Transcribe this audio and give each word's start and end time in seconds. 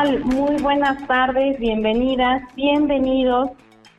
Muy 0.00 0.56
buenas 0.62 1.06
tardes, 1.06 1.58
bienvenidas, 1.58 2.40
bienvenidos 2.56 3.50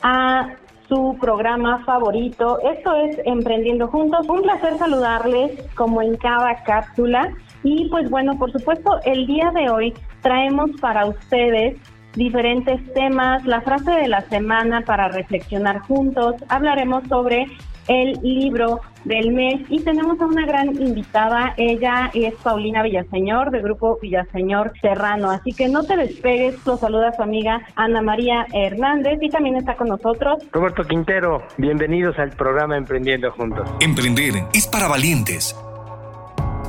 a 0.02 0.50
su 0.90 1.16
programa 1.22 1.86
favorito. 1.86 2.58
Esto 2.62 2.96
es 2.96 3.20
Emprendiendo 3.24 3.88
Juntos. 3.88 4.28
Un 4.28 4.42
placer 4.42 4.80
saludarles 4.80 5.52
como 5.76 6.02
en 6.02 6.18
cada 6.18 6.64
cápsula. 6.64 7.32
Y 7.64 7.88
pues 7.90 8.10
bueno, 8.10 8.36
por 8.40 8.52
supuesto, 8.52 9.00
el 9.06 9.28
día 9.28 9.52
de 9.52 9.70
hoy 9.70 9.94
traemos 10.24 10.72
para 10.82 11.06
ustedes 11.06 11.78
diferentes 12.16 12.82
temas, 12.96 13.46
la 13.46 13.62
frase 13.62 13.92
de 13.92 14.08
la 14.08 14.22
semana 14.22 14.82
para 14.82 15.08
reflexionar 15.10 15.82
juntos. 15.82 16.34
Hablaremos 16.50 17.04
sobre 17.10 17.46
el 17.88 18.14
libro 18.24 18.82
del 19.04 19.32
mes 19.32 19.62
y 19.70 19.82
tenemos 19.82 20.20
a 20.20 20.26
una 20.26 20.46
gran 20.46 20.70
invitada. 20.82 21.54
Ella 21.58 22.12
es 22.14 22.34
Paulina 22.36 22.84
Villaseñor 22.84 23.52
del 23.52 23.64
grupo 23.64 23.98
Villaseñor 24.02 24.74
Serrano. 24.82 25.32
Así 25.32 25.54
que 25.54 25.68
no 25.68 25.84
te 25.84 25.98
despegues, 25.98 26.56
lo 26.66 26.78
saluda 26.78 27.14
su 27.14 27.22
amiga 27.22 27.62
Ana 27.76 28.02
María 28.02 28.46
Hernández 28.54 29.20
y 29.22 29.30
también 29.30 29.56
está 29.56 29.76
con 29.76 29.88
nosotros 29.88 30.44
Roberto 30.52 30.84
Quintero. 30.84 31.44
Bienvenidos 31.58 32.18
al 32.20 32.32
programa 32.32 32.78
Emprendiendo 32.78 33.32
Juntos. 33.32 33.70
Emprender 33.80 34.46
es 34.54 34.68
para 34.68 34.88
valientes. 34.88 35.56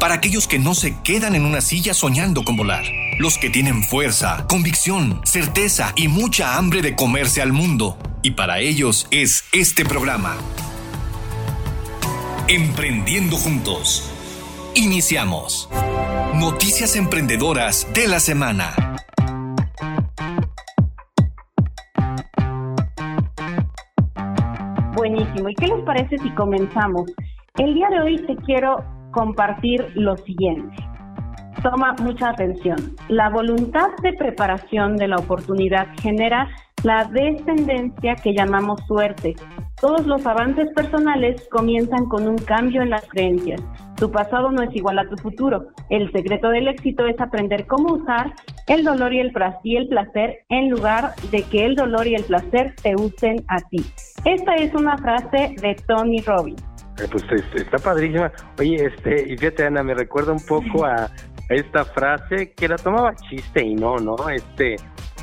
Para 0.01 0.15
aquellos 0.15 0.49
que 0.49 0.59
no 0.59 0.75
se 0.75 1.01
quedan 1.03 1.37
en 1.37 1.45
una 1.45 1.61
silla 1.61 1.95
soñando 1.95 2.43
con 2.43 2.57
volar. 2.57 2.83
Los 3.19 3.39
que 3.39 3.51
tienen 3.51 3.85
fuerza, 3.85 4.47
convicción, 4.49 5.21
certeza 5.25 5.93
y 5.95 6.09
mucha 6.09 6.57
hambre 6.57 6.83
de 6.83 6.97
comerse 6.97 7.41
al 7.41 7.53
mundo. 7.53 7.97
Y 8.23 8.33
para 8.33 8.59
ellos 8.59 9.07
es 9.13 9.45
este 9.53 9.85
programa. 9.85 10.37
Emprendiendo 12.49 13.37
juntos. 13.37 14.11
Iniciamos. 14.75 15.71
Noticias 16.35 16.97
emprendedoras 16.97 17.87
de 17.95 18.09
la 18.09 18.19
semana. 18.19 18.97
Buenísimo. 24.97 25.49
¿Y 25.51 25.55
qué 25.55 25.69
les 25.69 25.85
parece 25.85 26.19
si 26.19 26.31
comenzamos? 26.35 27.13
El 27.59 27.75
día 27.75 27.89
de 27.91 28.01
hoy 28.01 28.17
te 28.27 28.35
quiero 28.45 28.85
compartir 29.13 29.93
lo 29.95 30.17
siguiente. 30.17 30.77
Toma 31.63 31.95
mucha 32.03 32.31
atención. 32.31 32.97
La 33.09 33.31
voluntad 33.31 33.89
de 34.03 34.15
preparación 34.15 34.97
de 34.97 35.07
la 35.07 35.17
oportunidad 35.17 35.87
genera 36.03 36.49
la 36.83 37.05
descendencia 37.05 38.17
que 38.17 38.35
llamamos 38.35 38.81
suerte. 38.87 39.35
Todos 39.81 40.07
los 40.07 40.25
avances 40.27 40.69
personales 40.75 41.47
comienzan 41.51 42.07
con 42.07 42.29
un 42.29 42.39
cambio 42.39 42.83
en 42.83 42.91
las 42.91 43.07
creencias. 43.09 43.61
Tu 43.97 44.11
pasado 44.11 44.51
no 44.51 44.63
es 44.63 44.75
igual 44.75 44.99
a 44.99 45.09
tu 45.09 45.17
futuro. 45.17 45.69
El 45.91 46.11
secreto 46.13 46.49
del 46.49 46.69
éxito 46.69 47.07
es 47.07 47.21
aprender 47.21 47.67
cómo 47.67 47.95
usar 47.95 48.33
el 48.67 48.85
dolor 48.85 49.13
y 49.13 49.21
el, 49.21 49.33
placer 49.33 50.41
en 50.49 50.71
lugar 50.71 51.15
de 51.31 51.43
que 51.45 51.65
el 51.67 51.77
dolor 51.77 52.07
y 52.07 52.15
el 52.15 52.25
placer 52.25 52.75
te 52.83 52.95
usen 52.97 53.45
a 53.49 53.61
ti. 53.61 53.85
Esta 54.25 54.55
es 54.57 54.75
una 54.75 54.97
frase 54.99 55.55
de 55.61 55.77
Tony 55.87 56.21
Robbins. 56.21 56.63
Eh, 56.99 57.09
pues 57.11 57.25
está 57.55 57.79
padrísima. 57.79 58.31
Oye, 58.59 58.87
este, 58.87 59.33
y 59.33 59.37
fíjate 59.37 59.67
Ana, 59.67 59.83
me 59.83 59.95
recuerda 59.95 60.33
un 60.33 60.45
poco 60.45 60.85
a 60.85 61.09
esta 61.49 61.85
frase 61.85 62.53
que 62.53 62.69
la 62.69 62.77
tomaba 62.77 63.15
chiste 63.15 63.63
y 63.63 63.75
no, 63.75 63.99
¿no? 63.99 64.29
Este, 64.29 64.77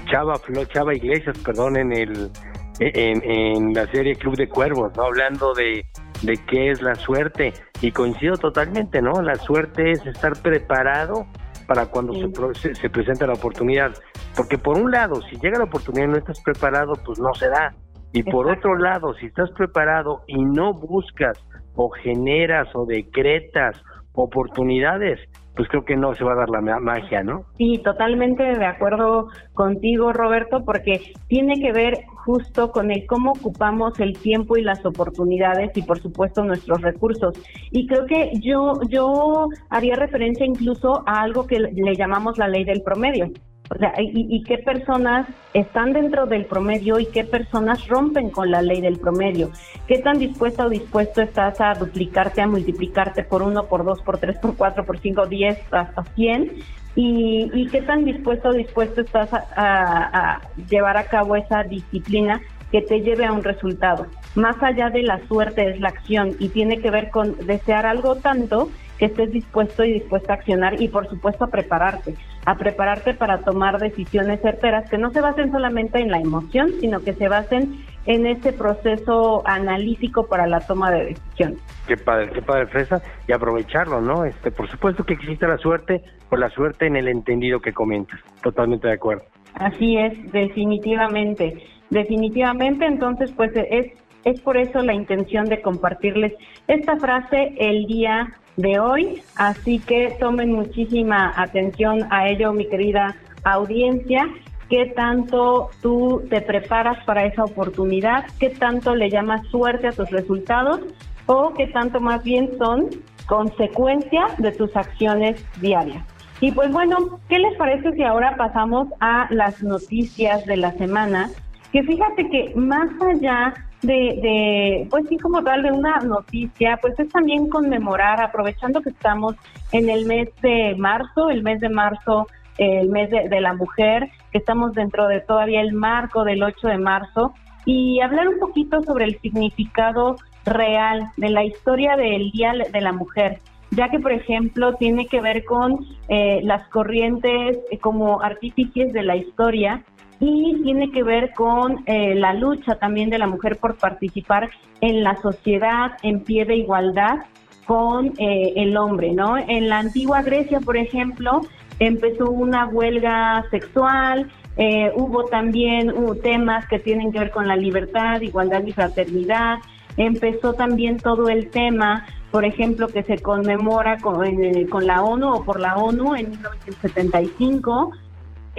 Chava 0.09 0.39
Chava 0.73 0.93
Iglesias, 0.95 1.37
perdón, 1.39 1.77
en 1.77 1.91
el 1.91 2.31
en, 2.79 3.21
en 3.23 3.73
la 3.73 3.85
serie 3.87 4.15
Club 4.15 4.35
de 4.37 4.47
Cuervos, 4.47 4.95
¿no? 4.95 5.03
Hablando 5.03 5.53
de, 5.53 5.85
de 6.23 6.37
qué 6.47 6.71
es 6.71 6.81
la 6.81 6.95
suerte. 6.95 7.53
Y 7.81 7.91
coincido 7.91 8.37
totalmente, 8.37 9.01
¿no? 9.01 9.21
La 9.21 9.35
suerte 9.35 9.91
es 9.91 10.05
estar 10.05 10.33
preparado 10.41 11.25
para 11.67 11.85
cuando 11.85 12.13
se, 12.53 12.75
se, 12.75 12.89
presenta 12.89 13.27
la 13.27 13.33
oportunidad. 13.33 13.91
Porque 14.35 14.57
por 14.57 14.77
un 14.77 14.91
lado, 14.91 15.21
si 15.29 15.37
llega 15.37 15.59
la 15.59 15.65
oportunidad 15.65 16.05
y 16.05 16.11
no 16.11 16.17
estás 16.17 16.41
preparado, 16.41 16.93
pues 17.05 17.19
no 17.19 17.33
se 17.33 17.47
da. 17.49 17.75
Y 18.11 18.23
por 18.23 18.49
otro 18.49 18.75
lado, 18.75 19.13
si 19.15 19.27
estás 19.27 19.51
preparado 19.51 20.23
y 20.27 20.43
no 20.43 20.73
buscas 20.73 21.37
o 21.75 21.89
generas 21.89 22.67
o 22.73 22.85
decretas 22.85 23.81
oportunidades, 24.13 25.19
pues 25.55 25.67
creo 25.67 25.83
que 25.83 25.97
no 25.97 26.13
se 26.15 26.23
va 26.23 26.33
a 26.33 26.37
dar 26.37 26.49
la 26.49 26.61
magia, 26.61 27.23
¿no? 27.23 27.43
Sí, 27.57 27.81
totalmente 27.83 28.43
de 28.43 28.65
acuerdo 28.65 29.27
contigo, 29.53 30.13
Roberto, 30.13 30.63
porque 30.63 31.13
tiene 31.27 31.59
que 31.59 31.73
ver 31.73 32.05
justo 32.25 32.71
con 32.71 32.91
el 32.91 33.05
cómo 33.05 33.31
ocupamos 33.31 33.99
el 33.99 34.17
tiempo 34.17 34.57
y 34.57 34.61
las 34.61 34.85
oportunidades 34.85 35.75
y 35.75 35.81
por 35.81 35.99
supuesto 35.99 36.43
nuestros 36.43 36.81
recursos. 36.81 37.33
Y 37.71 37.87
creo 37.87 38.05
que 38.05 38.31
yo 38.39 38.79
yo 38.89 39.47
haría 39.69 39.95
referencia 39.95 40.45
incluso 40.45 41.03
a 41.05 41.21
algo 41.21 41.45
que 41.45 41.59
le 41.59 41.95
llamamos 41.95 42.37
la 42.37 42.47
ley 42.47 42.63
del 42.63 42.81
promedio. 42.81 43.31
O 43.71 43.77
sea, 43.77 43.93
y, 43.99 44.43
qué 44.43 44.57
personas 44.57 45.27
están 45.53 45.93
dentro 45.93 46.25
del 46.25 46.45
promedio 46.45 46.99
y 46.99 47.05
qué 47.05 47.23
personas 47.23 47.87
rompen 47.87 48.31
con 48.31 48.49
la 48.49 48.63
ley 48.63 48.81
del 48.81 48.97
promedio. 48.97 49.51
¿Qué 49.87 49.99
tan 49.99 50.17
dispuesta 50.17 50.65
o 50.65 50.69
dispuesto 50.69 51.21
estás 51.21 51.61
a 51.61 51.75
duplicarte, 51.75 52.41
a 52.41 52.47
multiplicarte 52.47 53.23
por 53.23 53.43
uno, 53.43 53.65
por 53.67 53.85
dos, 53.85 54.01
por 54.01 54.17
tres, 54.17 54.39
por 54.39 54.55
cuatro, 54.55 54.85
por 54.85 54.99
cinco, 54.99 55.27
diez, 55.27 55.59
hasta 55.71 56.03
cien? 56.15 56.53
Y, 56.95 57.51
y 57.53 57.67
qué 57.67 57.83
tan 57.83 58.05
dispuesto 58.05 58.49
o 58.49 58.53
dispuesto 58.53 59.01
estás 59.01 59.29
a 59.33 60.41
llevar 60.67 60.97
a 60.97 61.03
cabo 61.03 61.35
esa 61.35 61.63
disciplina 61.63 62.41
que 62.71 62.81
te 62.81 63.01
lleve 63.01 63.25
a 63.25 63.33
un 63.33 63.43
resultado. 63.43 64.07
Más 64.35 64.61
allá 64.61 64.89
de 64.89 65.03
la 65.03 65.19
suerte 65.27 65.69
es 65.69 65.79
la 65.79 65.89
acción 65.89 66.35
y 66.39 66.49
tiene 66.49 66.79
que 66.79 66.91
ver 66.91 67.09
con 67.09 67.35
desear 67.45 67.85
algo 67.85 68.15
tanto 68.15 68.69
que 68.99 69.05
estés 69.05 69.31
dispuesto 69.31 69.83
y 69.85 69.93
dispuesta 69.93 70.33
a 70.33 70.35
accionar 70.35 70.79
y 70.79 70.89
por 70.89 71.07
supuesto 71.07 71.45
a 71.45 71.47
prepararte, 71.47 72.15
a 72.45 72.55
prepararte 72.55 73.13
para 73.13 73.39
tomar 73.39 73.79
decisiones 73.79 74.41
certeras 74.41 74.89
que 74.89 74.97
no 74.97 75.09
se 75.11 75.21
basen 75.21 75.51
solamente 75.51 75.99
en 75.99 76.11
la 76.11 76.19
emoción, 76.19 76.73
sino 76.81 76.99
que 76.99 77.13
se 77.13 77.29
basen 77.29 77.85
en 78.05 78.27
ese 78.27 78.51
proceso 78.51 79.41
analítico 79.45 80.27
para 80.27 80.47
la 80.47 80.59
toma 80.59 80.91
de 80.91 81.05
decisión. 81.05 81.55
Qué 81.87 81.95
padre, 81.95 82.29
qué 82.33 82.41
padre 82.41 82.67
fresa 82.67 83.01
y 83.27 83.31
aprovecharlo, 83.31 84.01
¿no? 84.01 84.25
Este, 84.25 84.51
por 84.51 84.69
supuesto 84.69 85.05
que 85.05 85.13
existe 85.13 85.47
la 85.47 85.57
suerte, 85.57 86.03
por 86.29 86.39
la 86.39 86.49
suerte 86.49 86.85
en 86.85 86.97
el 86.97 87.07
entendido 87.07 87.61
que 87.61 87.71
comentas. 87.71 88.19
Totalmente 88.43 88.87
de 88.87 88.93
acuerdo. 88.95 89.23
Así 89.53 89.97
es, 89.97 90.31
definitivamente, 90.31 91.63
definitivamente. 91.89 92.85
Entonces, 92.85 93.31
pues 93.31 93.51
es 93.55 93.93
es 94.25 94.41
por 94.41 94.57
eso 94.57 94.81
la 94.81 94.93
intención 94.93 95.45
de 95.45 95.61
compartirles 95.61 96.33
esta 96.67 96.97
frase 96.97 97.53
el 97.57 97.85
día 97.85 98.33
de 98.59 98.77
hoy, 98.77 99.21
así 99.37 99.79
que 99.79 100.17
tomen 100.19 100.51
muchísima 100.51 101.31
atención 101.35 102.05
a 102.11 102.27
ello, 102.27 102.51
mi 102.51 102.67
querida 102.67 103.15
audiencia. 103.43 104.27
¿Qué 104.69 104.87
tanto 104.95 105.69
tú 105.81 106.23
te 106.29 106.41
preparas 106.41 107.03
para 107.05 107.25
esa 107.25 107.45
oportunidad? 107.45 108.25
¿Qué 108.39 108.49
tanto 108.49 108.95
le 108.95 109.09
llamas 109.09 109.47
suerte 109.47 109.87
a 109.87 109.91
tus 109.93 110.09
resultados? 110.11 110.81
¿O 111.25 111.53
qué 111.53 111.67
tanto 111.67 112.01
más 112.01 112.21
bien 112.23 112.51
son 112.57 112.89
consecuencia 113.27 114.27
de 114.37 114.51
tus 114.51 114.75
acciones 114.75 115.43
diarias? 115.61 116.03
Y 116.41 116.51
pues 116.51 116.71
bueno, 116.71 117.19
¿qué 117.29 117.39
les 117.39 117.55
parece 117.57 117.93
si 117.93 118.03
ahora 118.03 118.35
pasamos 118.35 118.89
a 118.99 119.27
las 119.31 119.63
noticias 119.63 120.45
de 120.45 120.57
la 120.57 120.71
semana? 120.73 121.29
Que 121.71 121.81
fíjate 121.83 122.29
que 122.29 122.53
más 122.55 122.89
allá 123.01 123.53
de, 123.81 123.93
de, 123.93 124.87
pues 124.89 125.07
sí, 125.07 125.17
como 125.17 125.43
tal, 125.43 125.63
de 125.63 125.71
una 125.71 125.99
noticia, 125.99 126.77
pues 126.81 126.99
es 126.99 127.09
también 127.09 127.47
conmemorar, 127.47 128.21
aprovechando 128.21 128.81
que 128.81 128.89
estamos 128.89 129.35
en 129.71 129.89
el 129.89 130.05
mes 130.05 130.29
de 130.41 130.75
marzo, 130.77 131.29
el 131.29 131.43
mes 131.43 131.59
de 131.59 131.69
marzo, 131.69 132.27
el 132.57 132.89
mes 132.89 133.09
de, 133.09 133.41
la 133.41 133.53
mujer, 133.53 134.09
que 134.31 134.37
estamos 134.37 134.73
dentro 134.73 135.07
de 135.07 135.21
todavía 135.21 135.61
el 135.61 135.71
marco 135.71 136.25
del 136.25 136.43
8 136.43 136.67
de 136.67 136.77
marzo, 136.77 137.33
y 137.65 138.01
hablar 138.01 138.27
un 138.27 138.39
poquito 138.39 138.83
sobre 138.83 139.05
el 139.05 139.19
significado 139.21 140.17
real 140.45 141.09
de 141.15 141.29
la 141.29 141.45
historia 141.45 141.95
del 141.95 142.31
Día 142.31 142.53
de 142.71 142.81
la 142.81 142.91
Mujer 142.91 143.39
ya 143.71 143.89
que, 143.89 143.99
por 143.99 144.11
ejemplo, 144.11 144.73
tiene 144.73 145.05
que 145.05 145.21
ver 145.21 145.45
con 145.45 145.85
eh, 146.07 146.41
las 146.43 146.67
corrientes 146.69 147.59
eh, 147.69 147.77
como 147.79 148.21
artífices 148.21 148.91
de 148.93 149.03
la 149.03 149.15
historia 149.15 149.83
y 150.19 150.61
tiene 150.63 150.91
que 150.91 151.03
ver 151.03 151.31
con 151.33 151.83
eh, 151.85 152.15
la 152.15 152.33
lucha 152.33 152.75
también 152.75 153.09
de 153.09 153.17
la 153.17 153.27
mujer 153.27 153.57
por 153.57 153.77
participar 153.77 154.49
en 154.81 155.03
la 155.03 155.15
sociedad 155.21 155.93
en 156.03 156.21
pie 156.21 156.45
de 156.45 156.57
igualdad 156.57 157.19
con 157.65 158.13
eh, 158.17 158.53
el 158.55 158.75
hombre, 158.77 159.11
¿no? 159.13 159.37
En 159.37 159.69
la 159.69 159.79
antigua 159.79 160.21
Grecia, 160.23 160.59
por 160.59 160.75
ejemplo, 160.75 161.41
empezó 161.79 162.31
una 162.31 162.65
huelga 162.65 163.45
sexual, 163.51 164.29
eh, 164.57 164.91
hubo 164.95 165.25
también 165.25 165.91
uh, 165.95 166.15
temas 166.15 166.67
que 166.67 166.79
tienen 166.79 167.11
que 167.11 167.19
ver 167.19 167.31
con 167.31 167.47
la 167.47 167.55
libertad, 167.55 168.21
igualdad 168.21 168.63
y 168.65 168.73
fraternidad, 168.73 169.59
empezó 169.95 170.53
también 170.53 170.97
todo 170.97 171.29
el 171.29 171.49
tema, 171.49 172.05
por 172.31 172.43
ejemplo, 172.43 172.87
que 172.87 173.03
se 173.03 173.19
conmemora 173.19 173.97
con, 173.99 174.25
con 174.69 174.87
la 174.87 175.03
ONU 175.03 175.29
o 175.35 175.45
por 175.45 175.59
la 175.59 175.75
ONU 175.75 176.15
en 176.15 176.31
1975, 176.31 177.91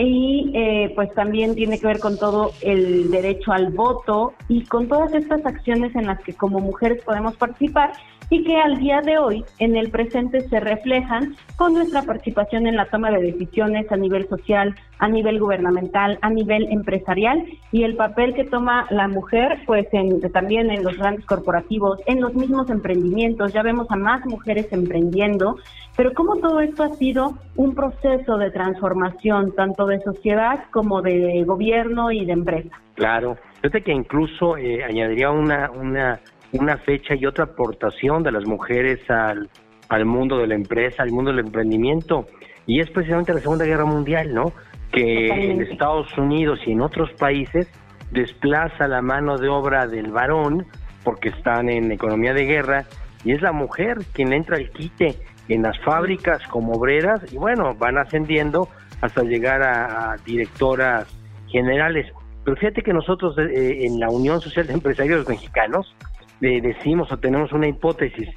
y 0.03 0.51
eh, 0.55 0.93
pues 0.95 1.13
también 1.15 1.55
tiene 1.55 1.79
que 1.79 1.87
ver 1.87 1.99
con 1.99 2.19
todo 2.19 2.53
el 2.63 3.11
derecho 3.11 3.53
al 3.53 3.71
voto 3.71 4.33
y 4.49 4.65
con 4.65 4.89
todas 4.89 5.13
estas 5.15 5.45
acciones 5.45 5.95
en 5.95 6.07
las 6.07 6.21
que 6.21 6.35
como 6.35 6.61
mujeres 6.61 7.03
podemos 7.05 7.37
participar 7.37 7.93
y 8.31 8.45
que 8.45 8.57
al 8.57 8.79
día 8.79 9.01
de 9.01 9.19
hoy 9.19 9.45
en 9.59 9.77
el 9.77 9.91
presente 9.91 10.49
se 10.49 10.61
reflejan 10.61 11.37
con 11.57 11.75
nuestra 11.75 12.03
participación 12.03 12.67
en 12.67 12.77
la 12.77 12.87
toma 12.87 13.11
de 13.11 13.21
decisiones 13.21 13.91
a 13.91 13.97
nivel 13.97 14.29
social, 14.29 14.75
a 15.01 15.09
nivel 15.09 15.41
gubernamental, 15.41 16.19
a 16.23 16.31
nivel 16.31 16.71
empresarial 16.71 17.45
y 17.73 17.83
el 17.83 17.97
papel 17.97 18.35
que 18.35 18.45
toma 18.45 18.87
la 18.91 19.09
mujer 19.09 19.59
pues 19.67 19.87
en, 19.93 20.21
también 20.33 20.71
en 20.71 20.85
los 20.85 20.97
grandes 20.97 21.27
corporativos, 21.27 21.99
en 22.07 22.21
los 22.21 22.35
mismos 22.35 22.71
emprendimientos, 22.71 23.53
ya 23.53 23.63
vemos 23.63 23.91
a 23.91 23.97
más 23.97 24.25
mujeres 24.27 24.69
emprendiendo, 24.71 25.57
pero 26.01 26.15
cómo 26.15 26.37
todo 26.37 26.61
esto 26.61 26.83
ha 26.83 26.89
sido 26.95 27.35
un 27.57 27.75
proceso 27.75 28.39
de 28.39 28.51
transformación 28.51 29.55
tanto 29.55 29.85
de 29.85 30.01
sociedad 30.01 30.65
como 30.71 31.03
de 31.03 31.45
gobierno 31.45 32.11
y 32.11 32.25
de 32.25 32.33
empresa. 32.33 32.71
Claro, 32.95 33.37
fíjate 33.57 33.83
que 33.83 33.93
incluso 33.93 34.57
eh, 34.57 34.83
añadiría 34.83 35.31
una, 35.31 35.71
una 35.71 36.19
una 36.53 36.79
fecha 36.79 37.15
y 37.15 37.27
otra 37.27 37.45
aportación 37.45 38.23
de 38.23 38.33
las 38.33 38.47
mujeres 38.47 38.99
al, 39.11 39.51
al 39.91 40.07
mundo 40.07 40.39
de 40.39 40.47
la 40.47 40.55
empresa, 40.55 41.03
al 41.03 41.11
mundo 41.11 41.33
del 41.33 41.41
emprendimiento. 41.41 42.27
Y 42.65 42.81
es 42.81 42.91
precisamente 42.91 43.35
la 43.35 43.41
Segunda 43.41 43.67
Guerra 43.67 43.85
Mundial, 43.85 44.33
¿no? 44.33 44.55
Que 44.91 45.51
en 45.51 45.61
Estados 45.61 46.17
Unidos 46.17 46.61
y 46.65 46.73
en 46.73 46.81
otros 46.81 47.11
países 47.19 47.69
desplaza 48.11 48.89
la 48.89 49.03
mano 49.03 49.37
de 49.37 49.51
obra 49.51 49.87
del 49.87 50.13
varón 50.13 50.65
porque 51.05 51.29
están 51.29 51.69
en 51.69 51.93
economía 51.93 52.33
de 52.33 52.47
guerra 52.47 52.87
y 53.23 53.33
es 53.33 53.43
la 53.43 53.53
mujer 53.53 53.99
quien 54.15 54.33
entra 54.33 54.57
al 54.57 54.71
quite 54.71 55.17
en 55.51 55.63
las 55.63 55.79
fábricas 55.81 56.47
como 56.49 56.73
obreras 56.73 57.21
y 57.33 57.37
bueno, 57.37 57.75
van 57.75 57.99
ascendiendo 57.99 58.69
hasta 59.01 59.23
llegar 59.23 59.63
a, 59.63 60.17
directoras 60.25 61.07
generales. 61.49 62.13
Pero 62.45 62.57
fíjate 62.57 62.83
que 62.83 62.93
nosotros 62.93 63.37
eh, 63.39 63.85
en 63.85 63.99
la 63.99 64.09
Unión 64.09 64.41
Social 64.41 64.67
de 64.67 64.75
Empresarios 64.75 65.29
Mexicanos 65.29 65.95
decimos 66.41 67.13
o 67.13 67.19
tenemos 67.19 67.53
una 67.53 67.69
hipótesis 67.69 68.29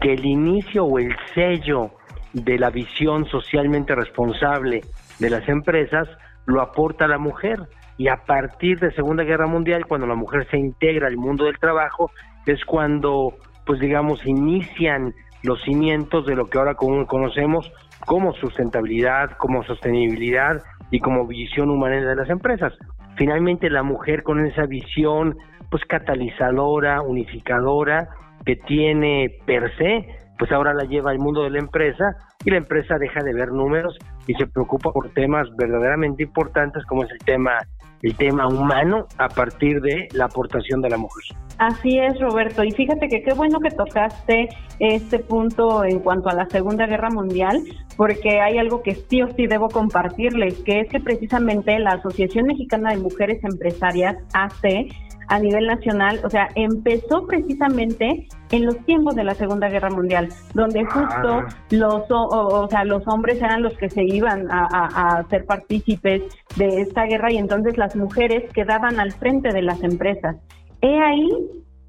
que 0.00 0.12
el 0.12 0.24
inicio 0.24 0.84
o 0.84 0.98
el 0.98 1.14
sello 1.34 1.90
de 2.32 2.58
la 2.58 2.70
visión 2.70 3.24
socialmente 3.26 3.94
responsable 3.94 4.82
de 5.18 5.30
las 5.30 5.48
empresas 5.48 6.08
lo 6.46 6.60
aporta 6.60 7.08
la 7.08 7.18
mujer 7.18 7.60
y 7.96 8.08
a 8.08 8.24
partir 8.24 8.78
de 8.78 8.92
Segunda 8.92 9.24
Guerra 9.24 9.46
Mundial 9.46 9.86
cuando 9.86 10.06
la 10.06 10.14
mujer 10.14 10.46
se 10.50 10.58
integra 10.58 11.08
al 11.08 11.16
mundo 11.16 11.46
del 11.46 11.58
trabajo 11.58 12.12
es 12.46 12.64
cuando 12.64 13.34
pues 13.66 13.80
digamos 13.80 14.24
inician 14.24 15.14
los 15.48 15.62
cimientos 15.62 16.26
de 16.26 16.36
lo 16.36 16.46
que 16.46 16.58
ahora 16.58 16.74
conocemos 16.74 17.72
como 18.06 18.34
sustentabilidad, 18.34 19.30
como 19.38 19.64
sostenibilidad 19.64 20.62
y 20.90 21.00
como 21.00 21.26
visión 21.26 21.70
humana 21.70 21.96
de 21.96 22.14
las 22.14 22.30
empresas. 22.30 22.72
Finalmente 23.16 23.70
la 23.70 23.82
mujer 23.82 24.22
con 24.22 24.44
esa 24.46 24.66
visión 24.66 25.36
pues 25.70 25.84
catalizadora, 25.86 27.02
unificadora, 27.02 28.08
que 28.44 28.56
tiene 28.56 29.30
per 29.46 29.76
se, 29.76 30.06
pues 30.38 30.52
ahora 30.52 30.72
la 30.72 30.84
lleva 30.84 31.10
al 31.10 31.18
mundo 31.18 31.42
de 31.42 31.50
la 31.50 31.58
empresa 31.58 32.14
y 32.44 32.50
la 32.50 32.58
empresa 32.58 32.96
deja 32.98 33.22
de 33.22 33.34
ver 33.34 33.50
números 33.50 33.98
y 34.26 34.34
se 34.34 34.46
preocupa 34.46 34.92
por 34.92 35.10
temas 35.10 35.48
verdaderamente 35.56 36.22
importantes 36.22 36.84
como 36.86 37.04
es 37.04 37.10
el 37.10 37.18
tema 37.18 37.58
el 38.02 38.14
tema 38.16 38.46
humano 38.46 39.06
a 39.18 39.28
partir 39.28 39.80
de 39.80 40.08
la 40.12 40.26
aportación 40.26 40.80
de 40.80 40.90
la 40.90 40.96
mujer. 40.96 41.24
Así 41.58 41.98
es, 41.98 42.18
Roberto. 42.20 42.62
Y 42.62 42.70
fíjate 42.70 43.08
que 43.08 43.22
qué 43.22 43.34
bueno 43.34 43.58
que 43.58 43.70
tocaste 43.70 44.48
este 44.78 45.18
punto 45.18 45.84
en 45.84 45.98
cuanto 46.00 46.28
a 46.28 46.34
la 46.34 46.46
Segunda 46.46 46.86
Guerra 46.86 47.10
Mundial, 47.10 47.62
porque 47.96 48.40
hay 48.40 48.58
algo 48.58 48.82
que 48.82 48.94
sí 48.94 49.22
o 49.22 49.28
sí 49.34 49.46
debo 49.46 49.68
compartirles, 49.68 50.54
que 50.64 50.80
es 50.80 50.88
que 50.88 51.00
precisamente 51.00 51.78
la 51.80 51.92
Asociación 51.92 52.46
Mexicana 52.46 52.90
de 52.90 52.98
Mujeres 52.98 53.42
Empresarias, 53.42 54.16
AC, 54.32 54.88
a 55.28 55.38
nivel 55.38 55.66
nacional, 55.66 56.20
o 56.24 56.30
sea, 56.30 56.48
empezó 56.54 57.26
precisamente 57.26 58.26
en 58.50 58.64
los 58.64 58.78
tiempos 58.86 59.14
de 59.14 59.24
la 59.24 59.34
Segunda 59.34 59.68
Guerra 59.68 59.90
Mundial, 59.90 60.28
donde 60.54 60.84
justo 60.84 61.28
ah. 61.28 61.46
los, 61.70 62.04
o, 62.10 62.66
sea, 62.68 62.84
los 62.84 63.06
hombres 63.06 63.40
eran 63.40 63.62
los 63.62 63.76
que 63.76 63.90
se 63.90 64.02
iban 64.04 64.50
a, 64.50 64.66
a, 64.70 65.18
a 65.18 65.28
ser 65.28 65.44
partícipes 65.44 66.22
de 66.56 66.80
esta 66.80 67.04
guerra 67.04 67.30
y 67.32 67.36
entonces 67.36 67.76
las 67.76 67.94
mujeres 67.94 68.50
quedaban 68.52 69.00
al 69.00 69.12
frente 69.12 69.52
de 69.52 69.62
las 69.62 69.82
empresas. 69.82 70.36
He 70.80 70.98
ahí 70.98 71.28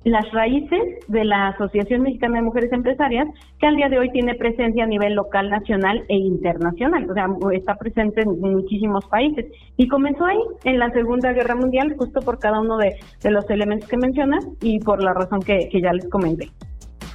las 0.04 0.32
raíces 0.32 0.80
de 1.08 1.26
la 1.26 1.50
Asociación 1.50 2.04
Mexicana 2.04 2.38
de 2.38 2.44
Mujeres 2.44 2.72
Empresarias, 2.72 3.28
que 3.60 3.68
al 3.68 3.76
día 3.76 3.90
de 3.90 4.00
hoy 4.00 4.10
tiene 4.12 4.36
presencia 4.36 4.86
a 4.86 4.88
nivel 4.88 5.14
local, 5.14 5.50
nacional 5.50 6.04
e 6.08 6.16
internacional, 6.16 7.10
o 7.10 7.14
sea, 7.14 7.28
está 7.52 7.76
presente 7.76 8.22
en 8.22 8.40
muchísimos 8.40 9.06
países. 9.08 9.46
Y 9.78 9.88
comenzó 9.88 10.26
ahí, 10.26 10.40
en 10.64 10.80
la 10.80 10.90
Segunda 10.92 11.34
Guerra 11.34 11.56
Mundial, 11.56 11.96
justo 11.98 12.22
por 12.22 12.40
cada 12.40 12.62
uno 12.62 12.78
de, 12.78 12.96
los 13.30 13.50
elementos 13.50 13.90
que 13.90 13.98
mencionas 13.98 14.48
y 14.62 14.80
por 14.80 15.04
la 15.04 15.14
razón 15.14 15.42
que, 15.42 15.70
ya 15.82 15.94
les 15.94 16.10
comenté. 16.10 16.50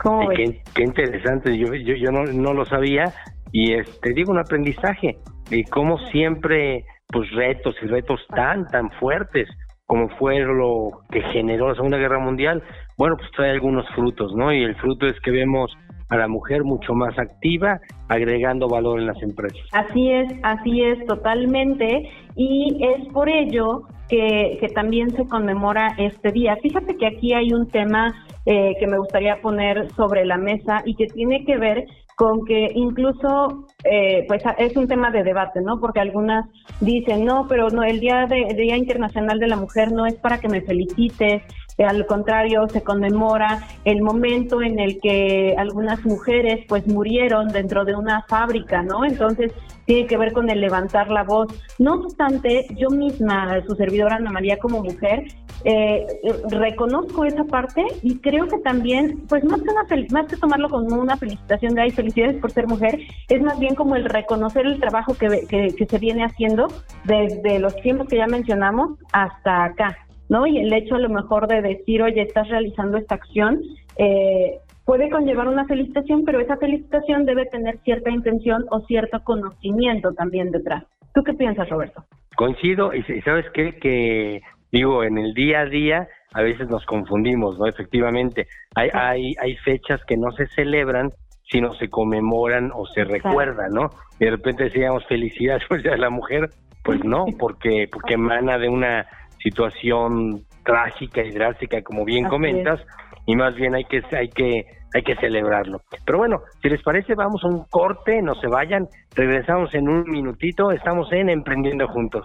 ¿Cómo 0.02 0.28
ves? 0.28 0.62
Qué, 0.74 0.82
interesante, 0.82 1.56
yo, 1.56 1.74
yo, 1.74 1.94
yo 1.94 2.10
no, 2.10 2.24
no 2.24 2.52
lo 2.52 2.64
sabía 2.64 3.12
y 3.52 3.72
este 3.74 4.12
digo 4.12 4.32
un 4.32 4.38
aprendizaje 4.38 5.16
de 5.48 5.64
cómo 5.70 5.98
siempre 6.10 6.84
pues 7.06 7.30
retos 7.30 7.76
y 7.82 7.86
retos 7.86 8.20
tan 8.34 8.66
tan 8.66 8.90
fuertes 8.98 9.48
como 9.86 10.08
fue 10.18 10.38
lo 10.40 11.00
que 11.10 11.20
generó 11.32 11.68
la 11.68 11.74
Segunda 11.74 11.98
Guerra 11.98 12.18
Mundial, 12.18 12.62
bueno, 12.96 13.16
pues 13.16 13.30
trae 13.32 13.50
algunos 13.50 13.86
frutos, 13.94 14.34
¿no? 14.34 14.52
Y 14.52 14.62
el 14.62 14.74
fruto 14.76 15.06
es 15.06 15.18
que 15.20 15.30
vemos 15.30 15.70
a 16.08 16.16
la 16.16 16.28
mujer 16.28 16.64
mucho 16.64 16.94
más 16.94 17.18
activa, 17.18 17.80
agregando 18.08 18.68
valor 18.68 19.00
en 19.00 19.06
las 19.06 19.20
empresas. 19.22 19.60
Así 19.72 20.10
es, 20.10 20.32
así 20.42 20.82
es, 20.82 21.04
totalmente. 21.06 22.08
Y 22.36 22.78
es 22.80 23.06
por 23.12 23.28
ello 23.28 23.82
que, 24.08 24.58
que 24.60 24.68
también 24.68 25.10
se 25.10 25.26
conmemora 25.26 25.94
este 25.98 26.30
día. 26.30 26.56
Fíjate 26.62 26.96
que 26.96 27.06
aquí 27.06 27.32
hay 27.32 27.52
un 27.52 27.68
tema 27.68 28.14
eh, 28.46 28.74
que 28.78 28.86
me 28.86 28.98
gustaría 28.98 29.40
poner 29.40 29.90
sobre 29.92 30.24
la 30.24 30.36
mesa 30.36 30.82
y 30.84 30.94
que 30.94 31.06
tiene 31.06 31.44
que 31.44 31.56
ver 31.56 31.86
con 32.16 32.44
que 32.44 32.70
incluso 32.74 33.66
eh, 33.84 34.24
pues 34.28 34.42
es 34.58 34.76
un 34.76 34.86
tema 34.86 35.10
de 35.10 35.22
debate, 35.22 35.60
¿no? 35.60 35.80
Porque 35.80 36.00
algunas 36.00 36.46
dicen, 36.80 37.24
no, 37.24 37.46
pero 37.48 37.70
no, 37.70 37.82
el 37.82 38.00
Día, 38.00 38.26
de, 38.26 38.54
Día 38.54 38.76
Internacional 38.76 39.38
de 39.38 39.48
la 39.48 39.56
Mujer 39.56 39.92
no 39.92 40.06
es 40.06 40.14
para 40.14 40.38
que 40.38 40.48
me 40.48 40.60
felicites, 40.60 41.42
al 41.78 42.06
contrario, 42.06 42.68
se 42.68 42.82
conmemora 42.82 43.66
el 43.84 44.00
momento 44.00 44.62
en 44.62 44.78
el 44.78 45.00
que 45.00 45.56
algunas 45.58 46.04
mujeres 46.04 46.64
pues 46.68 46.86
murieron 46.86 47.48
dentro 47.48 47.84
de 47.84 47.96
una 47.96 48.22
fábrica, 48.28 48.82
¿no? 48.82 49.04
Entonces 49.04 49.52
tiene 49.84 50.06
que 50.06 50.16
ver 50.16 50.32
con 50.32 50.48
el 50.50 50.60
levantar 50.60 51.10
la 51.10 51.24
voz. 51.24 51.48
No 51.78 51.94
obstante, 51.94 52.66
yo 52.76 52.90
misma, 52.90 53.60
su 53.66 53.74
servidora 53.74 54.16
Ana 54.16 54.30
María 54.30 54.58
como 54.58 54.82
mujer, 54.82 55.24
eh, 55.64 56.06
reconozco 56.50 57.24
esa 57.24 57.44
parte 57.44 57.84
y 58.02 58.18
creo 58.18 58.46
que 58.48 58.58
también, 58.58 59.22
pues 59.28 59.44
más 59.44 59.62
que, 59.62 59.70
una 59.70 60.06
más 60.10 60.26
que 60.26 60.36
tomarlo 60.36 60.68
como 60.68 61.00
una 61.00 61.16
felicitación 61.16 61.74
de 61.74 61.82
ay, 61.82 61.90
felicidades 61.90 62.40
por 62.40 62.50
ser 62.50 62.66
mujer, 62.66 62.98
es 63.28 63.42
más 63.42 63.58
bien 63.58 63.74
como 63.74 63.96
el 63.96 64.04
reconocer 64.04 64.66
el 64.66 64.80
trabajo 64.80 65.14
que, 65.14 65.46
que 65.48 65.86
se 65.86 65.98
viene 65.98 66.24
haciendo 66.24 66.68
desde 67.04 67.58
los 67.58 67.74
tiempos 67.76 68.08
que 68.08 68.16
ya 68.16 68.26
mencionamos 68.26 68.98
hasta 69.12 69.64
acá. 69.64 69.98
¿no? 70.28 70.46
Y 70.46 70.58
el 70.58 70.72
hecho 70.72 70.94
a 70.94 71.00
lo 71.00 71.08
mejor 71.08 71.46
de 71.46 71.62
decir, 71.62 72.02
oye, 72.02 72.22
estás 72.22 72.48
realizando 72.48 72.96
esta 72.96 73.14
acción, 73.14 73.60
eh, 73.96 74.58
puede 74.84 75.10
conllevar 75.10 75.48
una 75.48 75.66
felicitación, 75.66 76.24
pero 76.24 76.40
esa 76.40 76.56
felicitación 76.56 77.24
debe 77.24 77.46
tener 77.46 77.78
cierta 77.84 78.10
intención 78.10 78.64
o 78.70 78.80
cierto 78.80 79.22
conocimiento 79.22 80.12
también 80.12 80.50
detrás. 80.50 80.84
¿Tú 81.14 81.22
qué 81.22 81.34
piensas, 81.34 81.68
Roberto? 81.68 82.04
Coincido, 82.36 82.92
y 82.92 83.02
sabes 83.22 83.46
qué, 83.54 83.78
que 83.78 84.42
digo, 84.74 85.04
en 85.04 85.18
el 85.18 85.34
día 85.34 85.60
a 85.60 85.66
día 85.66 86.08
a 86.32 86.42
veces 86.42 86.68
nos 86.68 86.84
confundimos, 86.84 87.58
¿no? 87.58 87.66
Efectivamente, 87.66 88.48
hay, 88.74 88.90
hay, 88.92 89.34
hay 89.40 89.56
fechas 89.58 90.00
que 90.04 90.16
no 90.16 90.32
se 90.32 90.46
celebran, 90.48 91.12
sino 91.48 91.72
se 91.74 91.88
conmemoran 91.88 92.72
o 92.74 92.84
se 92.86 93.04
recuerdan, 93.04 93.70
¿no? 93.70 93.90
Y 94.18 94.24
de 94.24 94.32
repente 94.32 94.64
decíamos 94.64 95.06
felicidades 95.06 95.62
a 95.70 95.96
la 95.96 96.10
mujer, 96.10 96.50
pues 96.82 97.04
no, 97.04 97.26
porque, 97.38 97.88
porque 97.90 98.14
emana 98.14 98.58
de 98.58 98.68
una 98.68 99.06
situación 99.40 100.44
trágica 100.64 101.22
y 101.22 101.30
drástica, 101.30 101.80
como 101.82 102.04
bien 102.04 102.24
comentas, 102.28 102.80
y 103.26 103.36
más 103.36 103.54
bien 103.54 103.76
hay 103.76 103.84
que, 103.84 104.02
hay 104.12 104.28
que 104.28 104.66
hay 104.96 105.02
que 105.02 105.16
celebrarlo. 105.16 105.80
Pero 106.06 106.18
bueno, 106.18 106.42
si 106.62 106.68
les 106.68 106.80
parece, 106.80 107.16
vamos 107.16 107.42
a 107.42 107.48
un 107.48 107.64
corte, 107.64 108.22
no 108.22 108.36
se 108.36 108.46
vayan, 108.46 108.86
regresamos 109.16 109.74
en 109.74 109.88
un 109.88 110.04
minutito, 110.08 110.70
estamos 110.70 111.12
en 111.12 111.30
Emprendiendo 111.30 111.88
Juntos. 111.88 112.24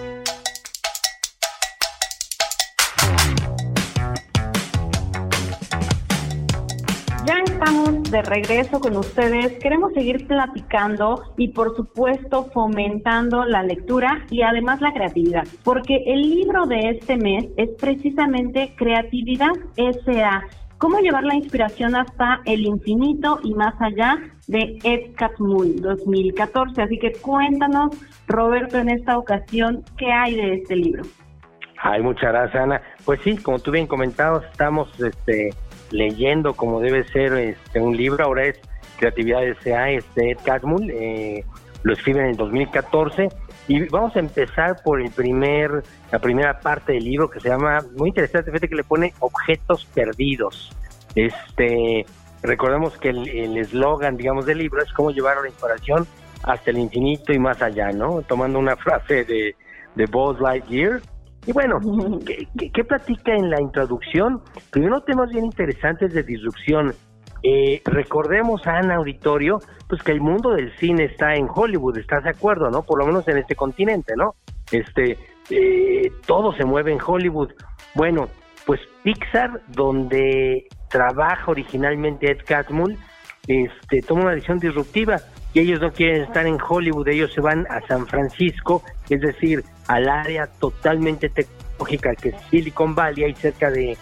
De 8.11 8.21
regreso 8.21 8.79
con 8.79 8.97
ustedes. 8.97 9.57
Queremos 9.59 9.93
seguir 9.93 10.27
platicando 10.27 11.23
y 11.37 11.47
por 11.47 11.75
supuesto 11.75 12.45
fomentando 12.53 13.45
la 13.45 13.63
lectura 13.63 14.25
y 14.29 14.41
además 14.41 14.81
la 14.81 14.93
creatividad, 14.93 15.47
porque 15.63 16.03
el 16.05 16.21
libro 16.21 16.65
de 16.65 16.89
este 16.89 17.15
mes 17.15 17.45
es 17.57 17.69
precisamente 17.79 18.73
Creatividad 18.75 19.53
SA. 19.75 20.43
Cómo 20.77 20.99
llevar 20.99 21.23
la 21.23 21.35
inspiración 21.35 21.95
hasta 21.95 22.41
el 22.45 22.65
infinito 22.65 23.39
y 23.43 23.53
más 23.53 23.75
allá 23.79 24.19
de 24.47 24.77
Ed 24.83 25.13
Catmull 25.15 25.79
2014. 25.79 26.81
Así 26.81 26.97
que 26.99 27.13
cuéntanos, 27.13 27.95
Roberto, 28.27 28.77
en 28.77 28.89
esta 28.89 29.17
ocasión, 29.17 29.83
¿qué 29.97 30.11
hay 30.11 30.35
de 30.35 30.53
este 30.55 30.75
libro? 30.75 31.03
Ay, 31.83 32.01
muchas 32.01 32.31
gracias, 32.31 32.61
Ana. 32.61 32.81
Pues 33.05 33.21
sí, 33.23 33.37
como 33.37 33.59
tú 33.59 33.71
bien 33.71 33.87
comentabas, 33.87 34.43
estamos 34.51 34.89
este, 34.99 35.51
leyendo 35.91 36.53
como 36.53 36.79
debe 36.79 37.03
ser 37.05 37.33
este, 37.33 37.79
un 37.79 37.95
libro. 37.95 38.23
Ahora 38.23 38.45
es 38.45 38.59
Creatividad 38.97 39.43
S.A., 39.43 39.91
este 39.91 40.31
Ed 40.31 40.37
Catmull. 40.43 40.89
Eh, 40.91 41.45
lo 41.83 41.93
escribe 41.93 42.21
en 42.21 42.27
el 42.27 42.37
2014. 42.37 43.29
Y 43.67 43.87
vamos 43.89 44.15
a 44.15 44.19
empezar 44.19 44.81
por 44.83 45.01
el 45.01 45.11
primer, 45.11 45.83
la 46.11 46.19
primera 46.19 46.59
parte 46.59 46.93
del 46.93 47.03
libro 47.03 47.29
que 47.29 47.39
se 47.39 47.49
llama, 47.49 47.79
muy 47.95 48.09
interesante, 48.09 48.51
fíjate 48.51 48.67
que 48.67 48.75
le 48.75 48.83
pone 48.83 49.13
objetos 49.19 49.85
perdidos. 49.85 50.71
Este, 51.15 52.05
recordemos 52.41 52.97
que 52.97 53.09
el 53.09 53.57
eslogan, 53.57 54.17
digamos, 54.17 54.45
del 54.45 54.57
libro 54.57 54.81
es 54.81 54.91
cómo 54.93 55.11
llevar 55.11 55.37
la 55.41 55.47
inspiración 55.47 56.07
hasta 56.43 56.71
el 56.71 56.79
infinito 56.79 57.33
y 57.33 57.39
más 57.39 57.61
allá, 57.61 57.91
¿no? 57.91 58.21
Tomando 58.23 58.59
una 58.59 58.75
frase 58.75 59.23
de, 59.23 59.55
de 59.95 60.05
Buzz 60.05 60.39
Lightyear, 60.39 61.01
y 61.45 61.51
bueno, 61.53 61.79
¿qué, 62.23 62.83
platica 62.83 63.33
en 63.33 63.49
la 63.49 63.59
introducción? 63.59 64.41
Primero 64.69 65.01
temas 65.01 65.29
bien 65.31 65.45
interesantes 65.45 66.13
de 66.13 66.23
disrupción. 66.23 66.93
Eh, 67.43 67.81
recordemos 67.85 68.67
Ana 68.67 68.97
Auditorio, 68.97 69.59
pues 69.89 70.03
que 70.03 70.11
el 70.11 70.21
mundo 70.21 70.51
del 70.51 70.71
cine 70.77 71.05
está 71.05 71.33
en 71.33 71.47
Hollywood, 71.51 71.97
¿estás 71.97 72.23
de 72.23 72.29
acuerdo, 72.29 72.69
no? 72.69 72.83
Por 72.83 72.99
lo 72.99 73.07
menos 73.07 73.27
en 73.27 73.37
este 73.37 73.55
continente, 73.55 74.13
¿no? 74.15 74.35
Este, 74.71 75.17
eh, 75.49 76.11
todo 76.27 76.53
se 76.53 76.63
mueve 76.63 76.93
en 76.93 76.99
Hollywood. 77.03 77.49
Bueno, 77.95 78.27
pues 78.67 78.79
Pixar, 79.01 79.61
donde 79.67 80.67
trabaja 80.89 81.49
originalmente 81.49 82.31
Ed 82.31 82.41
Catmull, 82.45 82.97
este, 83.47 84.01
toma 84.01 84.21
una 84.21 84.31
decisión 84.35 84.59
disruptiva 84.59 85.17
y 85.53 85.59
ellos 85.59 85.81
no 85.81 85.91
quieren 85.91 86.23
estar 86.23 86.45
en 86.45 86.57
Hollywood, 86.61 87.07
ellos 87.07 87.33
se 87.33 87.41
van 87.41 87.67
a 87.69 87.81
San 87.87 88.07
Francisco, 88.07 88.83
es 89.09 89.21
decir, 89.21 89.63
al 89.87 90.07
área 90.07 90.47
totalmente 90.47 91.29
tecnológica 91.29 92.15
que 92.15 92.29
es 92.29 92.35
Silicon 92.49 92.95
Valley, 92.95 93.25
ahí 93.25 93.35
cerca 93.35 93.69
de, 93.69 93.97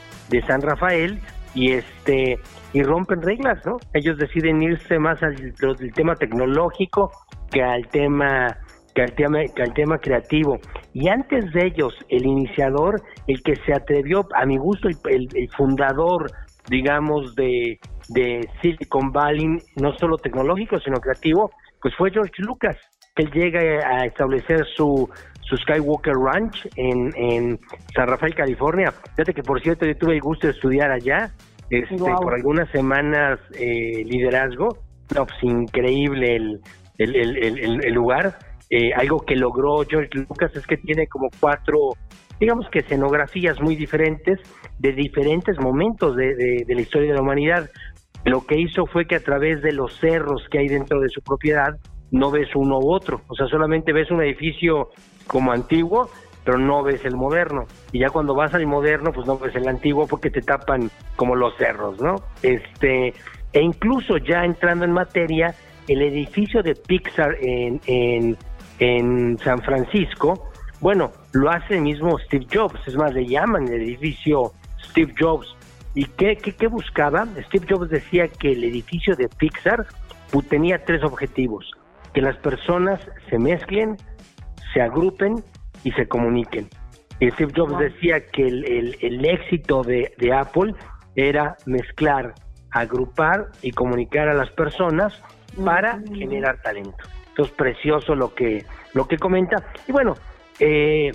San 0.45 0.61
Rafael, 0.61 1.19
y 1.55 1.71
este 1.71 2.37
y 2.71 2.83
rompen 2.83 3.23
reglas, 3.23 3.65
¿no? 3.65 3.77
Ellos 3.93 4.17
deciden 4.19 4.61
irse 4.61 4.99
más 4.99 5.23
al, 5.23 5.55
tema 5.95 6.15
tecnológico 6.15 7.11
que 7.49 7.63
al 7.63 7.87
tema 7.87 8.57
que 8.93 9.01
al 9.01 9.13
tema 9.13 9.39
que 9.55 9.63
al 9.63 9.73
tema 9.73 9.97
creativo. 9.97 10.59
Y 10.93 11.07
antes 11.07 11.51
de 11.53 11.65
ellos, 11.65 11.93
el 12.09 12.27
iniciador, 12.27 13.01
el 13.25 13.41
que 13.41 13.55
se 13.65 13.73
atrevió, 13.73 14.27
a 14.35 14.45
mi 14.45 14.57
gusto, 14.57 14.87
el 14.87 15.49
fundador, 15.57 16.31
digamos, 16.69 17.33
de, 17.35 17.79
de 18.09 18.47
Silicon 18.61 19.11
Valley, 19.11 19.57
no 19.77 19.93
solo 19.97 20.17
tecnológico, 20.17 20.79
sino 20.79 20.99
creativo, 20.99 21.51
pues 21.81 21.95
fue 21.95 22.11
George 22.11 22.33
Lucas. 22.39 22.75
Él 23.15 23.29
llega 23.31 23.59
a 23.59 24.05
establecer 24.05 24.65
su, 24.75 25.09
su 25.41 25.57
Skywalker 25.57 26.13
Ranch 26.13 26.67
en, 26.75 27.11
en 27.15 27.59
San 27.93 28.07
Rafael, 28.07 28.33
California. 28.33 28.91
Fíjate 29.15 29.33
que, 29.33 29.43
por 29.43 29.61
cierto, 29.61 29.85
yo 29.85 29.95
tuve 29.97 30.13
el 30.15 30.21
gusto 30.21 30.47
de 30.47 30.53
estudiar 30.53 30.91
allá, 30.91 31.31
este, 31.69 31.97
por 31.97 32.33
algunas 32.33 32.69
semanas 32.71 33.39
eh, 33.53 34.03
liderazgo. 34.05 34.69
No, 35.15 35.25
pues 35.25 35.43
increíble 35.43 36.35
el, 36.35 36.61
el, 36.97 37.15
el, 37.15 37.83
el 37.83 37.93
lugar. 37.93 38.37
Eh, 38.69 38.93
algo 38.93 39.19
que 39.25 39.35
logró 39.35 39.83
George 39.87 40.11
Lucas 40.13 40.51
es 40.55 40.65
que 40.67 40.77
tiene 40.77 41.07
como 41.07 41.29
cuatro 41.39 41.93
digamos 42.39 42.67
que 42.71 42.79
escenografías 42.79 43.59
muy 43.61 43.75
diferentes 43.75 44.39
de 44.77 44.93
diferentes 44.93 45.59
momentos 45.59 46.15
de, 46.15 46.63
de, 46.65 46.75
la 46.75 46.81
historia 46.81 47.09
de 47.09 47.15
la 47.15 47.21
humanidad. 47.21 47.69
Lo 48.25 48.45
que 48.45 48.59
hizo 48.59 48.85
fue 48.85 49.05
que 49.05 49.15
a 49.15 49.23
través 49.23 49.61
de 49.61 49.71
los 49.71 49.97
cerros 49.99 50.47
que 50.51 50.59
hay 50.59 50.67
dentro 50.67 50.99
de 50.99 51.09
su 51.09 51.21
propiedad, 51.21 51.77
no 52.11 52.31
ves 52.31 52.49
uno 52.55 52.79
u 52.79 52.91
otro, 52.91 53.21
o 53.27 53.35
sea, 53.35 53.47
solamente 53.47 53.93
ves 53.93 54.09
un 54.11 54.21
edificio 54.21 54.89
como 55.27 55.51
antiguo, 55.51 56.09
pero 56.43 56.57
no 56.57 56.83
ves 56.83 57.05
el 57.05 57.15
moderno. 57.15 57.65
Y 57.91 57.99
ya 57.99 58.09
cuando 58.09 58.33
vas 58.33 58.53
al 58.53 58.65
moderno, 58.65 59.11
pues 59.11 59.27
no 59.27 59.37
ves 59.37 59.55
el 59.55 59.67
antiguo 59.67 60.07
porque 60.07 60.31
te 60.31 60.41
tapan 60.41 60.89
como 61.15 61.35
los 61.35 61.55
cerros, 61.57 62.01
¿no? 62.01 62.15
Este, 62.41 63.13
e 63.53 63.61
incluso 63.61 64.17
ya 64.17 64.43
entrando 64.43 64.85
en 64.85 64.91
materia, 64.91 65.53
el 65.87 66.01
edificio 66.01 66.61
de 66.63 66.75
Pixar 66.75 67.35
en, 67.41 67.79
en, 67.85 68.37
en 68.79 69.37
San 69.39 69.61
Francisco, 69.61 70.49
bueno, 70.81 71.11
lo 71.33 71.49
hace 71.49 71.75
el 71.75 71.81
mismo 71.81 72.17
Steve 72.19 72.47
Jobs, 72.51 72.79
es 72.87 72.95
más, 72.95 73.13
le 73.13 73.25
llaman 73.25 73.67
el 73.67 73.81
edificio 73.81 74.53
Steve 74.89 75.13
Jobs. 75.19 75.55
¿Y 75.95 76.05
qué, 76.05 76.37
qué, 76.37 76.67
buscaba? 76.67 77.27
Steve 77.47 77.65
Jobs 77.69 77.89
decía 77.89 78.27
que 78.27 78.51
el 78.51 78.63
edificio 78.63 79.15
de 79.15 79.27
Pixar 79.27 79.87
tenía 80.49 80.83
tres 80.85 81.03
objetivos, 81.03 81.71
que 82.13 82.21
las 82.21 82.37
personas 82.37 82.99
se 83.29 83.39
mezclen, 83.39 83.97
se 84.73 84.81
agrupen 84.81 85.43
y 85.83 85.91
se 85.93 86.07
comuniquen. 86.07 86.69
Y 87.19 87.29
Steve 87.31 87.51
Jobs 87.55 87.77
decía 87.79 88.25
que 88.27 88.43
el, 88.47 88.95
el, 89.01 89.25
éxito 89.25 89.83
de, 89.83 90.13
de, 90.17 90.31
Apple 90.31 90.73
era 91.15 91.57
mezclar, 91.65 92.33
agrupar 92.71 93.47
y 93.61 93.71
comunicar 93.71 94.29
a 94.29 94.33
las 94.33 94.49
personas 94.51 95.21
para 95.65 95.99
generar 96.13 96.61
talento. 96.61 97.03
Entonces, 97.29 97.53
precioso 97.55 98.15
lo 98.15 98.33
que, 98.33 98.63
lo 98.93 99.07
que 99.07 99.17
comenta. 99.17 99.57
Y 99.87 99.91
bueno, 99.91 100.15
eh, 100.59 101.11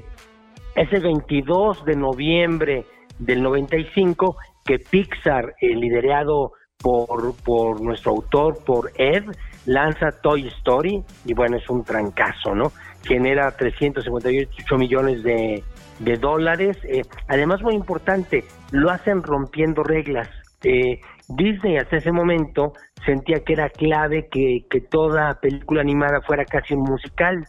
es 0.74 0.92
el 0.92 1.02
22 1.02 1.84
de 1.84 1.96
noviembre 1.96 2.84
del 3.18 3.42
95 3.42 4.36
que 4.64 4.78
Pixar, 4.78 5.54
eh, 5.60 5.74
liderado 5.74 6.52
por, 6.78 7.34
por 7.42 7.80
nuestro 7.80 8.12
autor, 8.12 8.64
por 8.64 8.90
Ed, 8.96 9.24
lanza 9.66 10.10
Toy 10.22 10.48
Story 10.48 11.02
y 11.24 11.34
bueno, 11.34 11.56
es 11.56 11.68
un 11.68 11.84
trancazo, 11.84 12.54
¿no? 12.54 12.72
Genera 13.02 13.50
358 13.50 14.76
millones 14.76 15.22
de, 15.22 15.62
de 15.98 16.16
dólares. 16.16 16.76
Eh, 16.84 17.02
además, 17.28 17.62
muy 17.62 17.74
importante, 17.74 18.44
lo 18.70 18.90
hacen 18.90 19.22
rompiendo 19.22 19.82
reglas. 19.82 20.28
Eh, 20.62 21.00
Disney 21.28 21.76
hasta 21.76 21.96
ese 21.96 22.12
momento 22.12 22.72
sentía 23.04 23.40
que 23.44 23.54
era 23.54 23.68
clave 23.68 24.28
que, 24.30 24.66
que 24.70 24.80
toda 24.80 25.40
película 25.40 25.80
animada 25.80 26.20
fuera 26.22 26.44
casi 26.44 26.74
un 26.74 26.82
musical. 26.82 27.46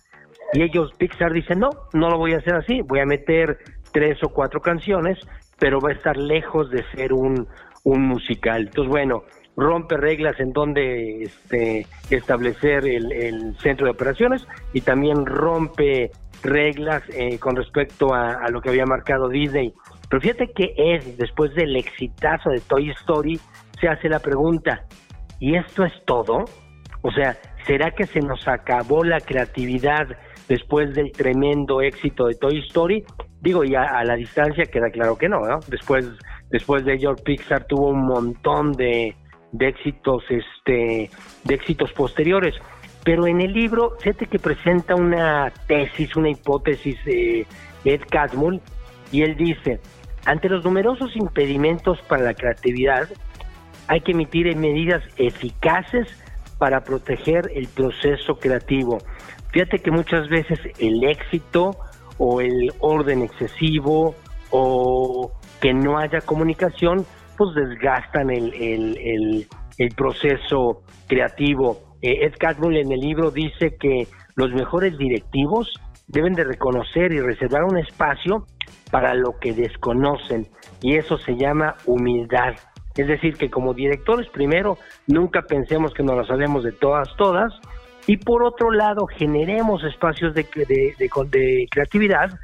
Y 0.54 0.62
ellos, 0.62 0.92
Pixar, 0.98 1.34
dicen, 1.34 1.60
no, 1.60 1.70
no 1.94 2.10
lo 2.10 2.18
voy 2.18 2.34
a 2.34 2.38
hacer 2.38 2.56
así, 2.56 2.82
voy 2.82 3.00
a 3.00 3.06
meter 3.06 3.58
tres 3.92 4.22
o 4.24 4.30
cuatro 4.30 4.62
canciones, 4.62 5.18
pero 5.60 5.80
va 5.80 5.90
a 5.90 5.94
estar 5.94 6.18
lejos 6.18 6.70
de 6.70 6.84
ser 6.92 7.14
un, 7.14 7.48
un 7.84 8.02
musical. 8.02 8.64
Entonces, 8.64 8.90
bueno, 8.90 9.24
rompe 9.56 9.98
reglas 9.98 10.40
en 10.40 10.52
donde 10.52 11.24
este, 11.24 11.88
establecer 12.10 12.86
el, 12.86 13.56
centro 13.60 13.86
de 13.86 13.92
operaciones 13.92 14.46
y 14.74 14.82
también 14.82 15.26
rompe 15.26 16.12
reglas 16.44 17.04
eh, 17.10 17.40
con 17.40 17.56
respecto 17.56 18.14
a, 18.14 18.34
a, 18.34 18.50
lo 18.50 18.62
que 18.62 18.70
había 18.70 18.86
marcado 18.86 19.30
Disney. 19.30 19.74
Pero 20.10 20.22
fíjate 20.22 20.52
que 20.54 20.74
es, 20.78 21.18
después 21.18 21.54
del 21.56 21.76
exitazo 21.76 22.50
de 22.50 22.60
Toy 22.60 22.90
Story, 22.92 23.40
se 23.80 23.88
hace 23.88 24.10
la 24.10 24.20
pregunta, 24.20 24.86
¿y 25.40 25.56
esto 25.56 25.86
es 25.86 25.94
todo? 26.06 26.46
O 27.02 27.12
sea, 27.12 27.38
¿será 27.66 27.92
que 27.92 28.06
se 28.06 28.20
nos 28.20 28.48
acabó 28.48 29.04
la 29.04 29.20
creatividad 29.20 30.08
después 30.48 30.94
del 30.94 31.12
tremendo 31.12 31.82
éxito 31.82 32.28
de 32.28 32.36
Toy 32.36 32.60
Story. 32.68 33.04
Digo, 33.42 33.64
ya 33.64 33.84
a 33.84 34.04
la 34.04 34.16
distancia 34.16 34.66
queda 34.66 34.90
claro 34.90 35.18
que 35.18 35.30
no. 35.30 35.42
Después, 35.68 36.10
después 36.50 36.86
de 36.86 36.94
ello, 36.94 37.16
Pixar 37.16 37.66
tuvo 37.66 37.90
un 37.90 38.06
montón 38.06 38.74
de, 38.74 39.16
de 39.52 39.68
éxitos, 39.68 40.24
este, 40.30 41.10
de 41.44 41.54
éxitos 41.54 41.92
posteriores. 41.94 42.56
Pero 43.04 43.28
en 43.28 43.42
el 43.42 43.54
libro, 43.54 43.96
fíjate 44.00 44.26
que 44.26 44.40
presenta 44.40 44.96
una 44.96 45.52
tesis, 45.68 46.16
una 46.16 46.30
hipótesis 46.30 46.98
de 47.06 47.46
Ed 47.84 48.02
Catmull, 48.10 48.62
y 49.12 49.22
él 49.22 49.36
dice, 49.38 49.80
ante 50.26 50.50
los 50.50 50.64
numerosos 50.64 51.16
impedimentos 51.16 52.02
para 52.08 52.24
la 52.24 52.34
creatividad, 52.34 53.08
hay 53.88 54.02
que 54.02 54.14
emitir 54.14 54.56
medidas 54.56 55.04
eficaces 55.18 56.08
para 56.58 56.84
proteger 56.84 57.52
el 57.54 57.68
proceso 57.68 58.36
creativo. 58.36 59.00
Fíjate 59.52 59.80
que 59.80 59.92
muchas 59.92 60.28
veces 60.30 60.60
el 60.80 61.04
éxito 61.04 61.72
o 62.18 62.42
el 62.42 62.74
orden 62.80 63.24
excesivo 63.24 64.16
o 64.52 65.32
que 65.60 65.74
no 65.74 65.98
haya 65.98 66.22
comunicación, 66.22 67.06
pues 67.38 67.56
desgastan 67.56 68.30
el, 68.30 68.54
el, 68.54 69.48
el, 69.78 69.96
proceso 69.96 70.84
creativo. 71.08 71.96
Eh, 72.02 72.26
Ed 72.26 72.34
Catmull 72.40 72.78
en 72.78 72.92
el 72.92 73.00
libro 73.00 73.32
dice 73.32 73.76
que 73.80 74.08
los 74.36 74.52
mejores 74.52 74.98
directivos 74.98 75.74
deben 76.08 76.34
de 76.34 76.44
reconocer 76.44 77.12
y 77.12 77.20
reservar 77.20 77.64
un 77.64 77.78
espacio 77.78 78.46
para 78.92 79.14
lo 79.14 79.40
que 79.40 79.54
desconocen 79.54 80.48
y 80.82 80.96
eso 80.96 81.18
se 81.18 81.36
llama 81.36 81.76
humildad. 81.86 82.56
Es 82.98 83.08
decir, 83.08 83.36
que 83.36 83.50
como 83.50 83.74
directores, 83.74 84.28
primero, 84.30 84.78
nunca 85.08 85.42
pensemos 85.42 85.94
que 85.94 86.04
nos 86.04 86.16
lo 86.16 86.26
sabemos 86.26 86.64
de 86.64 86.72
todas, 86.72 87.10
todas, 87.18 87.54
y 88.08 88.18
por 88.18 88.44
otro 88.44 88.72
lado, 88.72 89.08
generemos 89.08 89.84
espacios 89.84 90.34
de, 90.34 90.46
de, 90.56 90.96
de, 90.98 91.68
creatividad 91.70 92.40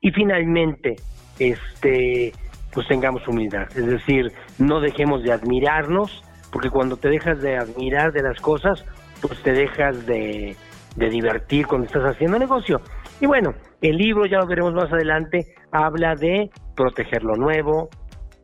y 0.00 0.10
finalmente, 0.10 0.96
este, 1.38 2.32
pues 2.72 2.86
tengamos 2.86 3.26
humildad. 3.26 3.66
Es 3.74 3.86
decir, 3.86 4.30
no 4.58 4.80
dejemos 4.80 5.22
de 5.22 5.32
admirarnos, 5.32 6.22
porque 6.52 6.70
cuando 6.70 6.96
te 6.98 7.08
dejas 7.08 7.40
de 7.40 7.56
admirar 7.56 8.12
de 8.12 8.22
las 8.22 8.40
cosas, 8.40 8.84
pues 9.22 9.42
te 9.42 9.52
dejas 9.52 10.06
de, 10.06 10.54
de 10.96 11.10
divertir 11.10 11.66
cuando 11.66 11.86
estás 11.86 12.04
haciendo 12.04 12.38
negocio. 12.38 12.80
Y 13.20 13.26
bueno, 13.26 13.54
el 13.80 13.96
libro, 13.96 14.26
ya 14.26 14.38
lo 14.38 14.46
veremos 14.46 14.74
más 14.74 14.92
adelante, 14.92 15.46
habla 15.72 16.14
de 16.14 16.50
proteger 16.74 17.24
lo 17.24 17.36
nuevo, 17.36 17.88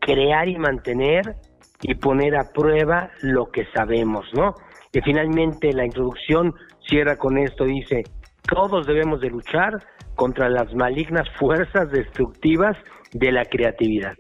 crear 0.01 0.49
y 0.49 0.57
mantener 0.57 1.37
y 1.83 1.95
poner 1.97 2.37
a 2.37 2.53
prueba 2.53 3.11
lo 3.21 3.51
que 3.51 3.67
sabemos, 3.75 4.27
¿no? 4.35 4.55
Y 4.93 5.01
finalmente 5.01 5.73
la 5.73 5.85
introducción 5.85 6.55
cierra 6.87 7.17
con 7.17 7.39
esto, 7.39 7.65
dice, 7.65 8.05
todos 8.43 8.87
debemos 8.87 9.21
de 9.21 9.31
luchar 9.31 9.83
contra 10.15 10.49
las 10.49 10.73
malignas 10.75 11.29
fuerzas 11.39 11.91
destructivas 11.91 12.77
de 13.13 13.33
la 13.33 13.45
creatividad. 13.45 14.15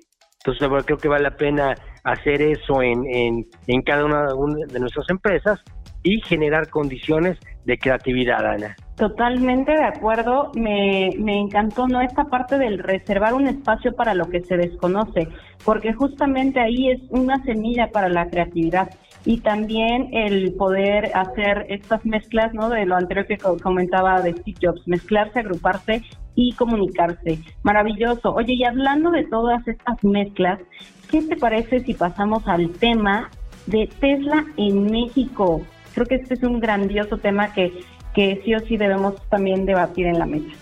Entonces 0.45 0.69
creo 0.85 0.99
que 0.99 1.09
vale 1.09 1.25
la 1.25 1.37
pena 1.37 1.75
hacer 2.02 2.42
eso 2.42 2.83
en, 2.83 3.04
en, 3.07 3.47
en 3.69 3.83
cada 3.83 4.04
una 4.04 4.26
de 4.66 4.81
nuestras 4.81 5.09
empresas 5.09 5.61
y 6.02 6.21
generar 6.23 6.69
condiciones 6.69 7.38
de 7.64 7.78
creatividad, 7.78 8.45
Ana. 8.45 8.76
Totalmente 8.97 9.73
de 9.73 9.85
acuerdo. 9.85 10.50
Me, 10.54 11.11
me 11.19 11.38
encantó 11.38 11.88
no 11.88 12.00
esta 12.00 12.25
parte 12.25 12.59
del 12.59 12.78
reservar 12.78 13.35
un 13.35 13.47
espacio 13.47 13.95
para 13.95 14.14
lo 14.14 14.28
que 14.28 14.42
se 14.42 14.57
desconoce, 14.57 15.28
porque 15.64 15.92
justamente 15.92 16.61
ahí 16.61 16.90
es 16.90 17.00
una 17.11 17.42
semilla 17.45 17.88
para 17.88 18.09
la 18.09 18.28
creatividad 18.28 18.90
y 19.25 19.38
también 19.40 20.09
el 20.12 20.54
poder 20.54 21.11
hacer 21.14 21.66
estas 21.69 22.04
mezclas, 22.04 22.52
¿no? 22.54 22.69
De 22.69 22.85
lo 22.87 22.97
anterior 22.97 23.26
que 23.26 23.38
comentaba 23.38 24.21
de 24.21 24.33
Steve 24.33 24.59
Jobs, 24.61 24.87
mezclarse, 24.87 25.40
agruparse 25.40 26.02
y 26.35 26.52
comunicarse. 26.54 27.38
Maravilloso. 27.62 28.35
Oye, 28.35 28.54
y 28.54 28.64
hablando 28.64 29.11
de 29.11 29.25
todas 29.25 29.66
estas 29.69 30.02
mezclas, 30.02 30.59
¿qué 31.11 31.23
te 31.23 31.37
parece 31.37 31.81
si 31.81 31.95
pasamos 31.95 32.47
al 32.49 32.71
tema 32.71 33.31
de 33.66 33.88
Tesla 34.00 34.45
en 34.57 34.90
México? 34.90 35.62
Creo 35.94 36.06
que 36.06 36.16
este 36.16 36.34
es 36.34 36.42
un 36.42 36.61
grandioso 36.61 37.18
tema 37.18 37.52
que, 37.52 37.72
que 38.14 38.40
sí 38.44 38.54
o 38.54 38.61
sí 38.61 38.76
debemos 38.76 39.14
también 39.28 39.66
debatir 39.66 40.06
en 40.06 40.18
la 40.18 40.26
mesa. 40.26 40.56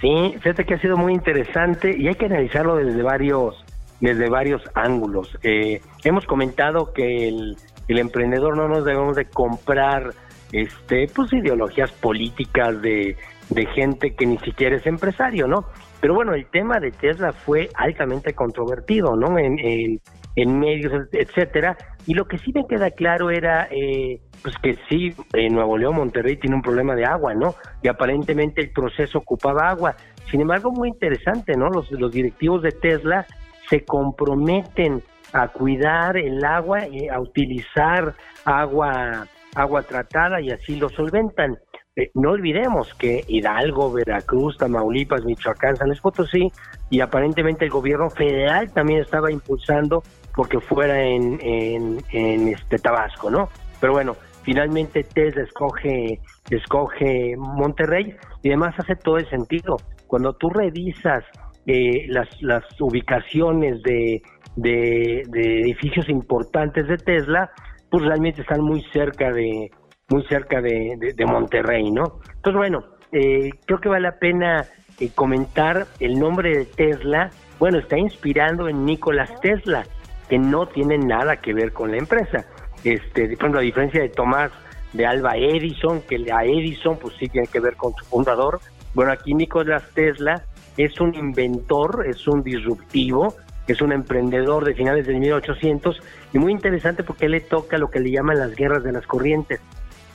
Sí, 0.00 0.34
fíjate 0.40 0.64
que 0.64 0.74
ha 0.74 0.80
sido 0.80 0.96
muy 0.96 1.12
interesante 1.12 1.96
y 1.96 2.06
hay 2.08 2.14
que 2.14 2.26
analizarlo 2.26 2.76
desde 2.76 3.02
varios 3.02 3.64
desde 4.00 4.28
varios 4.28 4.62
ángulos. 4.74 5.36
Eh, 5.42 5.80
hemos 6.04 6.24
comentado 6.24 6.92
que 6.92 7.28
el, 7.28 7.56
emprendedor 7.88 8.56
no 8.56 8.68
nos 8.68 8.84
debemos 8.84 9.16
de 9.16 9.24
comprar 9.24 10.12
este 10.52 11.08
pues 11.12 11.32
ideologías 11.32 11.90
políticas 11.92 12.80
de, 12.80 13.16
de 13.50 13.66
gente 13.66 14.14
que 14.14 14.26
ni 14.26 14.38
siquiera 14.38 14.76
es 14.76 14.86
empresario, 14.86 15.48
¿no? 15.48 15.64
Pero 16.00 16.14
bueno, 16.14 16.34
el 16.34 16.46
tema 16.46 16.78
de 16.78 16.92
Tesla 16.92 17.32
fue 17.32 17.70
altamente 17.74 18.34
controvertido, 18.34 19.16
¿no? 19.16 19.36
En, 19.38 19.58
en, 19.58 20.00
en 20.36 20.58
medios, 20.60 21.08
etcétera. 21.12 21.76
Y 22.08 22.14
lo 22.14 22.26
que 22.26 22.38
sí 22.38 22.52
me 22.54 22.66
queda 22.66 22.90
claro 22.90 23.28
era 23.28 23.68
eh, 23.70 24.22
pues 24.42 24.54
que 24.62 24.78
sí, 24.88 25.14
en 25.34 25.52
Nuevo 25.52 25.76
León, 25.76 25.96
Monterrey 25.96 26.38
tiene 26.38 26.56
un 26.56 26.62
problema 26.62 26.94
de 26.94 27.04
agua, 27.04 27.34
¿no? 27.34 27.54
Y 27.82 27.88
aparentemente 27.88 28.62
el 28.62 28.70
proceso 28.70 29.18
ocupaba 29.18 29.68
agua. 29.68 29.94
Sin 30.30 30.40
embargo, 30.40 30.72
muy 30.72 30.88
interesante, 30.88 31.52
¿no? 31.54 31.68
Los, 31.68 31.90
los 31.92 32.10
directivos 32.10 32.62
de 32.62 32.72
Tesla 32.72 33.26
se 33.68 33.84
comprometen 33.84 35.02
a 35.34 35.48
cuidar 35.48 36.16
el 36.16 36.42
agua 36.46 36.88
y 36.88 37.08
a 37.08 37.20
utilizar 37.20 38.14
agua 38.42 39.28
agua 39.54 39.82
tratada 39.82 40.40
y 40.40 40.50
así 40.50 40.76
lo 40.76 40.88
solventan. 40.88 41.58
Eh, 41.96 42.10
no 42.14 42.30
olvidemos 42.30 42.94
que 42.94 43.24
Hidalgo, 43.26 43.92
Veracruz, 43.92 44.56
Tamaulipas, 44.56 45.24
Michoacán, 45.24 45.76
San 45.76 45.88
Luis 45.88 46.00
Potosí 46.00 46.50
y 46.90 47.00
aparentemente 47.00 47.64
el 47.64 47.70
gobierno 47.70 48.08
federal 48.08 48.72
también 48.72 49.00
estaba 49.00 49.32
impulsando 49.32 50.02
porque 50.38 50.60
fuera 50.60 51.02
en, 51.02 51.40
en, 52.12 52.46
este 52.46 52.78
Tabasco, 52.78 53.28
¿no? 53.28 53.48
Pero 53.80 53.94
bueno, 53.94 54.14
finalmente 54.44 55.02
Tesla 55.02 55.42
escoge, 55.42 56.20
escoge 56.48 57.34
Monterrey 57.36 58.14
y 58.44 58.50
además 58.50 58.76
hace 58.78 58.94
todo 58.94 59.16
el 59.16 59.28
sentido. 59.30 59.78
Cuando 60.06 60.34
tú 60.34 60.48
revisas 60.50 61.24
eh, 61.66 62.06
las, 62.06 62.28
las 62.40 62.62
ubicaciones 62.80 63.82
de, 63.82 64.22
de, 64.54 65.22
edificios 65.62 66.08
importantes 66.08 66.86
de 66.86 66.98
Tesla, 66.98 67.50
pues 67.90 68.04
realmente 68.04 68.42
están 68.42 68.60
muy 68.60 68.84
cerca 68.92 69.32
de 69.32 69.72
muy 70.08 70.22
cerca 70.28 70.60
de, 70.60 71.14
de, 71.16 71.26
Monterrey, 71.26 71.90
¿no? 71.90 72.20
Entonces, 72.36 72.56
bueno, 72.56 72.84
eh, 73.10 73.50
creo 73.66 73.80
que 73.80 73.88
vale 73.88 74.02
la 74.02 74.20
pena 74.20 74.64
eh, 75.00 75.10
comentar 75.16 75.88
el 75.98 76.16
nombre 76.16 76.58
de 76.58 76.64
Tesla. 76.64 77.30
Bueno, 77.58 77.78
está 77.80 77.98
inspirando 77.98 78.68
en 78.68 78.84
Nicolás 78.84 79.32
Tesla, 79.40 79.84
que 80.28 80.38
no 80.38 80.66
tiene 80.66 80.98
nada 80.98 81.36
que 81.36 81.54
ver 81.54 81.72
con 81.72 81.90
la 81.90 81.98
empresa. 81.98 82.44
Este, 82.84 83.24
por 83.24 83.32
ejemplo, 83.32 83.60
a 83.60 83.62
diferencia 83.62 84.00
de 84.00 84.08
Tomás 84.08 84.50
de 84.92 85.06
Alba 85.06 85.36
Edison, 85.36 86.02
que 86.02 86.24
a 86.32 86.44
Edison 86.44 86.98
pues 86.98 87.14
sí 87.18 87.28
tiene 87.28 87.46
que 87.46 87.60
ver 87.60 87.76
con 87.76 87.92
su 87.94 88.04
fundador. 88.04 88.60
Bueno, 88.94 89.12
aquí 89.12 89.34
Nicolás 89.34 89.84
Tesla 89.94 90.42
es 90.76 91.00
un 91.00 91.14
inventor, 91.14 92.06
es 92.08 92.26
un 92.26 92.42
disruptivo, 92.42 93.34
es 93.66 93.82
un 93.82 93.92
emprendedor 93.92 94.64
de 94.64 94.74
finales 94.74 95.06
del 95.06 95.18
1800 95.18 96.00
y 96.32 96.38
muy 96.38 96.52
interesante 96.52 97.02
porque 97.02 97.28
le 97.28 97.40
toca 97.40 97.78
lo 97.78 97.90
que 97.90 98.00
le 98.00 98.10
llaman 98.10 98.38
las 98.38 98.54
guerras 98.54 98.82
de 98.82 98.92
las 98.92 99.06
corrientes. 99.06 99.60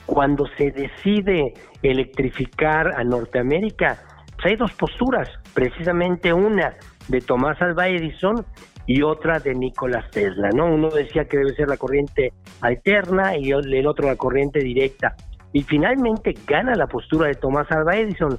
Cuando 0.06 0.46
se 0.58 0.70
decide 0.70 1.54
electrificar 1.82 2.94
a 2.96 3.04
Norteamérica, 3.04 4.02
pues 4.34 4.46
hay 4.46 4.56
dos 4.56 4.72
posturas, 4.72 5.28
precisamente 5.54 6.32
una 6.32 6.74
de 7.08 7.20
Tomás 7.20 7.60
Alba 7.62 7.88
Edison 7.88 8.44
y 8.86 9.02
otra 9.02 9.38
de 9.38 9.54
Nicolás 9.54 10.10
Tesla, 10.10 10.50
¿no? 10.50 10.66
Uno 10.66 10.90
decía 10.90 11.24
que 11.24 11.38
debe 11.38 11.54
ser 11.54 11.68
la 11.68 11.76
corriente 11.76 12.32
alterna 12.60 13.36
y 13.36 13.52
el 13.52 13.86
otro 13.86 14.06
la 14.06 14.16
corriente 14.16 14.60
directa. 14.60 15.14
Y 15.52 15.62
finalmente 15.62 16.34
gana 16.46 16.74
la 16.74 16.88
postura 16.88 17.28
de 17.28 17.34
Tomás 17.34 17.70
Alba 17.70 17.96
Edison, 17.96 18.38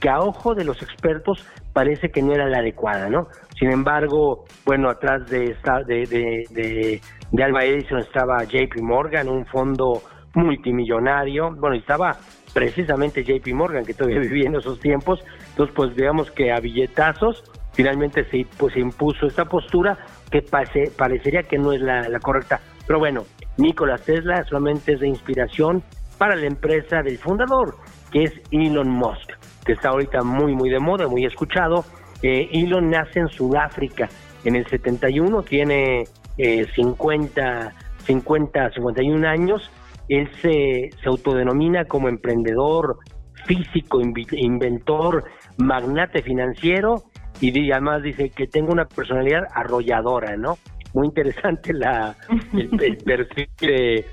que 0.00 0.08
a 0.08 0.18
ojo 0.18 0.54
de 0.54 0.64
los 0.64 0.82
expertos 0.82 1.46
parece 1.72 2.10
que 2.10 2.22
no 2.22 2.32
era 2.32 2.48
la 2.48 2.58
adecuada, 2.58 3.08
¿no? 3.08 3.28
Sin 3.58 3.70
embargo, 3.70 4.44
bueno, 4.64 4.90
atrás 4.90 5.28
de, 5.30 5.44
esta, 5.44 5.82
de, 5.84 6.06
de, 6.06 7.00
de, 7.30 7.44
Alba 7.44 7.64
Edison 7.64 8.00
estaba 8.00 8.42
JP 8.44 8.80
Morgan, 8.82 9.28
un 9.28 9.46
fondo 9.46 10.02
multimillonario, 10.34 11.54
bueno, 11.54 11.76
estaba 11.76 12.16
precisamente 12.52 13.22
JP 13.22 13.46
Morgan, 13.54 13.84
que 13.84 13.94
todavía 13.94 14.20
vivía 14.28 14.48
en 14.48 14.56
esos 14.56 14.80
tiempos, 14.80 15.24
entonces 15.50 15.74
pues 15.74 15.94
digamos 15.94 16.30
que 16.32 16.50
a 16.50 16.58
billetazos 16.58 17.44
finalmente 17.76 18.24
se, 18.30 18.46
pues, 18.56 18.72
se 18.72 18.80
impuso 18.80 19.26
esta 19.26 19.44
postura 19.44 19.96
que 20.30 20.40
pase, 20.42 20.90
parecería 20.96 21.42
que 21.42 21.58
no 21.58 21.72
es 21.72 21.80
la, 21.80 22.18
correcta. 22.20 22.60
Pero 22.86 22.98
bueno, 22.98 23.24
Nikola 23.58 23.98
Tesla 23.98 24.42
solamente 24.44 24.94
es 24.94 25.00
de 25.00 25.08
inspiración 25.08 25.82
para 26.16 26.34
la 26.34 26.46
empresa 26.46 27.02
del 27.02 27.18
fundador, 27.18 27.76
que 28.10 28.24
es 28.24 28.32
Elon 28.50 28.88
Musk, 28.88 29.30
que 29.64 29.72
está 29.72 29.90
ahorita 29.90 30.22
muy, 30.22 30.54
muy 30.54 30.70
de 30.70 30.80
moda, 30.80 31.06
muy 31.06 31.26
escuchado. 31.26 31.84
Eh, 32.22 32.48
Elon 32.52 32.88
nace 32.88 33.20
en 33.20 33.28
Sudáfrica 33.28 34.08
en 34.44 34.56
el 34.56 34.66
71, 34.66 35.42
tiene 35.42 36.04
eh, 36.38 36.66
50, 36.74 37.72
50, 38.06 38.70
51 38.70 39.28
años. 39.28 39.70
Él 40.08 40.30
se, 40.40 40.90
se 41.02 41.08
autodenomina 41.08 41.84
como 41.84 42.08
emprendedor, 42.08 42.96
físico, 43.44 44.00
inventor, 44.00 45.24
magnate 45.58 46.22
financiero 46.22 47.02
y 47.40 47.70
además 47.70 48.02
dice 48.02 48.30
que 48.30 48.46
tengo 48.46 48.72
una 48.72 48.86
personalidad 48.86 49.44
arrolladora, 49.54 50.36
¿no? 50.36 50.58
Muy 50.94 51.08
interesante 51.08 51.72
la, 51.72 52.16
el, 52.52 52.96
perfil 52.98 53.48
de, 53.60 54.04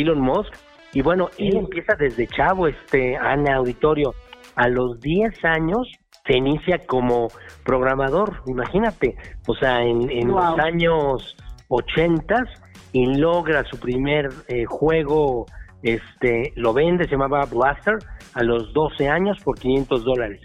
Elon 0.00 0.20
Musk. 0.20 0.52
Y 0.92 1.02
bueno, 1.02 1.28
él 1.38 1.56
empieza 1.56 1.94
desde 1.94 2.26
chavo, 2.26 2.68
este, 2.68 3.16
Ana 3.16 3.56
Auditorio. 3.56 4.14
A 4.54 4.68
los 4.68 5.00
10 5.00 5.44
años 5.44 5.90
se 6.26 6.36
inicia 6.36 6.78
como 6.86 7.28
programador, 7.64 8.42
imagínate. 8.46 9.16
O 9.46 9.54
sea, 9.54 9.82
en, 9.82 10.10
en 10.10 10.28
los 10.28 10.58
años 10.58 11.36
80 11.68 12.44
y 12.92 13.06
logra 13.16 13.64
su 13.64 13.78
primer 13.78 14.30
eh, 14.48 14.64
juego, 14.64 15.46
este, 15.82 16.52
lo 16.56 16.72
vende, 16.72 17.04
se 17.04 17.12
llamaba 17.12 17.44
Blaster, 17.44 17.98
a 18.34 18.42
los 18.42 18.72
12 18.72 19.08
años 19.08 19.38
por 19.44 19.58
500 19.58 20.04
dólares. 20.04 20.40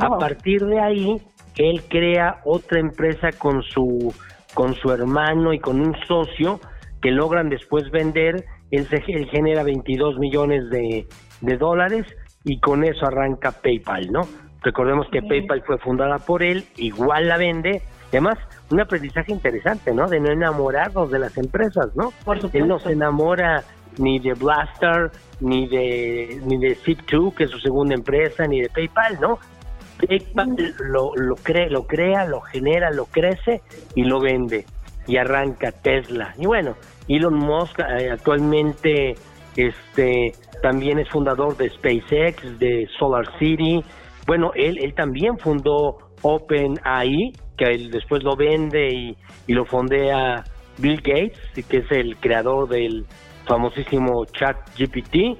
A 0.00 0.18
partir 0.18 0.64
de 0.64 0.80
ahí 0.80 1.22
él 1.56 1.82
crea 1.88 2.40
otra 2.44 2.80
empresa 2.80 3.30
con 3.32 3.62
su, 3.62 4.12
con 4.54 4.74
su 4.74 4.90
hermano 4.90 5.52
y 5.52 5.58
con 5.58 5.80
un 5.80 5.94
socio 6.06 6.60
que 7.00 7.10
logran 7.10 7.50
después 7.50 7.90
vender, 7.90 8.44
él, 8.70 8.86
se, 8.88 9.00
genera 9.00 9.62
22 9.62 10.18
millones 10.18 10.68
de, 10.70 11.06
dólares 11.58 12.06
y 12.44 12.58
con 12.60 12.84
eso 12.84 13.06
arranca 13.06 13.52
PayPal, 13.52 14.10
¿no? 14.10 14.22
Recordemos 14.62 15.06
que 15.12 15.20
PayPal 15.20 15.62
fue 15.66 15.78
fundada 15.78 16.18
por 16.18 16.42
él, 16.42 16.64
igual 16.76 17.28
la 17.28 17.36
vende, 17.36 17.82
además, 18.08 18.38
un 18.70 18.80
aprendizaje 18.80 19.32
interesante, 19.32 19.92
¿no? 19.92 20.08
De 20.08 20.18
no 20.18 20.30
enamorarnos 20.30 21.10
de 21.10 21.18
las 21.18 21.36
empresas, 21.36 21.94
¿no? 21.94 22.12
Por 22.24 22.40
supuesto. 22.40 22.58
Él 22.58 22.68
no 22.68 22.78
se 22.78 22.92
enamora 22.92 23.62
ni 23.98 24.18
de 24.18 24.32
Blaster, 24.32 25.10
ni 25.40 25.68
de 25.68 26.40
ni 26.46 26.56
de 26.56 26.76
Zip2, 26.76 27.34
que 27.34 27.44
es 27.44 27.50
su 27.50 27.58
segunda 27.58 27.94
empresa, 27.94 28.46
ni 28.46 28.62
de 28.62 28.70
PayPal, 28.70 29.20
¿no? 29.20 29.38
PayPal 30.06 30.74
lo, 30.90 31.14
lo, 31.16 31.34
crea, 31.36 31.68
lo 31.68 31.86
crea, 31.86 32.24
lo 32.26 32.40
genera, 32.40 32.90
lo 32.90 33.06
crece 33.06 33.62
y 33.94 34.04
lo 34.04 34.20
vende. 34.20 34.64
Y 35.06 35.16
arranca 35.16 35.70
Tesla. 35.72 36.34
Y 36.38 36.46
bueno, 36.46 36.76
Elon 37.08 37.34
Musk 37.34 37.78
eh, 37.80 38.10
actualmente 38.10 39.14
este 39.56 40.32
también 40.62 40.98
es 40.98 41.08
fundador 41.10 41.56
de 41.56 41.68
SpaceX, 41.68 42.58
de 42.58 42.88
Solar 42.98 43.26
City. 43.38 43.84
Bueno, 44.26 44.52
él, 44.54 44.78
él 44.80 44.94
también 44.94 45.38
fundó 45.38 45.98
OpenAI, 46.22 47.32
que 47.58 47.64
él 47.66 47.90
después 47.90 48.22
lo 48.22 48.34
vende 48.34 48.88
y, 48.88 49.16
y 49.46 49.52
lo 49.52 49.66
fondea 49.66 50.42
Bill 50.78 50.96
Gates, 50.96 51.66
que 51.68 51.78
es 51.78 51.90
el 51.90 52.16
creador 52.16 52.68
del 52.68 53.04
famosísimo 53.46 54.24
chat 54.26 54.56
GPT. 54.78 55.38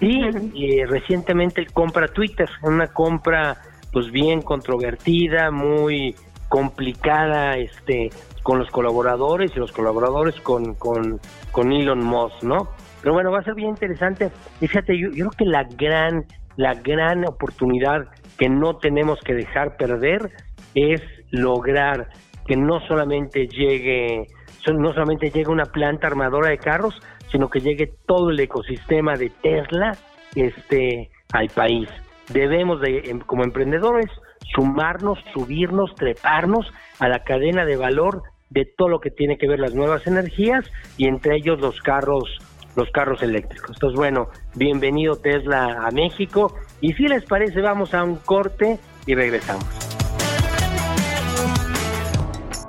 Y, 0.00 0.84
recientemente 0.84 1.60
él 1.60 1.72
compra 1.72 2.08
Twitter, 2.08 2.48
una 2.62 2.88
compra 2.88 3.56
pues 3.94 4.10
bien 4.10 4.42
controvertida, 4.42 5.52
muy 5.52 6.16
complicada 6.48 7.56
este 7.56 8.10
con 8.42 8.58
los 8.58 8.68
colaboradores 8.70 9.52
y 9.54 9.58
los 9.58 9.72
colaboradores 9.72 10.38
con, 10.40 10.74
con, 10.74 11.20
con 11.52 11.72
Elon 11.72 12.04
Musk, 12.04 12.42
¿no? 12.42 12.68
Pero 13.00 13.14
bueno, 13.14 13.30
va 13.30 13.38
a 13.38 13.44
ser 13.44 13.54
bien 13.54 13.70
interesante. 13.70 14.30
Fíjate, 14.60 14.98
yo, 14.98 15.08
yo 15.10 15.28
creo 15.28 15.30
que 15.30 15.44
la 15.46 15.62
gran, 15.62 16.26
la 16.56 16.74
gran 16.74 17.26
oportunidad 17.26 18.08
que 18.36 18.48
no 18.50 18.76
tenemos 18.76 19.18
que 19.20 19.32
dejar 19.32 19.76
perder 19.76 20.30
es 20.74 21.00
lograr 21.30 22.08
que 22.46 22.56
no 22.56 22.80
solamente 22.86 23.46
llegue, 23.46 24.26
no 24.74 24.92
solamente 24.92 25.30
llegue 25.30 25.50
una 25.50 25.66
planta 25.66 26.08
armadora 26.08 26.50
de 26.50 26.58
carros, 26.58 27.00
sino 27.30 27.48
que 27.48 27.60
llegue 27.60 27.92
todo 28.06 28.30
el 28.30 28.40
ecosistema 28.40 29.14
de 29.14 29.30
Tesla 29.42 29.96
este, 30.34 31.10
al 31.32 31.48
país. 31.48 31.88
Debemos, 32.28 32.80
de, 32.80 33.10
em, 33.10 33.20
como 33.20 33.44
emprendedores, 33.44 34.10
sumarnos, 34.54 35.18
subirnos, 35.32 35.94
treparnos 35.94 36.72
a 36.98 37.08
la 37.08 37.24
cadena 37.24 37.64
de 37.64 37.76
valor 37.76 38.22
de 38.50 38.64
todo 38.64 38.88
lo 38.88 39.00
que 39.00 39.10
tiene 39.10 39.36
que 39.36 39.48
ver 39.48 39.58
las 39.58 39.74
nuevas 39.74 40.06
energías 40.06 40.64
y 40.96 41.06
entre 41.08 41.36
ellos 41.36 41.60
los 41.60 41.80
carros 41.80 42.38
los 42.76 42.90
carros 42.90 43.22
eléctricos. 43.22 43.70
Entonces, 43.76 43.96
bueno, 43.96 44.28
bienvenido 44.54 45.16
Tesla 45.16 45.86
a 45.86 45.90
México 45.92 46.56
y 46.80 46.92
si 46.94 47.04
les 47.04 47.24
parece 47.24 47.60
vamos 47.60 47.94
a 47.94 48.02
un 48.02 48.16
corte 48.16 48.78
y 49.06 49.14
regresamos. 49.14 49.64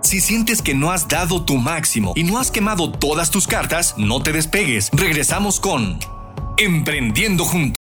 Si 0.02 0.20
sientes 0.20 0.62
que 0.62 0.76
no 0.76 0.92
has 0.92 1.08
dado 1.08 1.44
tu 1.44 1.58
máximo 1.58 2.14
y 2.16 2.24
no 2.24 2.38
has 2.38 2.52
quemado 2.52 2.92
todas 2.92 3.32
tus 3.32 3.48
cartas, 3.48 3.96
no 3.98 4.22
te 4.22 4.32
despegues. 4.32 4.92
Regresamos 4.94 5.60
con 5.60 6.00
Emprendiendo 6.58 7.44
Juntos. 7.44 7.85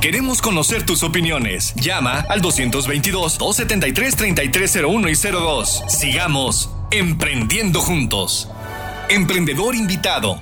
Queremos 0.00 0.40
conocer 0.40 0.86
tus 0.86 1.02
opiniones. 1.02 1.74
Llama 1.74 2.24
al 2.30 2.40
222-273-3301 2.40 5.10
y 5.10 5.30
02. 5.30 5.84
Sigamos 5.88 6.70
Emprendiendo 6.90 7.80
Juntos. 7.80 8.48
Emprendedor 9.10 9.74
invitado. 9.74 10.40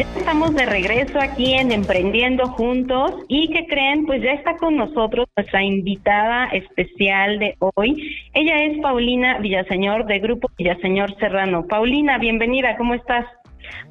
Estamos 0.00 0.54
de 0.54 0.66
regreso 0.66 1.18
aquí 1.20 1.54
en 1.54 1.72
Emprendiendo 1.72 2.46
Juntos 2.46 3.12
y 3.28 3.48
que 3.52 3.66
creen, 3.66 4.06
pues 4.06 4.22
ya 4.22 4.32
está 4.32 4.56
con 4.56 4.76
nosotros 4.76 5.26
nuestra 5.36 5.62
invitada 5.62 6.46
especial 6.46 7.38
de 7.38 7.54
hoy. 7.58 8.16
Ella 8.34 8.64
es 8.64 8.80
Paulina 8.80 9.38
Villaseñor 9.38 10.06
de 10.06 10.18
Grupo 10.20 10.48
Villaseñor 10.56 11.14
Serrano. 11.18 11.66
Paulina, 11.68 12.18
bienvenida, 12.18 12.76
¿cómo 12.76 12.94
estás? 12.94 13.26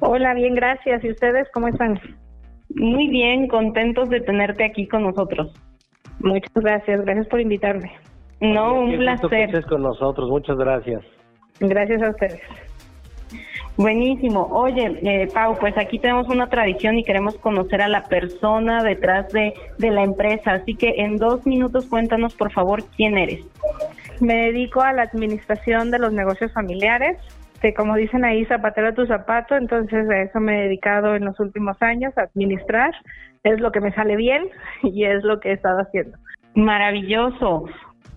Hola, 0.00 0.34
bien, 0.34 0.54
gracias. 0.54 1.04
¿Y 1.04 1.10
ustedes 1.10 1.48
cómo 1.52 1.68
están? 1.68 2.00
Muy 2.74 3.08
bien, 3.08 3.48
contentos 3.48 4.08
de 4.08 4.20
tenerte 4.20 4.64
aquí 4.64 4.86
con 4.86 5.02
nosotros. 5.02 5.52
Muchas 6.20 6.54
gracias, 6.54 7.00
gracias 7.02 7.26
por 7.28 7.40
invitarme. 7.40 7.92
No, 8.40 8.80
un 8.80 8.96
placer. 8.96 9.64
con 9.66 9.82
nosotros, 9.82 10.28
muchas 10.30 10.56
gracias. 10.56 11.02
Gracias 11.60 12.02
a 12.02 12.10
ustedes. 12.10 12.69
Buenísimo. 13.80 14.46
Oye, 14.52 14.98
eh, 15.00 15.26
Pau, 15.32 15.56
pues 15.58 15.74
aquí 15.78 15.98
tenemos 15.98 16.28
una 16.28 16.50
tradición 16.50 16.98
y 16.98 17.02
queremos 17.02 17.38
conocer 17.38 17.80
a 17.80 17.88
la 17.88 18.04
persona 18.04 18.82
detrás 18.82 19.32
de, 19.32 19.54
de 19.78 19.90
la 19.90 20.02
empresa. 20.02 20.52
Así 20.52 20.74
que 20.74 20.96
en 20.98 21.16
dos 21.16 21.46
minutos 21.46 21.86
cuéntanos, 21.86 22.34
por 22.34 22.52
favor, 22.52 22.84
quién 22.94 23.16
eres. 23.16 23.42
Me 24.20 24.34
dedico 24.34 24.82
a 24.82 24.92
la 24.92 25.04
administración 25.04 25.90
de 25.90 25.98
los 25.98 26.12
negocios 26.12 26.52
familiares. 26.52 27.16
Que 27.62 27.72
como 27.72 27.96
dicen 27.96 28.22
ahí, 28.22 28.44
zapatero 28.44 28.88
a 28.88 28.94
tu 28.94 29.06
zapato, 29.06 29.56
entonces 29.56 30.10
a 30.10 30.22
eso 30.24 30.40
me 30.40 30.58
he 30.58 30.62
dedicado 30.64 31.16
en 31.16 31.24
los 31.24 31.40
últimos 31.40 31.80
años, 31.80 32.12
a 32.18 32.24
administrar. 32.24 32.92
Es 33.44 33.60
lo 33.60 33.72
que 33.72 33.80
me 33.80 33.94
sale 33.94 34.16
bien 34.16 34.46
y 34.82 35.06
es 35.06 35.24
lo 35.24 35.40
que 35.40 35.48
he 35.48 35.52
estado 35.54 35.78
haciendo. 35.80 36.18
Maravilloso. 36.54 37.64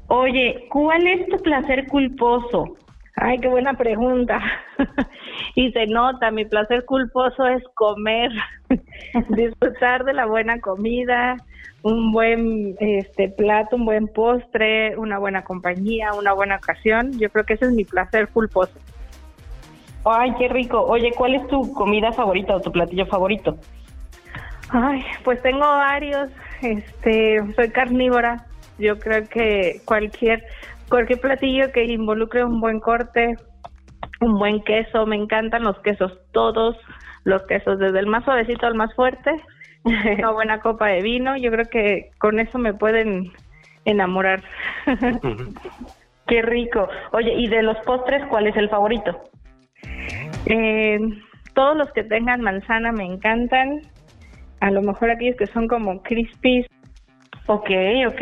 Oye, 0.08 0.66
¿cuál 0.70 1.08
es 1.08 1.26
tu 1.30 1.38
placer 1.38 1.88
culposo? 1.88 2.76
Ay, 3.16 3.40
qué 3.40 3.48
buena 3.48 3.74
pregunta. 3.74 4.42
y 5.56 5.72
se 5.72 5.86
nota, 5.88 6.32
mi 6.32 6.46
placer 6.46 6.84
culposo 6.86 7.46
es 7.48 7.64
comer, 7.76 8.32
disfrutar 9.30 10.04
de 10.04 10.14
la 10.14 10.26
buena 10.26 10.60
comida, 10.60 11.38
un 11.84 12.12
buen 12.12 12.76
este 12.80 13.30
plato, 13.30 13.76
un 13.76 13.86
buen 13.86 14.08
postre, 14.08 14.98
una 14.98 15.20
buena 15.20 15.44
compañía, 15.44 16.14
una 16.14 16.34
buena 16.34 16.56
ocasión. 16.56 17.12
Yo 17.20 17.30
creo 17.30 17.46
que 17.46 17.54
ese 17.54 17.66
es 17.66 17.72
mi 17.72 17.86
placer 17.86 18.30
culposo. 18.30 18.74
Ay, 20.06 20.34
qué 20.38 20.48
rico. 20.48 20.82
Oye, 20.82 21.12
¿cuál 21.16 21.36
es 21.36 21.48
tu 21.48 21.72
comida 21.74 22.12
favorita 22.12 22.56
o 22.56 22.62
tu 22.62 22.72
platillo 22.72 23.06
favorito? 23.06 23.58
Ay, 24.70 25.04
pues 25.24 25.42
tengo 25.42 25.60
varios. 25.60 26.30
Este, 26.62 27.42
soy 27.56 27.70
carnívora. 27.70 28.46
Yo 28.80 28.98
creo 28.98 29.28
que 29.30 29.82
cualquier 29.86 30.44
cualquier 30.94 31.22
platillo 31.22 31.72
que 31.72 31.86
involucre 31.86 32.46
un 32.46 32.62
buen 32.62 32.80
corte, 32.80 33.36
un 34.22 34.38
buen 34.38 34.64
queso, 34.64 35.08
me 35.08 35.16
encantan 35.16 35.64
los 35.64 35.80
quesos 35.80 36.12
todos, 36.34 36.78
los 37.24 37.42
quesos 37.48 37.80
desde 37.80 37.98
el 37.98 38.06
más 38.06 38.24
suavecito 38.24 38.68
al 38.68 38.76
más 38.76 38.94
fuerte, 38.94 39.32
una 39.84 40.30
buena 40.30 40.60
copa 40.60 40.90
de 40.90 41.02
vino, 41.02 41.36
yo 41.36 41.50
creo 41.50 41.66
que 41.66 42.12
con 42.20 42.40
eso 42.40 42.60
me 42.60 42.76
pueden 42.76 43.32
enamorar. 43.86 44.44
Qué 46.28 46.44
rico. 46.44 46.88
Oye, 47.12 47.34
¿y 47.38 47.48
de 47.48 47.64
los 47.64 47.78
postres 47.88 48.28
cuál 48.28 48.46
es 48.46 48.56
el 48.56 48.70
favorito? 48.70 49.20
Eh, 50.46 51.00
todos 51.56 51.76
los 51.76 51.92
que 51.94 52.04
tengan 52.04 52.42
manzana 52.42 52.92
me 52.92 53.06
encantan. 53.06 53.82
A 54.60 54.70
lo 54.70 54.84
mejor 54.84 55.10
aquellos 55.10 55.38
que 55.38 55.48
son 55.48 55.68
como 55.68 56.04
crispies. 56.04 56.68
Ok, 57.48 57.72
ok. 58.10 58.22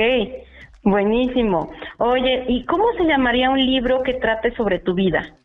Buenísimo. 0.84 1.72
Oye, 1.98 2.46
¿y 2.48 2.66
cómo 2.66 2.86
se 2.98 3.06
llamaría 3.06 3.50
un 3.50 3.64
libro 3.64 4.02
que 4.04 4.16
trate 4.16 4.54
sobre 4.56 4.80
tu 4.80 4.94
vida? 4.96 5.36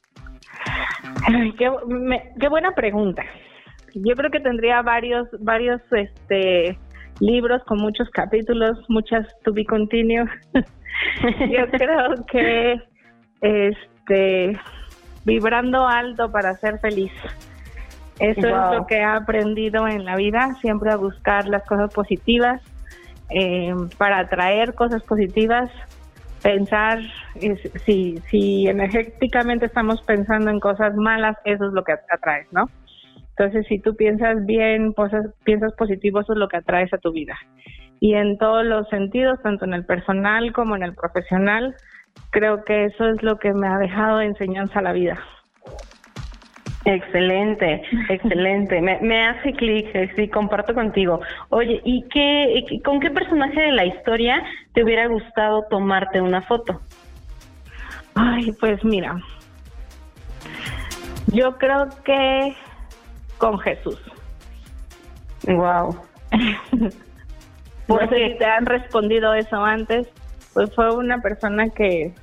qué, 1.58 1.70
qué 2.40 2.48
buena 2.48 2.72
pregunta. 2.72 3.22
Yo 3.94 4.14
creo 4.14 4.30
que 4.30 4.40
tendría 4.40 4.82
varios, 4.82 5.28
varios, 5.40 5.80
este, 5.92 6.78
libros 7.20 7.62
con 7.64 7.78
muchos 7.78 8.08
capítulos, 8.10 8.78
muchas 8.88 9.26
to 9.44 9.52
be 9.52 9.64
continue. 9.64 10.24
Yo 11.22 11.66
creo 11.70 12.26
que, 12.30 12.80
este, 13.40 14.58
vibrando 15.24 15.86
alto 15.86 16.30
para 16.30 16.54
ser 16.54 16.78
feliz. 16.80 17.12
Eso 18.18 18.46
es 18.46 18.76
lo 18.78 18.86
que 18.86 18.96
he 18.96 19.04
aprendido 19.04 19.86
en 19.86 20.04
la 20.06 20.16
vida, 20.16 20.54
siempre 20.62 20.90
a 20.90 20.96
buscar 20.96 21.46
las 21.48 21.64
cosas 21.64 21.92
positivas, 21.92 22.62
eh, 23.30 23.74
para 23.98 24.20
atraer 24.20 24.74
cosas 24.74 25.02
positivas, 25.02 25.70
pensar, 26.42 27.00
si, 27.84 28.18
si 28.30 28.68
energéticamente 28.68 29.66
estamos 29.66 30.00
pensando 30.02 30.50
en 30.50 30.60
cosas 30.60 30.94
malas, 30.94 31.36
eso 31.44 31.66
es 31.66 31.72
lo 31.72 31.82
que 31.82 31.92
atraes, 31.92 32.46
¿no? 32.52 32.68
Entonces, 33.38 33.66
si 33.68 33.78
tú 33.78 33.94
piensas 33.94 34.46
bien, 34.46 34.94
piensas 35.44 35.72
positivo, 35.74 36.20
eso 36.20 36.32
es 36.32 36.38
lo 36.38 36.48
que 36.48 36.56
atraes 36.56 36.92
a 36.94 36.98
tu 36.98 37.12
vida. 37.12 37.36
Y 38.00 38.14
en 38.14 38.38
todos 38.38 38.64
los 38.64 38.88
sentidos, 38.88 39.40
tanto 39.42 39.66
en 39.66 39.74
el 39.74 39.84
personal 39.84 40.52
como 40.52 40.74
en 40.74 40.82
el 40.82 40.94
profesional, 40.94 41.74
creo 42.30 42.64
que 42.64 42.86
eso 42.86 43.08
es 43.08 43.22
lo 43.22 43.38
que 43.38 43.52
me 43.52 43.68
ha 43.68 43.78
dejado 43.78 44.22
enseñanza 44.22 44.78
a 44.78 44.82
la 44.82 44.92
vida. 44.92 45.18
Excelente, 46.86 47.82
excelente. 48.08 48.80
Me, 48.80 49.26
hace 49.26 49.52
clic, 49.54 49.88
sí, 50.14 50.28
comparto 50.28 50.72
contigo. 50.72 51.20
Oye, 51.48 51.80
¿y 51.84 52.04
qué, 52.08 52.64
con 52.84 53.00
qué 53.00 53.10
personaje 53.10 53.60
de 53.60 53.72
la 53.72 53.84
historia 53.84 54.40
te 54.72 54.84
hubiera 54.84 55.08
gustado 55.08 55.64
tomarte 55.68 56.20
una 56.20 56.42
foto? 56.42 56.80
Ay, 58.14 58.52
pues 58.60 58.84
mira, 58.84 59.20
yo 61.32 61.58
creo 61.58 61.88
que 62.04 62.54
con 63.38 63.58
Jesús. 63.58 64.00
Wow. 65.42 65.96
¿Por 67.88 68.08
qué 68.08 68.36
te 68.38 68.44
han 68.44 68.64
respondido 68.64 69.34
eso 69.34 69.56
antes. 69.56 70.08
Pues 70.54 70.72
fue 70.72 70.94
una 70.94 71.20
persona 71.20 71.68
que, 71.68 72.14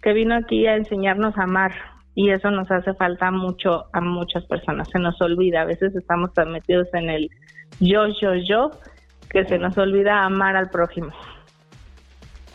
que 0.00 0.12
vino 0.14 0.34
aquí 0.34 0.66
a 0.66 0.76
enseñarnos 0.76 1.36
a 1.36 1.42
amar 1.42 1.91
y 2.14 2.30
eso 2.30 2.50
nos 2.50 2.70
hace 2.70 2.94
falta 2.94 3.30
mucho 3.30 3.86
a 3.92 4.00
muchas 4.00 4.44
personas. 4.46 4.88
Se 4.90 4.98
nos 4.98 5.20
olvida, 5.20 5.62
a 5.62 5.64
veces 5.64 5.94
estamos 5.96 6.32
tan 6.34 6.52
metidos 6.52 6.88
en 6.94 7.10
el 7.10 7.30
yo, 7.80 8.06
yo, 8.20 8.34
yo, 8.34 8.70
que 9.30 9.44
se 9.44 9.58
nos 9.58 9.76
olvida 9.78 10.22
amar 10.22 10.56
al 10.56 10.68
prójimo. 10.70 11.12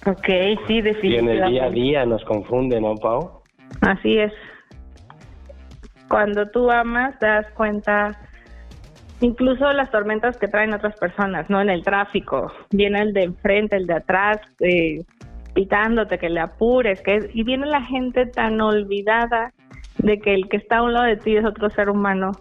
Ok, 0.06 0.28
sí, 0.68 0.82
definitivamente. 0.82 1.34
Y 1.34 1.38
en 1.38 1.44
el 1.44 1.52
día 1.52 1.64
a 1.66 1.70
día 1.70 2.06
nos 2.06 2.24
confunde, 2.24 2.80
¿no, 2.80 2.96
Pau? 2.96 3.42
Así 3.82 4.18
es. 4.18 4.32
Cuando 6.08 6.50
tú 6.50 6.72
amas, 6.72 7.18
te 7.20 7.26
das 7.26 7.50
cuenta, 7.52 8.18
incluso 9.20 9.72
las 9.74 9.92
tormentas 9.92 10.38
que 10.38 10.48
traen 10.48 10.74
otras 10.74 10.96
personas, 10.98 11.50
¿no? 11.50 11.60
En 11.60 11.70
el 11.70 11.84
tráfico, 11.84 12.52
viene 12.72 13.02
el 13.02 13.14
de 13.14 13.24
enfrente, 13.24 13.76
el 13.76 13.88
de 13.88 13.96
atrás, 13.96 14.40
eh, 14.62 15.04
pitándote 15.58 16.20
que 16.20 16.30
le 16.30 16.40
apures, 16.40 17.02
que 17.02 17.32
y 17.34 17.44
viene 17.44 17.66
la 17.66 17.82
gente 17.82 18.28
tan 18.28 18.62
olvidada 18.62 19.54
de 19.98 20.20
que 20.20 20.36
el 20.36 20.48
que 20.50 20.58
está 20.58 20.78
a 20.78 20.84
un 20.84 20.94
lado 20.94 21.08
de 21.08 21.16
ti 21.18 21.36
es 21.36 21.44
otro 21.44 21.72
ser 21.72 21.90
humano 21.90 22.34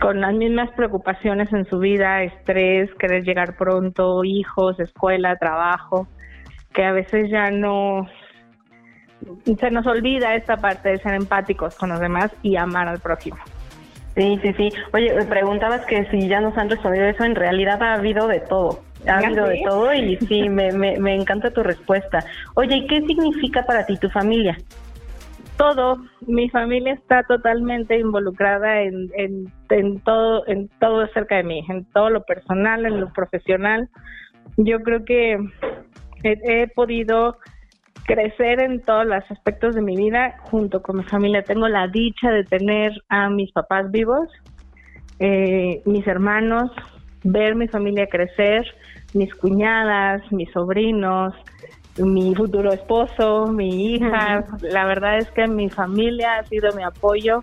con 0.00 0.22
las 0.22 0.32
mismas 0.32 0.70
preocupaciones 0.70 1.52
en 1.52 1.66
su 1.66 1.78
vida, 1.78 2.22
estrés, 2.22 2.88
querer 2.94 3.24
llegar 3.24 3.58
pronto, 3.58 4.24
hijos, 4.24 4.80
escuela, 4.80 5.36
trabajo, 5.36 6.08
que 6.72 6.82
a 6.82 6.92
veces 6.92 7.30
ya 7.30 7.50
no 7.50 8.08
se 9.44 9.70
nos 9.70 9.86
olvida 9.86 10.34
esta 10.34 10.56
parte 10.56 10.88
de 10.88 10.98
ser 11.00 11.12
empáticos 11.12 11.76
con 11.76 11.90
los 11.90 12.00
demás 12.00 12.34
y 12.40 12.56
amar 12.56 12.88
al 12.88 13.00
prójimo. 13.00 13.36
Sí, 14.14 14.38
sí, 14.40 14.54
sí. 14.54 14.70
Oye, 14.94 15.12
preguntabas 15.26 15.84
que 15.84 16.06
si 16.06 16.28
ya 16.28 16.40
nos 16.40 16.56
han 16.56 16.70
respondido 16.70 17.04
eso, 17.04 17.24
en 17.24 17.34
realidad 17.34 17.82
ha 17.82 17.92
habido 17.92 18.26
de 18.26 18.40
todo. 18.40 18.80
Ha 19.06 19.18
habido 19.18 19.46
de 19.46 19.62
todo 19.66 19.92
y 19.94 20.16
sí, 20.28 20.48
me, 20.48 20.72
me, 20.72 20.98
me 20.98 21.14
encanta 21.14 21.50
tu 21.50 21.62
respuesta. 21.62 22.24
Oye, 22.54 22.76
¿y 22.76 22.86
qué 22.86 23.00
significa 23.02 23.64
para 23.64 23.84
ti 23.86 23.96
tu 23.96 24.08
familia? 24.10 24.56
todo, 25.56 25.98
mi 26.26 26.48
familia 26.48 26.94
está 26.94 27.22
totalmente 27.22 27.96
involucrada 27.98 28.82
en, 28.82 29.10
en, 29.14 29.52
en, 29.70 30.00
todo, 30.00 30.46
en 30.48 30.68
todo 30.80 31.02
acerca 31.02 31.36
de 31.36 31.44
mí, 31.44 31.64
en 31.68 31.84
todo 31.92 32.10
lo 32.10 32.24
personal, 32.24 32.84
en 32.84 33.00
lo 33.00 33.12
profesional. 33.12 33.88
Yo 34.56 34.80
creo 34.80 35.04
que 35.04 35.34
he, 36.24 36.62
he 36.62 36.68
podido 36.68 37.38
crecer 38.04 38.60
en 38.60 38.80
todos 38.82 39.06
los 39.06 39.22
aspectos 39.30 39.74
de 39.74 39.82
mi 39.82 39.96
vida 39.96 40.36
junto 40.50 40.82
con 40.82 40.98
mi 40.98 41.04
familia. 41.04 41.44
Tengo 41.44 41.68
la 41.68 41.86
dicha 41.86 42.30
de 42.30 42.44
tener 42.44 42.92
a 43.08 43.30
mis 43.30 43.52
papás 43.52 43.90
vivos, 43.90 44.28
eh, 45.20 45.80
mis 45.84 46.06
hermanos, 46.06 46.72
ver 47.22 47.54
mi 47.54 47.68
familia 47.68 48.08
crecer, 48.08 48.66
mis 49.14 49.34
cuñadas, 49.34 50.22
mis 50.32 50.50
sobrinos, 50.52 51.34
mi 51.98 52.34
futuro 52.34 52.72
esposo, 52.72 53.46
mi 53.46 53.94
hija. 53.94 54.44
La 54.62 54.84
verdad 54.84 55.18
es 55.18 55.30
que 55.30 55.46
mi 55.46 55.68
familia 55.68 56.38
ha 56.38 56.44
sido 56.44 56.72
mi 56.72 56.82
apoyo 56.82 57.42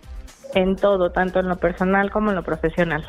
en 0.55 0.75
todo, 0.75 1.11
tanto 1.11 1.39
en 1.39 1.47
lo 1.47 1.57
personal 1.57 2.11
como 2.11 2.29
en 2.29 2.35
lo 2.35 2.43
profesional. 2.43 3.05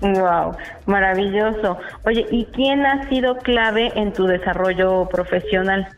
Wow, 0.00 0.54
maravilloso. 0.84 1.78
Oye, 2.04 2.26
¿y 2.30 2.44
quién 2.46 2.84
ha 2.84 3.08
sido 3.08 3.36
clave 3.38 3.92
en 3.94 4.12
tu 4.12 4.26
desarrollo 4.26 5.08
profesional? 5.08 5.88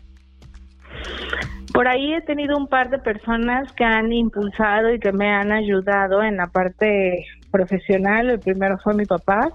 Por 1.73 1.89
ahí 1.89 2.15
he 2.15 2.21
tenido 2.21 2.57
un 2.57 2.69
par 2.69 2.91
de 2.91 2.99
personas 2.99 3.73
que 3.73 3.85
han 3.85 4.13
impulsado 4.13 4.93
y 4.93 5.01
que 5.01 5.13
me 5.13 5.31
han 5.33 5.53
ayudado 5.53 6.23
en 6.23 6.37
la 6.37 6.47
parte 6.47 7.27
profesional. 7.51 8.31
El 8.31 8.41
primero 8.41 8.79
fue 8.79 8.95
mi 8.95 9.05
papá. 9.05 9.51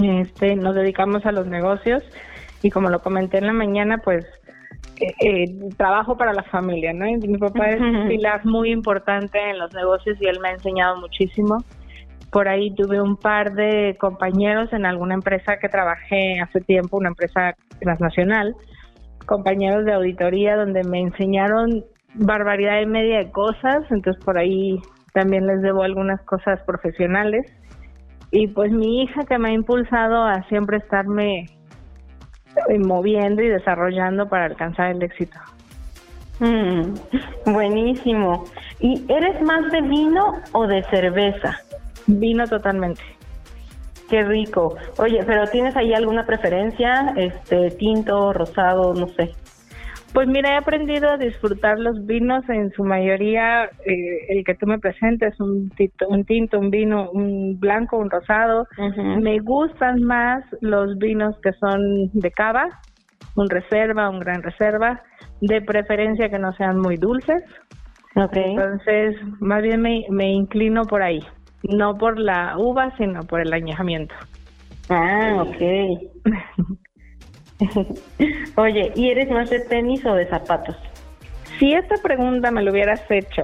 Este, 0.00 0.56
nos 0.56 0.74
dedicamos 0.74 1.26
a 1.26 1.32
los 1.32 1.46
negocios 1.46 2.02
y 2.62 2.70
como 2.70 2.88
lo 2.88 3.00
comenté 3.00 3.38
en 3.38 3.46
la 3.46 3.52
mañana, 3.52 3.98
pues 3.98 4.24
eh, 5.00 5.14
eh, 5.20 5.44
trabajo 5.76 6.16
para 6.16 6.32
la 6.32 6.42
familia, 6.44 6.92
¿no? 6.92 7.06
Y 7.06 7.16
mi 7.16 7.38
papá 7.38 7.70
es 7.70 7.80
un 7.80 8.08
pilar 8.08 8.44
muy 8.44 8.70
importante 8.70 9.38
en 9.38 9.58
los 9.58 9.72
negocios 9.74 10.16
y 10.20 10.26
él 10.26 10.38
me 10.40 10.48
ha 10.48 10.52
enseñado 10.52 10.96
muchísimo. 10.96 11.58
Por 12.30 12.48
ahí 12.48 12.74
tuve 12.74 13.00
un 13.00 13.16
par 13.16 13.52
de 13.52 13.96
compañeros 13.98 14.72
en 14.72 14.86
alguna 14.86 15.14
empresa 15.14 15.58
que 15.60 15.68
trabajé 15.68 16.40
hace 16.40 16.60
tiempo, 16.60 16.96
una 16.96 17.10
empresa 17.10 17.54
transnacional, 17.80 18.54
compañeros 19.26 19.84
de 19.84 19.92
auditoría 19.92 20.56
donde 20.56 20.82
me 20.84 21.00
enseñaron 21.00 21.84
barbaridad 22.14 22.80
y 22.80 22.86
media 22.86 23.18
de 23.18 23.30
cosas, 23.30 23.84
entonces 23.90 24.22
por 24.24 24.38
ahí 24.38 24.80
también 25.12 25.46
les 25.46 25.62
debo 25.62 25.82
algunas 25.82 26.20
cosas 26.22 26.60
profesionales. 26.64 27.46
Y 28.32 28.48
pues 28.48 28.72
mi 28.72 29.02
hija 29.02 29.24
que 29.24 29.38
me 29.38 29.50
ha 29.50 29.52
impulsado 29.52 30.24
a 30.24 30.42
siempre 30.48 30.78
estarme 30.78 31.46
moviendo 32.80 33.42
y 33.42 33.48
desarrollando 33.48 34.28
para 34.28 34.46
alcanzar 34.46 34.90
el 34.90 35.02
éxito. 35.02 35.38
Mm, 36.40 36.94
buenísimo. 37.52 38.44
¿Y 38.80 39.04
eres 39.08 39.40
más 39.42 39.70
de 39.70 39.82
vino 39.82 40.40
o 40.52 40.66
de 40.66 40.82
cerveza? 40.84 41.56
Vino 42.06 42.46
totalmente. 42.46 43.02
Qué 44.08 44.22
rico. 44.22 44.76
Oye, 44.98 45.22
pero 45.24 45.46
¿tienes 45.46 45.76
ahí 45.76 45.94
alguna 45.94 46.26
preferencia? 46.26 47.14
Este, 47.16 47.70
tinto, 47.72 48.32
rosado, 48.32 48.92
no 48.92 49.08
sé. 49.08 49.34
Pues 50.12 50.28
mira, 50.28 50.50
he 50.52 50.56
aprendido 50.56 51.08
a 51.08 51.16
disfrutar 51.16 51.78
los 51.78 52.04
vinos 52.04 52.46
en 52.50 52.70
su 52.72 52.84
mayoría, 52.84 53.64
eh, 53.86 54.26
el 54.28 54.44
que 54.44 54.54
tú 54.54 54.66
me 54.66 54.78
presentes, 54.78 55.40
un 55.40 55.70
tinto, 55.70 56.06
un 56.08 56.24
tinto, 56.24 56.58
un 56.58 56.70
vino, 56.70 57.10
un 57.10 57.58
blanco, 57.58 57.96
un 57.96 58.10
rosado. 58.10 58.66
Me 59.20 59.38
gustan 59.38 60.02
más 60.02 60.44
los 60.60 60.98
vinos 60.98 61.34
que 61.42 61.52
son 61.54 62.10
de 62.12 62.30
cava, 62.30 62.68
un 63.36 63.48
reserva, 63.48 64.10
un 64.10 64.20
gran 64.20 64.42
reserva, 64.42 65.02
de 65.40 65.62
preferencia 65.62 66.28
que 66.28 66.38
no 66.38 66.52
sean 66.54 66.78
muy 66.78 66.96
dulces. 66.96 67.42
Okay. 68.14 68.50
Entonces, 68.50 69.16
más 69.40 69.62
bien 69.62 69.80
me, 69.80 70.04
me 70.10 70.30
inclino 70.30 70.84
por 70.84 71.02
ahí, 71.02 71.20
no 71.62 71.96
por 71.96 72.18
la 72.18 72.58
uva, 72.58 72.94
sino 72.98 73.22
por 73.22 73.40
el 73.40 73.52
añejamiento. 73.54 74.14
Ah, 74.90 75.42
ok. 75.42 76.76
Oye, 78.56 78.92
¿y 78.94 79.10
eres 79.10 79.30
más 79.30 79.50
de 79.50 79.60
tenis 79.60 80.04
o 80.04 80.14
de 80.14 80.26
zapatos? 80.26 80.76
Si 81.58 81.72
esta 81.72 81.96
pregunta 82.02 82.50
me 82.50 82.62
lo 82.62 82.72
hubieras 82.72 83.02
hecho 83.10 83.42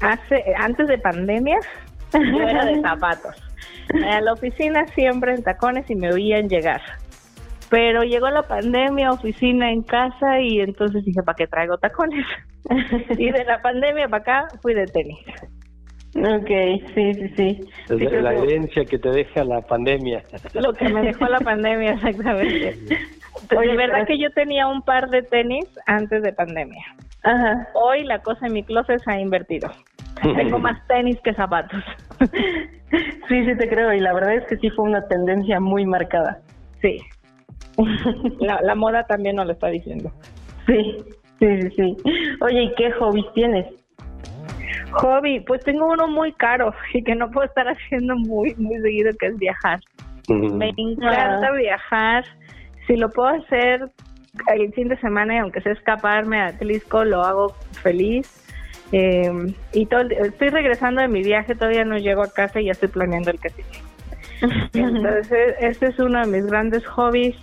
hace 0.00 0.44
antes 0.56 0.88
de 0.88 0.98
pandemia, 0.98 1.58
yo 2.12 2.40
era 2.40 2.64
de 2.64 2.80
zapatos. 2.80 3.34
A 4.06 4.20
la 4.20 4.32
oficina 4.32 4.86
siempre 4.88 5.34
en 5.34 5.42
tacones 5.42 5.90
y 5.90 5.94
me 5.94 6.12
oían 6.12 6.48
llegar. 6.48 6.80
Pero 7.70 8.02
llegó 8.02 8.30
la 8.30 8.42
pandemia, 8.42 9.10
oficina 9.10 9.70
en 9.70 9.82
casa 9.82 10.40
y 10.40 10.60
entonces 10.60 11.04
dije, 11.04 11.22
¿para 11.22 11.36
qué 11.36 11.46
traigo 11.46 11.76
tacones? 11.78 12.24
y 13.18 13.30
de 13.30 13.44
la 13.44 13.60
pandemia 13.60 14.08
para 14.08 14.22
acá 14.22 14.48
fui 14.62 14.74
de 14.74 14.86
tenis. 14.86 15.18
Ok, 16.16 16.48
sí, 16.94 17.14
sí, 17.14 17.28
sí. 17.36 17.60
la 17.88 18.34
herencia 18.34 18.84
que 18.84 18.98
te 18.98 19.10
deja 19.10 19.44
la 19.44 19.60
pandemia. 19.60 20.24
Lo 20.54 20.72
que 20.72 20.88
me 20.88 21.02
dejó 21.02 21.26
la 21.26 21.38
pandemia, 21.38 21.92
exactamente. 21.92 22.78
Oye, 23.56 23.76
verdad 23.76 24.06
que 24.06 24.18
yo 24.18 24.30
tenía 24.30 24.66
un 24.66 24.82
par 24.82 25.08
de 25.10 25.22
tenis 25.22 25.66
antes 25.86 26.22
de 26.22 26.32
pandemia. 26.32 26.84
Ajá. 27.22 27.68
Hoy 27.74 28.04
la 28.04 28.20
cosa 28.20 28.46
en 28.46 28.52
mi 28.52 28.62
closet 28.62 29.02
se 29.02 29.10
ha 29.10 29.20
invertido. 29.20 29.70
Tengo 30.22 30.58
más 30.58 30.84
tenis 30.88 31.18
que 31.22 31.32
zapatos. 31.34 31.82
sí, 33.28 33.44
sí 33.44 33.56
te 33.56 33.68
creo. 33.68 33.92
Y 33.92 34.00
la 34.00 34.12
verdad 34.12 34.34
es 34.34 34.46
que 34.46 34.56
sí 34.56 34.70
fue 34.70 34.84
una 34.84 35.06
tendencia 35.06 35.60
muy 35.60 35.86
marcada. 35.86 36.40
Sí. 36.82 37.00
La, 38.40 38.60
la 38.60 38.74
moda 38.74 39.04
también 39.04 39.36
nos 39.36 39.46
lo 39.46 39.52
está 39.52 39.68
diciendo. 39.68 40.10
Sí, 40.66 40.96
sí, 41.38 41.60
sí, 41.60 41.70
sí. 41.76 41.96
Oye, 42.40 42.62
¿y 42.64 42.74
qué 42.74 42.90
hobbies 42.92 43.32
tienes? 43.34 43.66
Hobby, 44.92 45.40
pues 45.40 45.62
tengo 45.64 45.86
uno 45.86 46.08
muy 46.08 46.32
caro 46.32 46.74
y 46.92 47.04
que 47.04 47.14
no 47.14 47.30
puedo 47.30 47.46
estar 47.46 47.68
haciendo 47.68 48.16
muy, 48.16 48.54
muy 48.56 48.80
seguido, 48.80 49.12
que 49.18 49.26
es 49.26 49.38
viajar. 49.38 49.80
Me 50.28 50.72
encanta 50.76 51.52
viajar. 51.52 52.24
Si 52.88 52.96
lo 52.96 53.10
puedo 53.10 53.28
hacer 53.28 53.90
el 54.46 54.72
fin 54.72 54.88
de 54.88 54.98
semana, 54.98 55.34
y 55.34 55.38
aunque 55.38 55.60
sea 55.60 55.72
escaparme 55.72 56.40
a 56.40 56.58
Tlisco, 56.58 57.04
lo 57.04 57.22
hago 57.22 57.54
feliz. 57.82 58.44
Eh, 58.92 59.30
y 59.74 59.86
todo, 59.86 60.08
estoy 60.08 60.48
regresando 60.48 61.02
de 61.02 61.08
mi 61.08 61.22
viaje, 61.22 61.54
todavía 61.54 61.84
no 61.84 61.98
llego 61.98 62.22
a 62.22 62.32
casa 62.32 62.60
y 62.60 62.64
ya 62.66 62.72
estoy 62.72 62.88
planeando 62.88 63.30
el 63.30 63.38
sigue. 63.38 63.64
Entonces, 64.72 65.54
este 65.60 65.88
es 65.88 65.98
uno 65.98 66.20
de 66.20 66.26
mis 66.26 66.46
grandes 66.46 66.86
hobbies. 66.86 67.36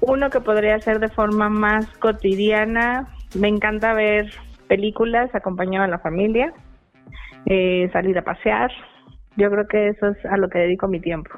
Uno 0.00 0.30
que 0.30 0.40
podría 0.40 0.76
hacer 0.76 0.98
de 0.98 1.08
forma 1.08 1.50
más 1.50 1.86
cotidiana. 1.98 3.08
Me 3.34 3.48
encanta 3.48 3.92
ver 3.92 4.30
películas 4.66 5.34
acompañado 5.34 5.84
a 5.84 5.88
la 5.88 5.98
familia, 5.98 6.54
eh, 7.44 7.90
salir 7.92 8.16
a 8.18 8.22
pasear. 8.22 8.70
Yo 9.36 9.50
creo 9.50 9.68
que 9.68 9.88
eso 9.88 10.08
es 10.08 10.24
a 10.24 10.38
lo 10.38 10.48
que 10.48 10.60
dedico 10.60 10.88
mi 10.88 11.00
tiempo 11.00 11.30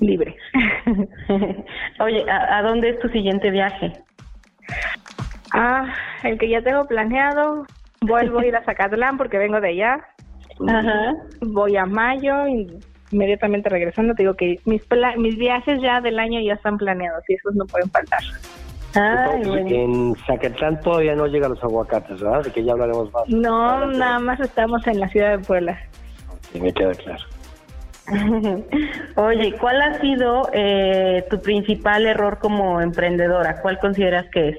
libre. 0.00 0.36
Oye, 2.00 2.24
¿a, 2.30 2.58
¿a, 2.58 2.62
dónde 2.62 2.90
es 2.90 2.98
tu 3.00 3.08
siguiente 3.08 3.50
viaje? 3.50 3.92
Ah, 5.52 5.92
el 6.22 6.38
que 6.38 6.48
ya 6.48 6.62
tengo 6.62 6.86
planeado. 6.86 7.66
Vuelvo 8.00 8.38
a 8.38 8.46
ir 8.46 8.54
a 8.54 8.62
Zacatlán 8.62 9.16
porque 9.16 9.38
vengo 9.38 9.60
de 9.60 9.70
allá. 9.70 10.00
Ajá. 10.68 11.14
Voy 11.40 11.76
a 11.76 11.84
mayo 11.84 12.46
y 12.48 12.78
inmediatamente 13.10 13.68
regresando, 13.68 14.14
te 14.14 14.22
digo 14.22 14.34
que 14.34 14.60
mis, 14.64 14.82
mis 15.16 15.36
viajes 15.36 15.80
ya 15.80 16.00
del 16.00 16.18
año 16.18 16.40
ya 16.40 16.54
están 16.54 16.76
planeados 16.76 17.22
y 17.28 17.34
esos 17.34 17.54
no 17.54 17.64
pueden 17.66 17.90
faltar. 17.90 18.20
en 18.94 20.14
Zacatlán 20.26 20.80
todavía 20.80 21.14
no 21.14 21.26
llegan 21.26 21.52
los 21.52 21.62
aguacates, 21.62 22.20
¿verdad? 22.20 22.44
De 22.44 22.50
que 22.52 22.64
ya 22.64 22.72
hablaremos 22.72 23.12
más. 23.12 23.28
No, 23.28 23.86
nada 23.86 24.18
más 24.18 24.40
estamos 24.40 24.86
en 24.86 25.00
la 25.00 25.08
ciudad 25.08 25.38
de 25.38 25.44
Puebla. 25.44 25.78
Sí, 26.52 26.60
me 26.60 26.72
queda 26.72 26.92
claro. 26.92 27.24
Oye, 29.16 29.54
¿cuál 29.60 29.82
ha 29.82 30.00
sido 30.00 30.48
eh, 30.52 31.24
tu 31.30 31.40
principal 31.40 32.06
error 32.06 32.38
como 32.38 32.80
emprendedora? 32.80 33.60
¿Cuál 33.60 33.78
consideras 33.78 34.26
que 34.32 34.48
es? 34.48 34.58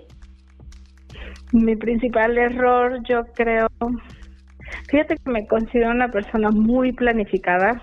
Mi 1.51 1.75
principal 1.75 2.37
error, 2.37 3.01
yo 3.07 3.23
creo, 3.33 3.67
fíjate 4.87 5.15
que 5.17 5.31
me 5.31 5.47
considero 5.47 5.89
una 5.89 6.09
persona 6.09 6.51
muy 6.51 6.91
planificada 6.91 7.81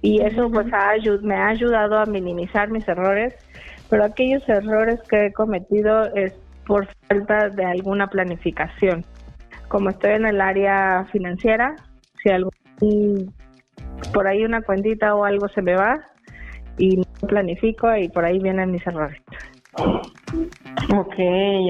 y 0.00 0.20
eso 0.20 0.48
pues 0.48 0.66
me 1.22 1.34
ha 1.34 1.48
ayudado 1.48 1.98
a 1.98 2.06
minimizar 2.06 2.70
mis 2.70 2.86
errores, 2.86 3.34
pero 3.90 4.04
aquellos 4.04 4.48
errores 4.48 5.00
que 5.08 5.26
he 5.26 5.32
cometido 5.32 6.04
es 6.14 6.34
por 6.66 6.86
falta 7.08 7.48
de 7.48 7.64
alguna 7.64 8.06
planificación. 8.06 9.04
Como 9.68 9.90
estoy 9.90 10.12
en 10.12 10.26
el 10.26 10.40
área 10.40 11.04
financiera, 11.10 11.74
si 12.22 12.30
algún 12.30 12.52
por 14.12 14.26
ahí 14.26 14.44
una 14.44 14.62
cuentita 14.62 15.14
o 15.14 15.24
algo 15.24 15.48
se 15.48 15.62
me 15.62 15.74
va 15.74 16.00
y 16.78 16.96
no 16.96 17.28
planifico 17.28 17.94
y 17.96 18.08
por 18.08 18.24
ahí 18.24 18.38
vienen 18.38 18.70
mis 18.70 18.86
errores. 18.86 19.20
Ok, 20.96 21.14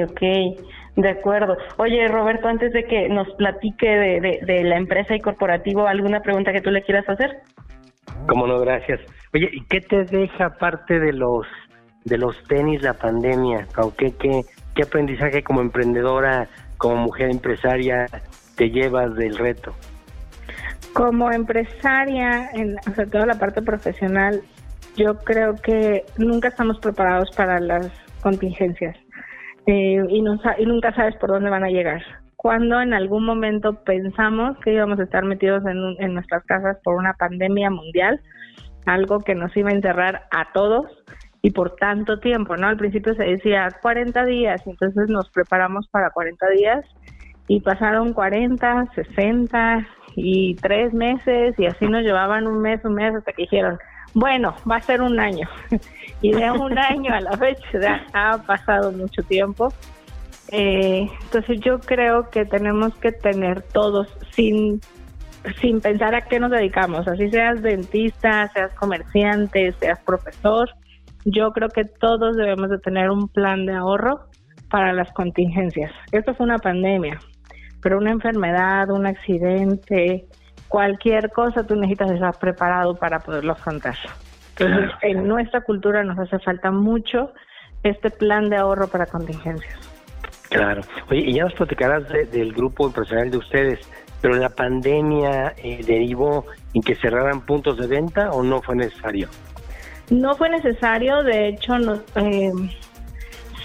ok, 0.05 0.21
de 0.97 1.09
acuerdo. 1.09 1.57
Oye, 1.77 2.07
Roberto, 2.09 2.49
antes 2.49 2.73
de 2.73 2.85
que 2.85 3.09
nos 3.09 3.29
platique 3.35 3.89
de, 3.89 4.41
de, 4.45 4.65
la 4.65 4.77
empresa 4.77 5.15
y 5.15 5.21
corporativo, 5.21 5.87
¿alguna 5.87 6.21
pregunta 6.21 6.53
que 6.53 6.61
tú 6.61 6.71
le 6.71 6.83
quieras 6.83 7.09
hacer? 7.09 7.43
Cómo 8.29 8.47
no, 8.47 8.61
gracias. 8.61 9.01
Oye, 9.35 9.49
¿y 9.53 9.65
qué 9.65 9.81
te 9.81 10.05
deja 10.05 10.47
aparte 10.47 10.99
de 11.01 11.13
los 11.13 11.47
de 12.05 12.19
los 12.19 12.37
tenis 12.45 12.83
la 12.83 12.95
pandemia? 12.95 13.67
¿Qué, 13.97 14.13
qué, 14.17 14.43
qué 14.75 14.83
aprendizaje 14.83 15.43
como 15.43 15.63
emprendedora, 15.63 16.49
como 16.77 16.97
mujer 16.97 17.31
empresaria 17.31 18.07
te 18.57 18.71
llevas 18.71 19.15
del 19.17 19.37
reto? 19.37 19.75
Como 20.95 21.31
empresaria, 21.31 22.51
en 22.53 22.77
o 22.79 22.95
sea, 22.95 23.27
la 23.27 23.35
parte 23.35 23.61
profesional, 23.63 24.41
yo 24.97 25.19
creo 25.19 25.57
que 25.57 26.05
nunca 26.17 26.49
estamos 26.49 26.79
preparados 26.79 27.31
para 27.37 27.59
las 27.61 27.91
contingencias 28.23 28.97
eh, 29.67 30.03
y, 30.09 30.23
no, 30.23 30.41
y 30.57 30.67
nunca 30.67 30.95
sabes 30.95 31.17
por 31.17 31.31
dónde 31.31 31.51
van 31.51 31.65
a 31.65 31.69
llegar. 31.69 32.03
Cuando 32.37 32.81
en 32.81 32.95
algún 32.95 33.25
momento 33.25 33.83
pensamos 33.85 34.57
que 34.59 34.75
íbamos 34.75 35.01
a 35.01 35.05
estar 35.05 35.25
metidos 35.25 35.65
en, 35.67 35.79
en 35.99 36.15
nuestras 36.15 36.45
casas 36.45 36.79
por 36.85 36.95
una 36.95 37.15
pandemia 37.15 37.71
mundial, 37.71 38.21
algo 38.87 39.19
que 39.21 39.35
nos 39.35 39.57
iba 39.57 39.71
a 39.71 39.75
encerrar 39.75 40.27
a 40.31 40.53
todos 40.53 40.87
y 41.43 41.51
por 41.51 41.77
tanto 41.77 42.21
tiempo, 42.21 42.57
¿no? 42.57 42.69
Al 42.69 42.77
principio 42.77 43.15
se 43.15 43.25
decía 43.25 43.69
40 43.83 44.25
días, 44.27 44.63
entonces 44.67 45.09
nos 45.09 45.29
preparamos 45.31 45.89
para 45.89 46.11
40 46.11 46.49
días 46.51 46.85
y 47.49 47.61
pasaron 47.61 48.13
40, 48.13 48.93
60, 48.95 49.87
y 50.17 50.55
tres 50.57 50.93
meses 50.93 51.55
y 51.59 51.67
así 51.67 51.87
nos 51.87 52.03
llevaban 52.03 52.47
un 52.47 52.61
mes, 52.61 52.85
un 52.85 52.95
mes 52.95 53.15
hasta 53.15 53.33
que 53.33 53.43
dijeron, 53.43 53.79
bueno, 54.15 54.55
va 54.71 54.77
a 54.77 54.83
ser 54.83 55.03
un 55.03 55.19
año. 55.19 55.49
y 56.23 56.33
de 56.33 56.51
un 56.51 56.79
año 56.79 57.13
a 57.13 57.21
la 57.21 57.37
fecha 57.37 58.05
ha 58.13 58.39
pasado 58.39 58.93
mucho 58.93 59.23
tiempo. 59.23 59.73
Eh, 60.53 61.09
entonces 61.23 61.61
yo 61.61 61.81
creo 61.81 62.31
que 62.31 62.45
tenemos 62.45 62.95
que 62.97 63.13
tener 63.13 63.63
todos 63.63 64.09
sin 64.31 64.81
sin 65.61 65.81
pensar 65.81 66.15
a 66.15 66.23
qué 66.23 66.41
nos 66.41 66.51
dedicamos, 66.51 67.07
así 67.07 67.29
seas 67.31 67.61
dentista, 67.63 68.49
seas 68.55 68.73
comerciante, 68.75 69.73
seas 69.79 70.01
profesor, 70.01 70.71
yo 71.25 71.53
creo 71.53 71.69
que 71.69 71.85
todos 71.85 72.37
debemos 72.37 72.71
de 72.71 72.79
tener 72.79 73.11
un 73.11 73.29
plan 73.29 73.67
de 73.67 73.75
ahorro 73.75 74.27
para 74.71 74.93
las 74.93 75.11
contingencias. 75.13 75.93
Esto 76.13 76.35
fue 76.35 76.45
una 76.45 76.59
pandemia, 76.59 77.19
pero 77.85 77.99
una 77.99 78.13
enfermedad, 78.13 78.91
un 78.91 79.05
accidente, 79.05 80.25
cualquier 80.69 81.31
cosa, 81.31 81.67
tú 81.67 81.77
necesitas 81.77 82.13
estar 82.13 82.39
preparado 82.39 82.97
para 82.97 83.21
poderlo 83.21 83.53
afrontar. 83.53 83.95
Entonces, 84.57 84.91
en 85.03 85.29
nuestra 85.29 85.61
cultura 85.61 86.03
nos 86.03 86.19
hace 86.19 86.39
falta 86.39 86.71
mucho 86.71 87.35
este 87.83 88.09
plan 88.11 88.49
de 88.49 88.57
ahorro 88.57 88.89
para 88.89 89.05
contingencias. 89.05 89.79
Claro. 90.49 90.81
Oye, 91.11 91.25
y 91.27 91.35
ya 91.35 91.45
nos 91.45 91.53
platicarás 91.53 92.09
del 92.09 92.55
grupo 92.55 92.87
empresarial 92.87 93.31
de 93.31 93.37
ustedes, 93.37 93.81
pero 94.23 94.35
la 94.37 94.49
pandemia 94.49 95.53
eh, 95.59 95.85
derivó 95.87 96.47
en 96.73 96.81
que 96.81 96.95
cerraran 96.95 97.43
puntos 97.43 97.77
de 97.77 97.87
venta 97.87 98.31
o 98.31 98.43
no 98.43 98.63
fue 98.63 98.77
necesario? 98.77 99.29
No 100.09 100.35
fue 100.37 100.49
necesario, 100.49 101.23
de 101.23 101.49
hecho, 101.49 101.79
nos, 101.79 102.01
eh, 102.17 102.51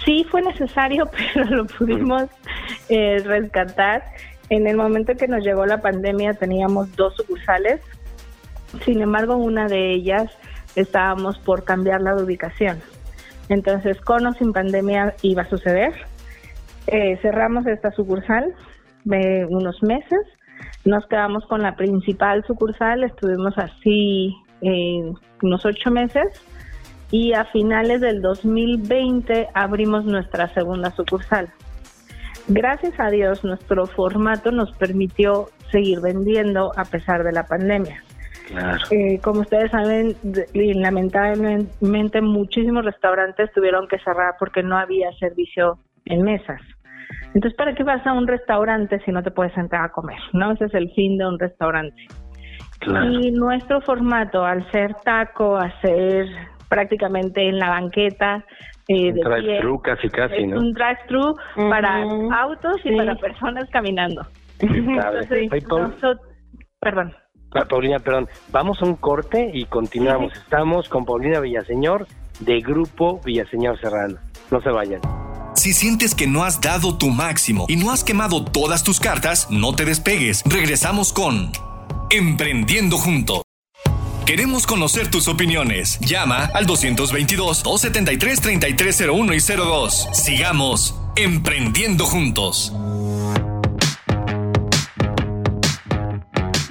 sí 0.04 0.26
fue 0.30 0.42
necesario, 0.42 1.08
pero 1.34 1.44
lo 1.44 1.66
pudimos 1.66 2.24
eh, 2.88 3.22
rescatar. 3.24 4.04
En 4.48 4.66
el 4.66 4.76
momento 4.76 5.14
que 5.14 5.28
nos 5.28 5.44
llegó 5.44 5.64
la 5.66 5.80
pandemia 5.80 6.34
teníamos 6.34 6.94
dos 6.96 7.14
sucursales, 7.16 7.80
sin 8.84 9.00
embargo 9.00 9.36
una 9.36 9.68
de 9.68 9.92
ellas 9.92 10.30
estábamos 10.74 11.38
por 11.38 11.64
cambiar 11.64 12.00
la 12.00 12.16
ubicación. 12.16 12.80
Entonces, 13.48 14.00
con 14.00 14.26
o 14.26 14.32
sin 14.34 14.52
pandemia 14.52 15.14
iba 15.22 15.42
a 15.42 15.48
suceder. 15.48 15.92
Eh, 16.86 17.18
cerramos 17.20 17.66
esta 17.66 17.90
sucursal 17.92 18.54
de 19.04 19.46
unos 19.48 19.82
meses, 19.82 20.20
nos 20.84 21.06
quedamos 21.06 21.46
con 21.46 21.62
la 21.62 21.76
principal 21.76 22.44
sucursal, 22.46 23.04
estuvimos 23.04 23.56
así 23.58 24.34
eh, 24.62 25.12
unos 25.42 25.64
ocho 25.64 25.90
meses 25.90 26.26
y 27.10 27.32
a 27.32 27.44
finales 27.46 28.00
del 28.00 28.22
2020 28.22 29.48
abrimos 29.54 30.04
nuestra 30.04 30.48
segunda 30.54 30.90
sucursal. 30.92 31.48
Gracias 32.48 32.98
a 32.98 33.10
Dios 33.10 33.44
nuestro 33.44 33.86
formato 33.86 34.50
nos 34.50 34.72
permitió 34.72 35.48
seguir 35.70 36.00
vendiendo 36.00 36.72
a 36.76 36.84
pesar 36.84 37.24
de 37.24 37.32
la 37.32 37.46
pandemia. 37.46 38.02
Eh, 38.90 39.20
como 39.22 39.40
ustedes 39.42 39.70
saben, 39.70 40.16
lamentablemente 40.54 42.20
muchísimos 42.20 42.84
restaurantes 42.84 43.52
tuvieron 43.52 43.86
que 43.86 43.98
cerrar 44.00 44.34
porque 44.38 44.62
no 44.62 44.76
había 44.76 45.12
servicio 45.18 45.78
en 46.06 46.22
mesas. 46.22 46.60
Entonces, 47.34 47.54
¿para 47.56 47.74
qué 47.74 47.84
vas 47.84 48.04
a 48.06 48.12
un 48.12 48.26
restaurante 48.26 49.00
si 49.04 49.12
no 49.12 49.22
te 49.22 49.30
puedes 49.30 49.52
sentar 49.54 49.84
a 49.84 49.90
comer? 49.90 50.18
¿No? 50.32 50.50
Ese 50.52 50.64
es 50.64 50.74
el 50.74 50.90
fin 50.94 51.16
de 51.16 51.28
un 51.28 51.38
restaurante. 51.38 52.08
Y 52.82 53.30
nuestro 53.30 53.80
formato, 53.82 54.44
al 54.44 54.68
ser 54.72 54.94
taco, 55.04 55.56
hacer 55.56 56.26
prácticamente 56.70 57.46
en 57.46 57.58
la 57.58 57.68
banqueta. 57.68 58.46
Eh, 58.88 59.12
un 59.12 59.20
drive-thru 59.20 59.82
casi 59.82 60.08
casi, 60.08 60.46
¿no? 60.46 60.58
Un 60.58 60.72
drive-thru 60.72 61.36
para 61.68 62.02
autos 62.02 62.76
y 62.84 62.96
para 62.96 63.14
personas 63.16 63.68
caminando. 63.70 64.26
perdón. 66.80 67.14
Ah, 67.52 67.64
Paulina, 67.68 67.98
perdón. 67.98 68.28
Vamos 68.52 68.80
a 68.80 68.86
un 68.86 68.94
corte 68.94 69.50
y 69.52 69.66
continuamos. 69.66 70.32
Estamos 70.32 70.88
con 70.88 71.04
Paulina 71.04 71.40
Villaseñor 71.40 72.06
de 72.38 72.60
Grupo 72.60 73.20
Villaseñor 73.24 73.78
Serrano. 73.80 74.18
No 74.50 74.62
se 74.62 74.70
vayan. 74.70 75.00
Si 75.54 75.72
sientes 75.72 76.14
que 76.14 76.26
no 76.26 76.44
has 76.44 76.60
dado 76.60 76.96
tu 76.96 77.08
máximo 77.08 77.66
y 77.68 77.76
no 77.76 77.90
has 77.90 78.04
quemado 78.04 78.44
todas 78.44 78.84
tus 78.84 79.00
cartas, 79.00 79.48
no 79.50 79.74
te 79.74 79.84
despegues. 79.84 80.44
Regresamos 80.46 81.12
con 81.12 81.50
Emprendiendo 82.10 82.96
Juntos. 82.96 83.42
Queremos 84.30 84.62
conocer 84.64 85.10
tus 85.10 85.26
opiniones. 85.26 85.98
Llama 85.98 86.50
al 86.54 86.64
222-273-3301 86.66 89.34
y 89.34 89.40
02. 89.40 90.08
Sigamos 90.12 90.94
emprendiendo 91.16 92.04
juntos. 92.04 92.72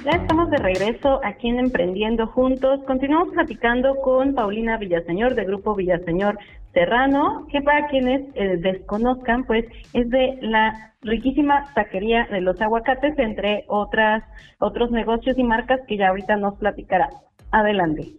Ya 0.02 0.12
estamos 0.12 0.48
de 0.48 0.56
regreso 0.56 1.20
aquí 1.22 1.50
en 1.50 1.58
Emprendiendo 1.58 2.28
Juntos. 2.28 2.80
Continuamos 2.86 3.34
platicando 3.34 3.96
con 3.96 4.34
Paulina 4.34 4.78
Villaseñor 4.78 5.34
del 5.34 5.44
Grupo 5.44 5.74
Villaseñor 5.74 6.38
Serrano, 6.72 7.46
que 7.52 7.60
para 7.60 7.88
quienes 7.88 8.22
eh, 8.36 8.56
desconozcan, 8.56 9.44
pues 9.44 9.66
es 9.92 10.08
de 10.08 10.38
la 10.40 10.94
riquísima 11.02 11.70
taquería 11.74 12.26
de 12.30 12.40
los 12.40 12.58
aguacates, 12.62 13.18
entre 13.18 13.66
otras 13.68 14.24
otros 14.60 14.90
negocios 14.90 15.36
y 15.36 15.42
marcas 15.42 15.80
que 15.86 15.98
ya 15.98 16.08
ahorita 16.08 16.36
nos 16.36 16.54
platicará. 16.54 17.10
Adelante. 17.52 18.12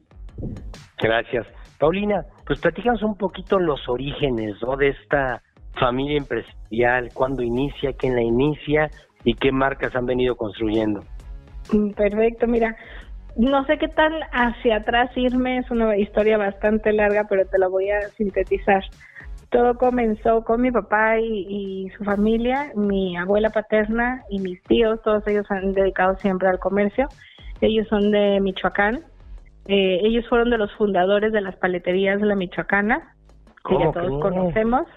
Gracias. 1.02 1.48
Paulina, 1.80 2.26
pues 2.46 2.60
platicamos 2.60 3.02
un 3.02 3.16
poquito 3.16 3.60
los 3.60 3.90
orígenes 3.90 4.56
¿no? 4.62 4.78
de 4.78 4.90
esta 4.90 5.42
familia 5.80 6.18
empresarial, 6.18 7.10
cuándo 7.14 7.42
inicia, 7.42 7.94
quién 7.94 8.16
la 8.16 8.22
inicia 8.22 8.90
y 9.24 9.34
qué 9.34 9.52
marcas 9.52 9.96
han 9.96 10.06
venido 10.06 10.36
construyendo. 10.36 11.04
Mm, 11.72 11.92
perfecto, 11.92 12.48
mira, 12.48 12.76
no 13.36 13.66
sé 13.66 13.78
qué 13.78 13.88
tan 13.88 14.14
hacia 14.32 14.78
atrás 14.78 15.10
irme, 15.16 15.58
es 15.60 15.72
una 15.72 15.96
historia 15.98 16.38
bastante 16.38 16.92
larga, 16.92 17.26
pero 17.30 17.46
te 17.46 17.58
la 17.58 17.68
voy 17.68 17.90
a 17.90 18.10
sintetizar. 18.10 18.84
Todo 19.50 19.76
comenzó 19.78 20.44
con 20.44 20.62
mi 20.62 20.72
papá 20.72 21.20
y, 21.20 21.46
y, 21.50 21.90
su 21.98 22.04
familia, 22.04 22.72
mi 22.76 23.18
abuela 23.18 23.50
paterna 23.50 24.24
y 24.30 24.40
mis 24.40 24.62
tíos, 24.64 25.02
todos 25.04 25.28
ellos 25.28 25.46
han 25.50 25.74
dedicado 25.74 26.16
siempre 26.18 26.48
al 26.48 26.60
comercio. 26.60 27.08
Ellos 27.60 27.88
son 27.90 28.12
de 28.12 28.40
Michoacán 28.40 29.04
Eh, 29.68 30.00
ellos 30.04 30.28
fueron 30.28 30.50
de 30.50 30.58
los 30.58 30.72
fundadores 30.74 31.32
de 31.32 31.42
las 31.42 31.56
paleterías 31.56 32.20
de 32.20 32.28
la 32.28 32.36
Michoacana, 32.36 33.16
que 33.68 33.78
ya 33.78 33.92
todos 33.92 34.22
conocemos. 34.22 34.88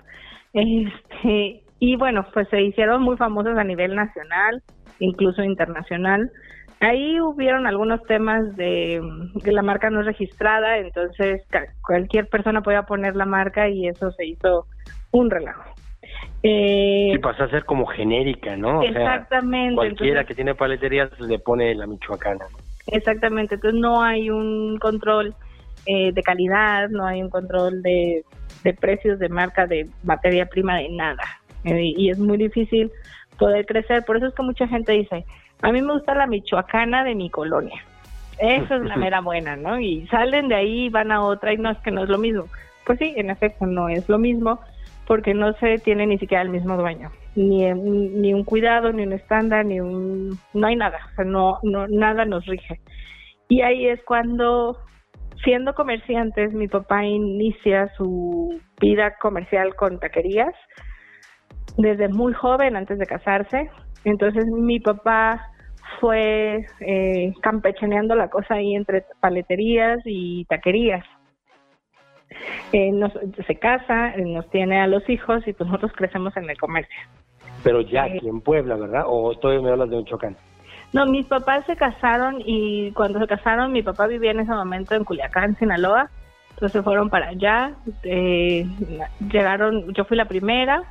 Este, 0.52 1.62
y 1.80 1.96
bueno, 1.96 2.26
pues 2.32 2.48
se 2.48 2.62
hicieron 2.62 3.02
muy 3.02 3.16
famosos 3.16 3.58
a 3.58 3.64
nivel 3.64 3.94
nacional, 3.94 4.62
incluso 5.00 5.42
internacional. 5.42 6.30
Ahí 6.80 7.20
hubieron 7.20 7.66
algunos 7.66 8.02
temas 8.04 8.56
de 8.56 9.00
que 9.42 9.52
la 9.52 9.62
marca 9.62 9.90
no 9.90 10.00
es 10.00 10.06
registrada, 10.06 10.78
entonces 10.78 11.42
cualquier 11.86 12.28
persona 12.28 12.62
podía 12.62 12.82
poner 12.82 13.16
la 13.16 13.26
marca 13.26 13.68
y 13.68 13.88
eso 13.88 14.10
se 14.12 14.26
hizo 14.26 14.66
un 15.12 15.30
relajo. 15.30 15.74
Eh, 16.42 17.10
sí, 17.12 17.18
pasó 17.18 17.44
a 17.44 17.48
ser 17.48 17.64
como 17.64 17.86
genérica, 17.86 18.56
¿no? 18.56 18.82
exactamente. 18.82 19.76
cualquiera 19.76 20.24
que 20.24 20.34
tiene 20.34 20.54
paleterías 20.54 21.08
le 21.20 21.38
pone 21.38 21.74
la 21.74 21.86
michoacana. 21.86 22.44
Exactamente, 22.86 23.54
entonces 23.54 23.80
no 23.80 24.02
hay 24.02 24.30
un 24.30 24.78
control 24.78 25.34
eh, 25.86 26.12
de 26.12 26.22
calidad, 26.22 26.88
no 26.88 27.06
hay 27.06 27.22
un 27.22 27.30
control 27.30 27.82
de, 27.82 28.24
precios 28.80 29.18
de 29.18 29.28
marca, 29.28 29.66
de 29.66 29.88
materia 30.02 30.46
prima, 30.46 30.76
de 30.76 30.88
nada. 30.90 31.22
Eh, 31.64 31.92
y 31.96 32.10
es 32.10 32.18
muy 32.18 32.36
difícil 32.36 32.90
poder 33.38 33.66
crecer. 33.66 34.04
Por 34.04 34.16
eso 34.16 34.26
es 34.26 34.34
que 34.34 34.42
mucha 34.42 34.66
gente 34.68 34.92
dice, 34.92 35.24
a 35.62 35.72
mí 35.72 35.82
me 35.82 35.92
gusta 35.92 36.14
la 36.14 36.26
michoacana 36.26 37.04
de 37.04 37.14
mi 37.14 37.30
colonia. 37.30 37.82
Esa 38.38 38.76
es 38.76 38.82
la 38.82 38.96
mera 38.98 39.20
buena, 39.20 39.56
¿no? 39.56 39.80
Y 39.80 40.06
salen 40.08 40.48
de 40.48 40.54
ahí 40.54 40.84
y 40.86 40.88
van 40.88 41.12
a 41.12 41.22
otra 41.22 41.52
y 41.52 41.58
no 41.58 41.70
es 41.70 41.78
que 41.78 41.90
no 41.90 42.02
es 42.02 42.08
lo 42.08 42.18
mismo. 42.18 42.46
Pues 42.86 42.98
sí, 42.98 43.14
en 43.16 43.30
efecto 43.30 43.66
no 43.66 43.88
es 43.88 44.08
lo 44.08 44.18
mismo 44.18 44.60
porque 45.06 45.34
no 45.34 45.52
se 45.54 45.78
tiene 45.78 46.06
ni 46.06 46.18
siquiera 46.18 46.42
el 46.42 46.50
mismo 46.50 46.76
dueño, 46.76 47.10
ni, 47.34 47.70
ni 47.72 48.32
un 48.32 48.44
cuidado, 48.44 48.92
ni 48.92 49.02
un 49.02 49.12
estándar, 49.12 49.64
ni 49.64 49.80
un... 49.80 50.38
no 50.52 50.66
hay 50.66 50.76
nada, 50.76 50.98
o 51.12 51.14
sea, 51.16 51.24
no, 51.24 51.58
no, 51.62 51.86
nada 51.88 52.24
nos 52.24 52.46
rige. 52.46 52.80
Y 53.48 53.60
ahí 53.60 53.86
es 53.86 54.02
cuando, 54.04 54.78
siendo 55.44 55.74
comerciantes, 55.74 56.52
mi 56.54 56.68
papá 56.68 57.04
inicia 57.04 57.92
su 57.96 58.60
vida 58.80 59.14
comercial 59.20 59.74
con 59.76 60.00
taquerías 60.00 60.54
desde 61.76 62.08
muy 62.08 62.32
joven, 62.32 62.76
antes 62.76 62.98
de 62.98 63.06
casarse. 63.06 63.70
Entonces 64.04 64.46
mi 64.46 64.80
papá 64.80 65.50
fue 66.00 66.66
eh, 66.80 67.32
campechaneando 67.42 68.14
la 68.14 68.28
cosa 68.28 68.54
ahí 68.54 68.74
entre 68.74 69.04
paleterías 69.20 70.00
y 70.04 70.44
taquerías. 70.46 71.04
Eh, 72.72 72.90
nos, 72.92 73.12
se 73.46 73.54
casa, 73.56 74.14
eh, 74.14 74.24
nos 74.24 74.48
tiene 74.50 74.80
a 74.80 74.86
los 74.86 75.08
hijos 75.08 75.46
y 75.46 75.52
pues 75.52 75.68
nosotros 75.68 75.92
crecemos 75.94 76.36
en 76.36 76.48
el 76.50 76.58
comercio. 76.58 76.96
Pero 77.62 77.80
ya 77.80 78.04
aquí 78.04 78.28
en 78.28 78.40
Puebla, 78.40 78.76
¿verdad? 78.76 79.04
¿O 79.06 79.34
todavía 79.38 79.62
me 79.62 79.70
hablas 79.70 79.90
de 79.90 79.96
Michoacán? 79.96 80.36
No, 80.92 81.06
mis 81.06 81.26
papás 81.26 81.64
se 81.66 81.76
casaron 81.76 82.42
y 82.44 82.92
cuando 82.92 83.18
se 83.18 83.26
casaron 83.26 83.72
mi 83.72 83.82
papá 83.82 84.06
vivía 84.06 84.32
en 84.32 84.40
ese 84.40 84.52
momento 84.52 84.94
en 84.94 85.04
Culiacán, 85.04 85.56
Sinaloa. 85.56 86.10
Entonces 86.50 86.84
fueron 86.84 87.10
para 87.10 87.28
allá, 87.28 87.74
eh, 88.04 88.64
llegaron, 89.28 89.92
yo 89.92 90.04
fui 90.04 90.16
la 90.16 90.26
primera, 90.26 90.84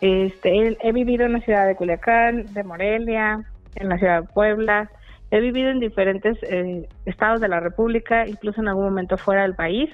este, 0.00 0.76
he, 0.80 0.92
vivido 0.92 1.26
en 1.26 1.34
la 1.34 1.40
ciudad 1.40 1.66
de 1.66 1.76
Culiacán, 1.76 2.52
de 2.52 2.64
Morelia, 2.64 3.44
en 3.76 3.88
la 3.88 3.98
ciudad 3.98 4.22
de 4.22 4.28
Puebla, 4.28 4.90
he 5.30 5.40
vivido 5.40 5.70
en 5.70 5.78
diferentes 5.78 6.38
estados 7.04 7.40
de 7.40 7.46
la 7.46 7.60
República, 7.60 8.26
incluso 8.26 8.60
en 8.60 8.66
algún 8.66 8.86
momento 8.86 9.16
fuera 9.16 9.42
del 9.42 9.54
país 9.54 9.90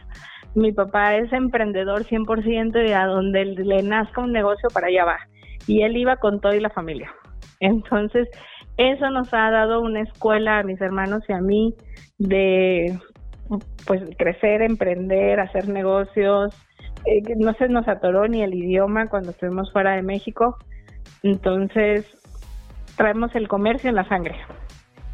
mi 0.55 0.73
papá 0.73 1.17
es 1.17 1.33
emprendedor 1.33 2.05
100% 2.05 2.89
y 2.89 2.93
a 2.93 3.07
donde 3.07 3.45
le 3.45 3.83
nazca 3.83 4.21
un 4.21 4.33
negocio 4.33 4.69
para 4.73 4.89
allá 4.89 5.05
va. 5.05 5.19
Y 5.67 5.83
él 5.83 5.97
iba 5.97 6.17
con 6.17 6.41
todo 6.41 6.55
y 6.55 6.61
la 6.61 6.71
familia. 6.71 7.13
Entonces, 7.61 8.29
eso 8.77 9.11
nos 9.11 9.33
ha 9.33 9.51
dado 9.51 9.81
una 9.81 10.01
escuela 10.01 10.59
a 10.59 10.63
mis 10.63 10.81
hermanos 10.81 11.23
y 11.29 11.33
a 11.33 11.41
mí 11.41 11.75
de 12.19 12.99
pues 13.87 14.03
crecer, 14.17 14.63
emprender, 14.63 15.41
hacer 15.41 15.69
negocios. 15.69 16.55
Eh, 17.05 17.23
no 17.37 17.53
se 17.55 17.69
nos 17.69 17.89
atoró 17.89 18.29
ni 18.29 18.43
el 18.43 18.55
idioma 18.55 19.09
cuando 19.09 19.31
estuvimos 19.31 19.73
fuera 19.73 19.97
de 19.97 20.03
México. 20.03 20.57
Entonces, 21.23 22.07
traemos 22.97 23.35
el 23.35 23.49
comercio 23.49 23.91
en 23.91 23.97
la 23.97 24.09
sangre. 24.09 24.37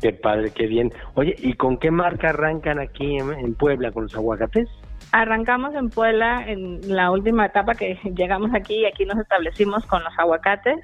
Qué 0.01 0.12
padre, 0.12 0.53
qué 0.55 0.66
bien. 0.66 0.93
Oye, 1.14 1.34
¿y 1.39 1.55
con 1.55 1.76
qué 1.76 1.91
marca 1.91 2.30
arrancan 2.30 2.78
aquí 2.78 3.16
en 3.16 3.55
Puebla 3.55 3.91
con 3.91 4.05
los 4.05 4.14
aguacates? 4.14 4.68
Arrancamos 5.11 5.74
en 5.74 5.88
Puebla 5.88 6.44
en 6.46 6.94
la 6.94 7.11
última 7.11 7.46
etapa 7.46 7.74
que 7.74 7.98
llegamos 8.14 8.50
aquí 8.54 8.80
y 8.80 8.84
aquí 8.84 9.06
nos 9.06 9.18
establecimos 9.18 9.86
con 9.86 10.04
los 10.04 10.12
aguacates. 10.18 10.78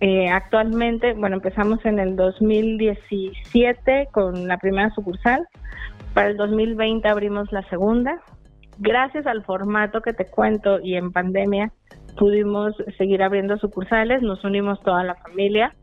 Eh, 0.00 0.30
actualmente, 0.30 1.12
bueno, 1.12 1.36
empezamos 1.36 1.84
en 1.84 1.98
el 1.98 2.16
2017 2.16 4.08
con 4.10 4.48
la 4.48 4.56
primera 4.56 4.90
sucursal. 4.90 5.46
Para 6.14 6.28
el 6.28 6.38
2020 6.38 7.06
abrimos 7.08 7.52
la 7.52 7.62
segunda. 7.68 8.22
Gracias 8.78 9.26
al 9.26 9.44
formato 9.44 10.00
que 10.00 10.14
te 10.14 10.24
cuento 10.24 10.80
y 10.80 10.96
en 10.96 11.12
pandemia 11.12 11.72
pudimos 12.18 12.74
seguir 12.96 13.22
abriendo 13.22 13.58
sucursales, 13.58 14.22
nos 14.22 14.42
unimos 14.44 14.82
toda 14.82 15.04
la 15.04 15.14
familia. 15.14 15.74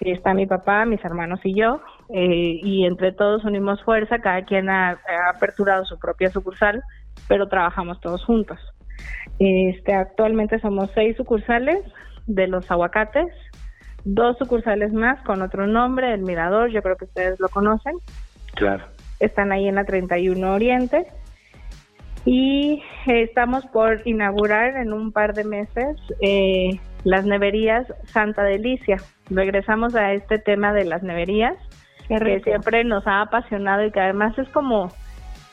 Está 0.00 0.34
mi 0.34 0.46
papá, 0.46 0.84
mis 0.84 1.02
hermanos 1.04 1.40
y 1.44 1.54
yo, 1.54 1.80
eh, 2.10 2.60
y 2.62 2.84
entre 2.84 3.12
todos 3.12 3.44
unimos 3.44 3.82
fuerza, 3.82 4.18
cada 4.18 4.44
quien 4.44 4.68
ha 4.68 4.98
aperturado 5.34 5.84
su 5.84 5.98
propia 5.98 6.30
sucursal 6.30 6.82
pero 7.28 7.48
trabajamos 7.48 8.00
todos 8.00 8.24
juntos. 8.24 8.58
Este, 9.38 9.94
actualmente 9.94 10.60
somos 10.60 10.90
seis 10.94 11.16
sucursales 11.16 11.78
de 12.26 12.46
los 12.46 12.70
aguacates, 12.70 13.26
dos 14.04 14.36
sucursales 14.38 14.92
más 14.92 15.20
con 15.22 15.42
otro 15.42 15.66
nombre, 15.66 16.12
el 16.12 16.22
Mirador, 16.22 16.70
yo 16.70 16.82
creo 16.82 16.96
que 16.96 17.06
ustedes 17.06 17.40
lo 17.40 17.48
conocen. 17.48 17.94
Claro. 18.54 18.84
Están 19.20 19.52
ahí 19.52 19.68
en 19.68 19.76
la 19.76 19.84
31 19.84 20.54
Oriente. 20.54 21.06
Y 22.26 22.82
estamos 23.06 23.66
por 23.66 24.00
inaugurar 24.06 24.76
en 24.76 24.94
un 24.94 25.12
par 25.12 25.34
de 25.34 25.44
meses 25.44 25.96
eh, 26.20 26.80
las 27.04 27.26
neverías 27.26 27.86
Santa 28.04 28.42
Delicia. 28.44 28.96
Regresamos 29.28 29.94
a 29.94 30.14
este 30.14 30.38
tema 30.38 30.72
de 30.72 30.84
las 30.84 31.02
neverías, 31.02 31.54
que 32.08 32.40
siempre 32.40 32.82
nos 32.84 33.06
ha 33.06 33.20
apasionado 33.20 33.84
y 33.84 33.90
que 33.90 34.00
además 34.00 34.38
es 34.38 34.48
como 34.50 34.90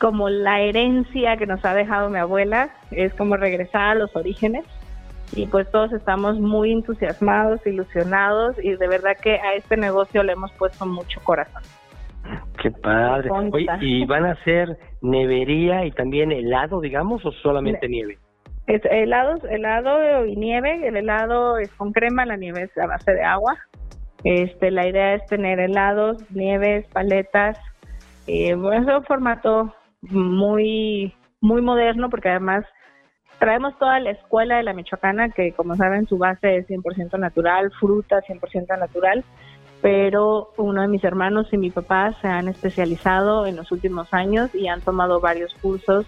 como 0.01 0.29
la 0.29 0.61
herencia 0.61 1.37
que 1.37 1.45
nos 1.45 1.63
ha 1.63 1.75
dejado 1.75 2.09
mi 2.09 2.17
abuela, 2.17 2.71
es 2.89 3.13
como 3.13 3.37
regresar 3.37 3.89
a 3.89 3.95
los 3.95 4.15
orígenes 4.15 4.65
y 5.33 5.45
pues 5.45 5.69
todos 5.69 5.93
estamos 5.93 6.39
muy 6.39 6.71
entusiasmados, 6.71 7.65
ilusionados 7.67 8.55
y 8.63 8.75
de 8.75 8.87
verdad 8.87 9.11
que 9.21 9.35
a 9.35 9.53
este 9.53 9.77
negocio 9.77 10.23
le 10.23 10.33
hemos 10.33 10.51
puesto 10.53 10.87
mucho 10.87 11.21
corazón. 11.23 11.61
Qué 12.59 12.71
padre. 12.71 13.29
¿y 13.79 14.03
van 14.05 14.25
a 14.25 14.31
hacer 14.31 14.75
nevería 15.01 15.85
y 15.85 15.91
también 15.91 16.31
helado, 16.31 16.81
digamos, 16.81 17.23
o 17.23 17.31
solamente 17.31 17.87
nieve? 17.87 18.17
Es 18.65 18.81
helado, 18.85 19.35
helado 19.49 20.25
y 20.25 20.35
nieve. 20.35 20.87
El 20.87 20.97
helado 20.97 21.59
es 21.59 21.71
con 21.73 21.93
crema, 21.93 22.25
la 22.25 22.37
nieve 22.37 22.63
es 22.63 22.75
a 22.79 22.87
base 22.87 23.13
de 23.13 23.23
agua. 23.23 23.55
Este, 24.23 24.71
la 24.71 24.87
idea 24.87 25.13
es 25.13 25.25
tener 25.27 25.59
helados, 25.59 26.17
nieves, 26.31 26.87
paletas. 26.87 27.59
Eh, 28.25 28.55
bueno, 28.55 28.91
es 28.91 28.97
un 28.97 29.03
formato 29.03 29.75
muy, 30.01 31.13
muy 31.39 31.61
moderno 31.61 32.09
porque 32.09 32.29
además 32.29 32.65
traemos 33.39 33.77
toda 33.79 33.99
la 33.99 34.11
escuela 34.11 34.57
de 34.57 34.63
la 34.63 34.73
Michoacana 34.73 35.29
que 35.29 35.53
como 35.53 35.75
saben 35.75 36.07
su 36.07 36.17
base 36.17 36.57
es 36.57 36.67
100% 36.67 37.17
natural, 37.17 37.71
fruta 37.79 38.21
100% 38.21 38.77
natural, 38.77 39.23
pero 39.81 40.51
uno 40.57 40.83
de 40.83 40.87
mis 40.87 41.03
hermanos 41.03 41.47
y 41.51 41.57
mi 41.57 41.71
papá 41.71 42.13
se 42.21 42.27
han 42.27 42.47
especializado 42.47 43.47
en 43.47 43.55
los 43.55 43.71
últimos 43.71 44.13
años 44.13 44.53
y 44.53 44.67
han 44.67 44.81
tomado 44.81 45.19
varios 45.19 45.53
cursos, 45.55 46.05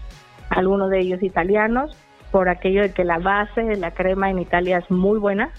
algunos 0.49 0.91
de 0.91 0.99
ellos 0.99 1.23
italianos, 1.23 1.97
por 2.31 2.49
aquello 2.49 2.83
de 2.83 2.93
que 2.93 3.03
la 3.03 3.17
base 3.17 3.63
de 3.63 3.77
la 3.77 3.91
crema 3.91 4.29
en 4.29 4.39
Italia 4.39 4.77
es 4.77 4.91
muy 4.91 5.17
buena, 5.17 5.49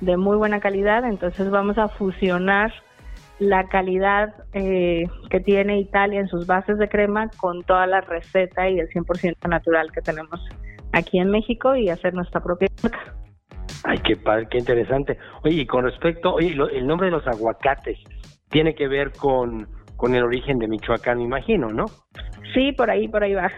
de 0.00 0.16
muy 0.16 0.36
buena 0.36 0.60
calidad, 0.60 1.04
entonces 1.04 1.50
vamos 1.50 1.78
a 1.78 1.88
fusionar 1.88 2.72
la 3.40 3.66
calidad 3.68 4.34
eh, 4.52 5.04
que 5.30 5.40
tiene 5.40 5.80
Italia 5.80 6.20
en 6.20 6.28
sus 6.28 6.46
bases 6.46 6.78
de 6.78 6.88
crema 6.88 7.28
con 7.38 7.62
toda 7.64 7.86
la 7.86 8.02
receta 8.02 8.68
y 8.68 8.78
el 8.78 8.88
100% 8.90 9.48
natural 9.48 9.90
que 9.92 10.02
tenemos 10.02 10.40
aquí 10.92 11.18
en 11.18 11.30
México 11.30 11.74
y 11.74 11.88
hacer 11.88 12.14
nuestra 12.14 12.42
propia 12.42 12.68
marca. 12.82 13.14
Ay, 13.84 13.98
qué 14.04 14.16
padre, 14.16 14.46
qué 14.50 14.58
interesante. 14.58 15.18
Oye, 15.42 15.62
y 15.62 15.66
con 15.66 15.84
respecto, 15.84 16.34
oye, 16.34 16.54
el 16.72 16.86
nombre 16.86 17.06
de 17.06 17.12
los 17.12 17.26
aguacates 17.26 17.98
tiene 18.50 18.74
que 18.74 18.88
ver 18.88 19.12
con, 19.12 19.66
con 19.96 20.14
el 20.14 20.22
origen 20.22 20.58
de 20.58 20.68
Michoacán, 20.68 21.18
me 21.18 21.24
imagino, 21.24 21.68
¿no? 21.68 21.86
Sí, 22.52 22.72
por 22.72 22.90
ahí, 22.90 23.08
por 23.08 23.22
ahí 23.22 23.32
va. 23.32 23.50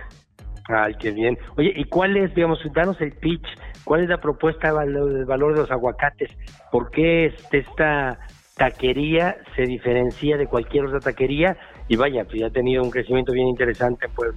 Ay, 0.68 0.94
qué 1.00 1.10
bien. 1.10 1.36
Oye, 1.56 1.72
¿y 1.74 1.84
cuál 1.84 2.16
es, 2.16 2.32
digamos, 2.36 2.60
danos 2.72 3.00
el 3.00 3.12
pitch, 3.12 3.46
cuál 3.84 4.02
es 4.02 4.08
la 4.08 4.18
propuesta 4.18 4.72
del 4.72 5.24
valor 5.24 5.54
de 5.54 5.60
los 5.62 5.70
aguacates? 5.72 6.30
¿Por 6.70 6.90
qué 6.90 7.26
este, 7.26 7.58
esta 7.58 8.18
taquería 8.56 9.36
se 9.56 9.62
diferencia 9.62 10.36
de 10.36 10.46
cualquier 10.46 10.86
otra 10.86 11.00
taquería 11.00 11.56
y 11.88 11.96
vaya, 11.96 12.24
pues 12.24 12.40
ya 12.40 12.46
ha 12.46 12.50
tenido 12.50 12.82
un 12.82 12.90
crecimiento 12.90 13.32
bien 13.32 13.48
interesante 13.48 14.06
pues 14.14 14.32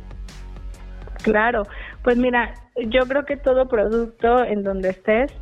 Claro, 1.24 1.64
pues 2.04 2.18
mira, 2.18 2.54
yo 2.76 3.02
creo 3.08 3.26
que 3.26 3.36
todo 3.36 3.68
producto 3.68 4.44
en 4.44 4.62
donde 4.62 4.90
estés, 4.90 5.34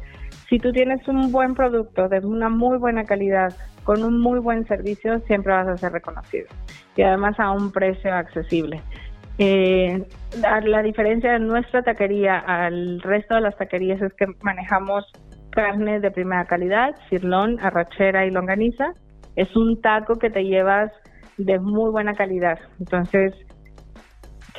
si 0.47 0.57
tú 0.57 0.71
tienes 0.71 1.05
un 1.09 1.30
buen 1.30 1.55
producto 1.55 2.07
de 2.07 2.19
una 2.19 2.47
muy 2.47 2.78
buena 2.78 3.03
calidad, 3.03 3.53
con 3.84 4.01
un 4.01 4.21
muy 4.21 4.39
buen 4.39 4.65
servicio, 4.65 5.19
siempre 5.28 5.51
vas 5.51 5.67
a 5.67 5.76
ser 5.76 5.91
reconocido. 5.91 6.47
Y 6.95 7.01
además 7.01 7.38
a 7.38 7.51
un 7.51 7.71
precio 7.71 8.13
accesible. 8.13 8.82
Eh, 9.39 10.05
la 10.41 10.82
diferencia 10.84 11.34
de 11.34 11.39
nuestra 11.39 11.82
taquería 11.82 12.38
al 12.39 13.01
resto 13.01 13.36
de 13.36 13.41
las 13.41 13.57
taquerías 13.57 14.01
es 14.01 14.13
que 14.13 14.28
manejamos 14.41 15.11
carne 15.54 15.99
de 15.99 16.12
primera 16.12 16.45
calidad, 16.45 16.95
cirlón, 17.10 17.60
arrachera 17.62 18.26
y 18.26 18.32
longaniza. 18.32 18.93
Es 19.36 19.56
un 19.56 19.82
taco 19.82 20.18
que 20.18 20.30
te 20.30 20.43
llevas 20.43 20.91
de 21.38 21.60
muy 21.60 21.91
buena 21.91 22.14
calidad. 22.14 22.60
Entonces, 22.80 23.34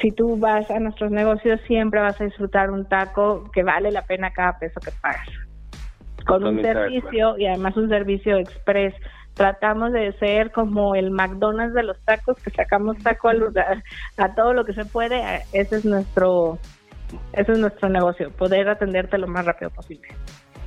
si 0.01 0.11
tú 0.11 0.37
vas 0.37 0.71
a 0.71 0.81
nuestros 0.81 1.11
negocios, 1.11 1.61
siempre 1.67 2.01
vas 2.01 2.21
a 2.21 2.25
disfrutar 2.25 2.71
un 2.71 2.89
taco 2.89 3.51
que 3.53 3.63
vale 3.63 3.91
la 3.91 4.03
pena 4.03 4.31
cada 4.31 4.59
peso 4.59 4.81
que 4.81 4.91
pagas. 5.01 5.29
Con 6.27 6.45
un 6.45 6.63
servicio 6.63 7.37
y 7.39 7.47
además 7.47 7.77
un 7.77 7.89
servicio 7.89 8.39
express. 8.39 8.95
Tratamos 9.35 9.93
de 9.93 10.13
ser 10.19 10.53
como 10.53 10.95
el 10.95 11.11
McDonald's 11.11 11.75
de 11.75 11.83
los 11.83 12.01
tacos, 12.05 12.41
que 12.43 12.51
sacamos 12.51 12.97
taco 12.99 13.29
a, 13.29 13.35
a 14.17 14.35
todo 14.35 14.55
lo 14.55 14.65
que 14.65 14.75
se 14.75 14.85
puede. 14.85 15.21
Ese 15.53 15.77
es 15.77 15.85
nuestro, 15.85 16.59
ese 17.33 17.53
es 17.53 17.59
nuestro 17.59 17.89
negocio, 17.89 18.31
poder 18.31 18.69
atenderte 18.69 19.19
lo 19.19 19.27
más 19.27 19.45
rápido 19.45 19.71
posible. 19.71 20.09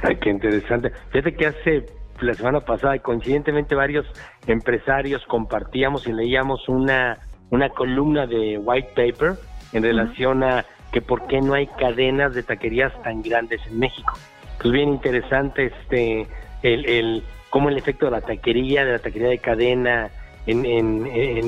Ay, 0.01 0.17
qué 0.17 0.29
interesante. 0.29 0.91
Fíjate 1.11 1.35
que 1.35 1.45
hace 1.47 1.85
la 2.21 2.33
semana 2.33 2.61
pasada 2.61 2.95
y 2.95 2.99
coincidentemente 2.99 3.75
varios 3.75 4.05
empresarios 4.47 5.23
compartíamos 5.27 6.07
y 6.07 6.13
leíamos 6.13 6.67
una, 6.67 7.17
una 7.49 7.69
columna 7.69 8.25
de 8.25 8.57
white 8.57 8.89
paper 8.95 9.33
en 9.73 9.83
relación 9.83 10.43
a 10.43 10.65
que 10.91 11.01
por 11.01 11.27
qué 11.27 11.41
no 11.41 11.53
hay 11.53 11.67
cadenas 11.67 12.33
de 12.33 12.43
taquerías 12.43 12.93
tan 13.03 13.21
grandes 13.21 13.61
en 13.67 13.79
México. 13.79 14.13
Pues 14.61 14.73
bien 14.73 14.89
interesante 14.89 15.65
este 15.65 16.27
el, 16.63 16.85
el 16.85 17.23
cómo 17.49 17.69
el 17.69 17.77
efecto 17.77 18.05
de 18.05 18.11
la 18.11 18.21
taquería, 18.21 18.85
de 18.85 18.93
la 18.93 18.99
taquería 18.99 19.29
de 19.29 19.37
cadena 19.39 20.09
en, 20.45 20.65
en, 20.65 21.05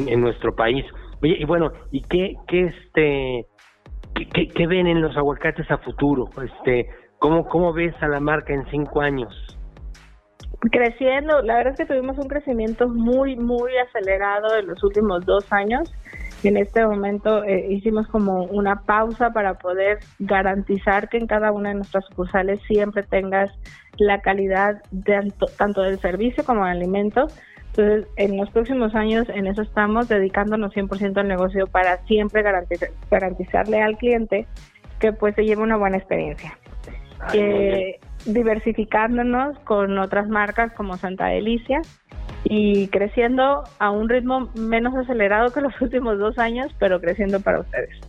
en, 0.07 0.21
nuestro 0.21 0.55
país. 0.55 0.85
Oye, 1.21 1.37
y 1.39 1.45
bueno, 1.45 1.71
¿y 1.91 2.01
qué, 2.01 2.35
qué 2.47 2.65
este 2.65 3.45
qué, 4.13 4.47
qué, 4.47 4.67
ven 4.67 4.87
en 4.87 5.01
los 5.01 5.15
aguacates 5.17 5.69
a 5.71 5.77
futuro? 5.77 6.29
Este, 6.43 6.89
¿cómo, 7.19 7.47
¿Cómo 7.47 7.73
ves 7.73 7.93
a 8.01 8.07
la 8.07 8.19
marca 8.19 8.53
en 8.53 8.65
cinco 8.69 9.01
años? 9.01 9.59
creciendo, 10.71 11.41
la 11.41 11.55
verdad 11.55 11.73
es 11.73 11.79
que 11.79 11.93
tuvimos 11.93 12.17
un 12.17 12.27
crecimiento 12.27 12.87
muy, 12.89 13.35
muy 13.35 13.71
acelerado 13.77 14.57
en 14.57 14.67
los 14.67 14.83
últimos 14.83 15.25
dos 15.25 15.45
años. 15.51 15.93
En 16.43 16.57
este 16.57 16.85
momento 16.85 17.43
eh, 17.43 17.67
hicimos 17.69 18.07
como 18.07 18.43
una 18.45 18.81
pausa 18.81 19.31
para 19.31 19.55
poder 19.55 19.99
garantizar 20.19 21.09
que 21.09 21.17
en 21.17 21.27
cada 21.27 21.51
una 21.51 21.69
de 21.69 21.75
nuestras 21.75 22.05
sucursales 22.05 22.61
siempre 22.67 23.03
tengas 23.03 23.51
la 23.97 24.21
calidad 24.21 24.81
de, 24.91 25.33
tanto 25.57 25.81
del 25.81 25.99
servicio 25.99 26.43
como 26.43 26.65
del 26.65 26.77
alimento. 26.77 27.27
Entonces, 27.67 28.07
en 28.17 28.37
los 28.37 28.49
próximos 28.49 28.95
años 28.95 29.27
en 29.29 29.47
eso 29.47 29.61
estamos 29.61 30.07
dedicándonos 30.07 30.73
100% 30.73 31.17
al 31.17 31.27
negocio 31.27 31.67
para 31.67 31.97
siempre 32.05 32.41
garantizar, 32.41 32.89
garantizarle 33.11 33.81
al 33.81 33.97
cliente 33.97 34.47
que 34.99 35.13
pues 35.13 35.35
se 35.35 35.45
lleve 35.45 35.61
una 35.61 35.77
buena 35.77 35.97
experiencia 35.97 36.57
diversificándonos 38.25 39.57
con 39.59 39.97
otras 39.97 40.27
marcas 40.27 40.73
como 40.73 40.97
Santa 40.97 41.27
Delicia 41.27 41.81
y 42.43 42.87
creciendo 42.87 43.63
a 43.79 43.91
un 43.91 44.09
ritmo 44.09 44.49
menos 44.55 44.95
acelerado 44.95 45.51
que 45.53 45.61
los 45.61 45.73
últimos 45.81 46.17
dos 46.19 46.37
años, 46.37 46.73
pero 46.79 46.99
creciendo 46.99 47.39
para 47.41 47.59
ustedes. 47.61 47.99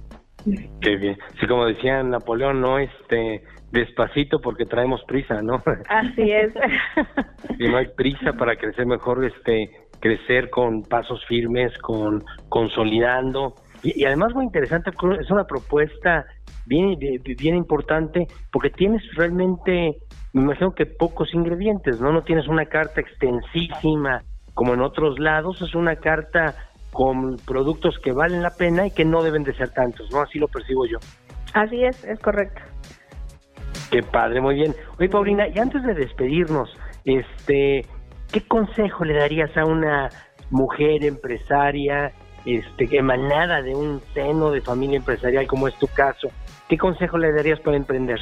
Qué 0.80 0.96
bien. 0.96 1.18
Sí, 1.38 1.46
como 1.46 1.66
decía 1.66 2.02
Napoleón, 2.02 2.61
no 2.61 2.78
este 2.78 3.42
despacito 3.72 4.40
porque 4.40 4.64
traemos 4.64 5.02
prisa, 5.06 5.42
¿no? 5.42 5.62
Así 5.88 6.30
es. 6.30 6.52
y 7.58 7.68
no 7.68 7.76
hay 7.76 7.88
prisa 7.88 8.32
para 8.32 8.56
crecer 8.56 8.86
mejor, 8.86 9.24
este 9.24 9.70
crecer 10.00 10.48
con 10.48 10.82
pasos 10.82 11.22
firmes, 11.26 11.76
con 11.78 12.24
consolidando. 12.48 13.54
Y, 13.83 14.01
y 14.01 14.05
además 14.05 14.35
muy 14.35 14.45
interesante, 14.45 14.91
es 15.20 15.31
una 15.31 15.45
propuesta 15.45 16.26
bien, 16.66 16.99
bien 16.99 17.57
importante 17.57 18.26
porque 18.53 18.70
tienes 18.70 19.03
realmente, 19.14 19.97
me 20.33 20.43
imagino 20.43 20.74
que 20.74 20.87
pocos 20.87 21.35
ingredientes, 21.35 22.01
¿no? 22.01 22.12
No 22.12 22.22
tienes 22.22 22.49
una 22.49 22.66
carta 22.66 23.01
extensísima 23.01 24.22
como 24.55 24.74
en 24.74 24.81
otros 24.81 25.18
lados, 25.18 25.62
es 25.62 25.74
una 25.74 25.97
carta 25.97 26.55
con 26.93 27.37
productos 27.39 27.99
que 28.03 28.12
valen 28.12 28.43
la 28.43 28.51
pena 28.51 28.87
y 28.87 28.91
que 28.91 29.05
no 29.05 29.22
deben 29.22 29.45
de 29.45 29.55
ser 29.55 29.70
tantos, 29.70 30.11
¿no? 30.11 30.20
Así 30.20 30.39
lo 30.39 30.49
percibo 30.49 30.87
yo. 30.87 30.99
Así 31.55 31.85
es, 31.85 32.05
es 32.05 32.18
correcto. 32.20 32.61
Qué 33.91 34.03
padre, 34.03 34.41
muy 34.41 34.55
bien. 34.55 34.74
Oye, 34.99 35.09
Paulina, 35.09 35.49
y 35.49 35.59
antes 35.59 35.83
de 35.83 35.95
despedirnos, 35.95 36.70
este, 37.05 37.87
¿qué 38.33 38.41
consejo 38.47 39.05
le 39.05 39.14
darías 39.14 39.57
a 39.57 39.64
una 39.64 40.09
mujer 40.51 41.05
empresaria, 41.05 42.12
este, 42.45 42.97
emanada 42.97 43.62
de 43.62 43.74
un 43.74 44.01
seno 44.14 44.51
de 44.51 44.61
familia 44.61 44.97
empresarial 44.97 45.47
como 45.47 45.68
es 45.68 45.74
tu 45.78 45.86
caso, 45.88 46.30
¿Qué 46.70 46.78
consejo 46.78 47.18
le 47.18 47.32
darías 47.32 47.59
para 47.59 47.76
emprender? 47.76 48.20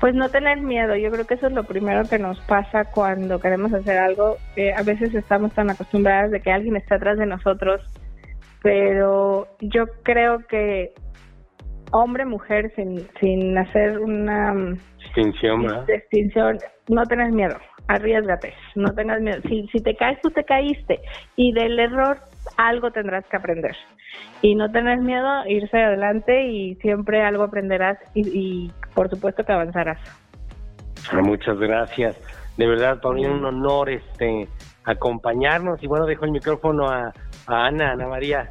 Pues 0.00 0.16
no 0.16 0.28
tener 0.30 0.60
miedo, 0.60 0.96
yo 0.96 1.12
creo 1.12 1.24
que 1.24 1.34
eso 1.34 1.46
es 1.46 1.52
lo 1.52 1.62
primero 1.62 2.02
que 2.10 2.18
nos 2.18 2.40
pasa 2.40 2.86
cuando 2.86 3.38
queremos 3.38 3.72
hacer 3.72 3.98
algo. 3.98 4.36
a 4.76 4.82
veces 4.82 5.14
estamos 5.14 5.54
tan 5.54 5.70
acostumbradas 5.70 6.32
de 6.32 6.40
que 6.40 6.50
alguien 6.50 6.74
está 6.74 6.96
atrás 6.96 7.18
de 7.18 7.26
nosotros, 7.26 7.80
pero 8.64 9.46
yo 9.60 9.84
creo 10.02 10.40
que 10.48 10.92
hombre, 11.92 12.24
mujer, 12.24 12.72
sin, 12.74 13.06
sin 13.20 13.56
hacer 13.56 14.00
una 14.00 14.74
distinción, 14.98 15.86
distinción, 15.86 16.58
no 16.88 17.04
tener 17.04 17.30
miedo, 17.30 17.56
arriesgate, 17.86 18.52
no 18.74 18.92
tengas 18.92 19.20
miedo. 19.20 19.40
Si, 19.48 19.68
si 19.68 19.78
te 19.78 19.94
caes, 19.94 20.18
tú 20.20 20.30
te 20.30 20.42
caíste 20.42 20.98
y 21.36 21.52
del 21.52 21.78
error 21.78 22.18
algo 22.56 22.90
tendrás 22.90 23.24
que 23.26 23.36
aprender 23.36 23.76
y 24.40 24.54
no 24.54 24.70
tener 24.70 24.98
miedo, 24.98 25.46
irse 25.46 25.78
adelante 25.80 26.46
y 26.46 26.74
siempre 26.76 27.22
algo 27.22 27.44
aprenderás 27.44 27.98
y, 28.14 28.70
por 28.94 29.08
supuesto 29.08 29.44
que 29.44 29.52
avanzarás. 29.52 29.98
Muchas 31.22 31.58
gracias. 31.58 32.20
De 32.56 32.66
verdad, 32.66 33.00
Paulina, 33.00 33.32
un 33.32 33.44
honor 33.44 33.90
este 33.90 34.48
acompañarnos 34.84 35.82
y 35.82 35.86
bueno, 35.86 36.06
dejo 36.06 36.24
el 36.24 36.32
micrófono 36.32 36.88
a, 36.88 37.12
Ana, 37.46 37.92
Ana 37.92 38.08
María. 38.08 38.50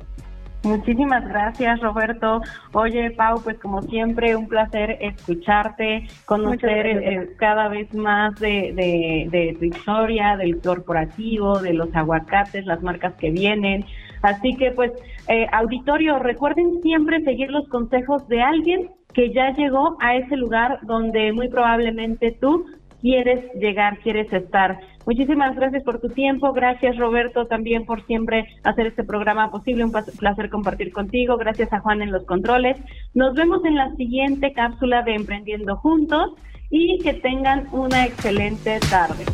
Muchísimas 0.64 1.28
gracias, 1.28 1.80
Roberto. 1.80 2.41
Oye, 2.74 3.09
Pau, 3.12 3.41
pues 3.43 3.57
como 3.57 3.82
siempre, 3.82 4.36
un 4.36 4.47
placer 4.47 4.97
escucharte, 5.01 6.07
conocer 6.26 6.86
eh, 6.86 7.30
cada 7.38 7.68
vez 7.68 7.91
más 7.95 8.36
de, 8.39 8.72
de, 8.76 9.28
de, 9.32 9.55
tu 9.57 9.66
historia, 9.66 10.38
del 10.38 10.62
corporativo, 10.62 11.59
de 11.59 11.74
los 11.74 11.93
aguacates, 11.95 12.66
las 12.66 12.84
marcas 12.84 13.16
que 13.16 13.32
vienen. 13.32 13.86
Así 14.22 14.55
que 14.55 14.70
pues, 14.72 14.91
eh, 15.28 15.47
auditorio, 15.51 16.20
recuerden 16.20 16.80
siempre 16.84 17.24
seguir 17.24 17.49
los 17.49 17.68
consejos 17.68 18.28
de 18.28 18.43
alguien 18.43 18.91
que 19.14 19.34
ya 19.34 19.53
llegó 19.55 19.97
a 19.99 20.16
ese 20.16 20.38
lugar 20.38 20.80
donde 20.84 21.34
muy 21.34 21.49
probablemente 21.49 22.38
tú 22.39 22.66
quieres 23.02 23.52
llegar, 23.54 23.99
quieres 23.99 24.32
estar. 24.32 24.80
Muchísimas 25.06 25.56
gracias 25.56 25.84
por 25.84 25.99
tu 25.99 26.10
tiempo, 26.10 26.54
gracias 26.54 26.97
Roberto 26.97 27.47
también 27.47 27.86
por 27.86 28.06
siempre 28.06 28.47
hacer 28.64 28.88
este 28.88 29.04
programa 29.04 29.49
posible, 29.49 29.84
un 29.84 29.91
placer 29.91 30.49
compartir 30.49 30.93
contigo, 30.93 31.38
gracias 31.38 31.74
a 31.74 31.80
Juan 31.80 32.02
en 32.02 32.12
los 32.12 32.24
controles. 32.26 32.78
Nos 33.14 33.34
vemos 33.34 33.66
en 33.66 33.76
la 33.76 33.93
siguiente 33.95 34.54
cápsula 34.54 35.02
de 35.02 35.16
Emprendiendo 35.16 35.76
Juntos 35.78 36.32
y 36.70 36.99
que 36.99 37.14
tengan 37.14 37.68
una 37.72 38.06
excelente 38.06 38.80
tarde. 38.89 39.26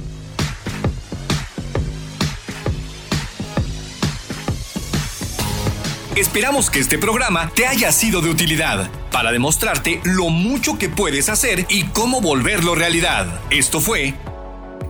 Esperamos 6.18 6.72
que 6.72 6.80
este 6.80 6.98
programa 6.98 7.52
te 7.54 7.68
haya 7.68 7.92
sido 7.92 8.22
de 8.24 8.32
utilidad 8.32 8.90
para 9.12 9.32
demostrarte 9.32 10.02
lo 10.04 10.30
mucho 10.30 10.80
que 10.80 10.90
puedes 10.90 11.30
hacer 11.30 11.68
y 11.70 11.84
cómo 11.84 12.22
volverlo 12.22 12.74
realidad. 12.74 13.40
Esto 13.52 13.80
fue 13.80 14.16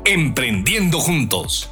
Emprendiendo 0.06 1.02
Juntos. 1.02 1.70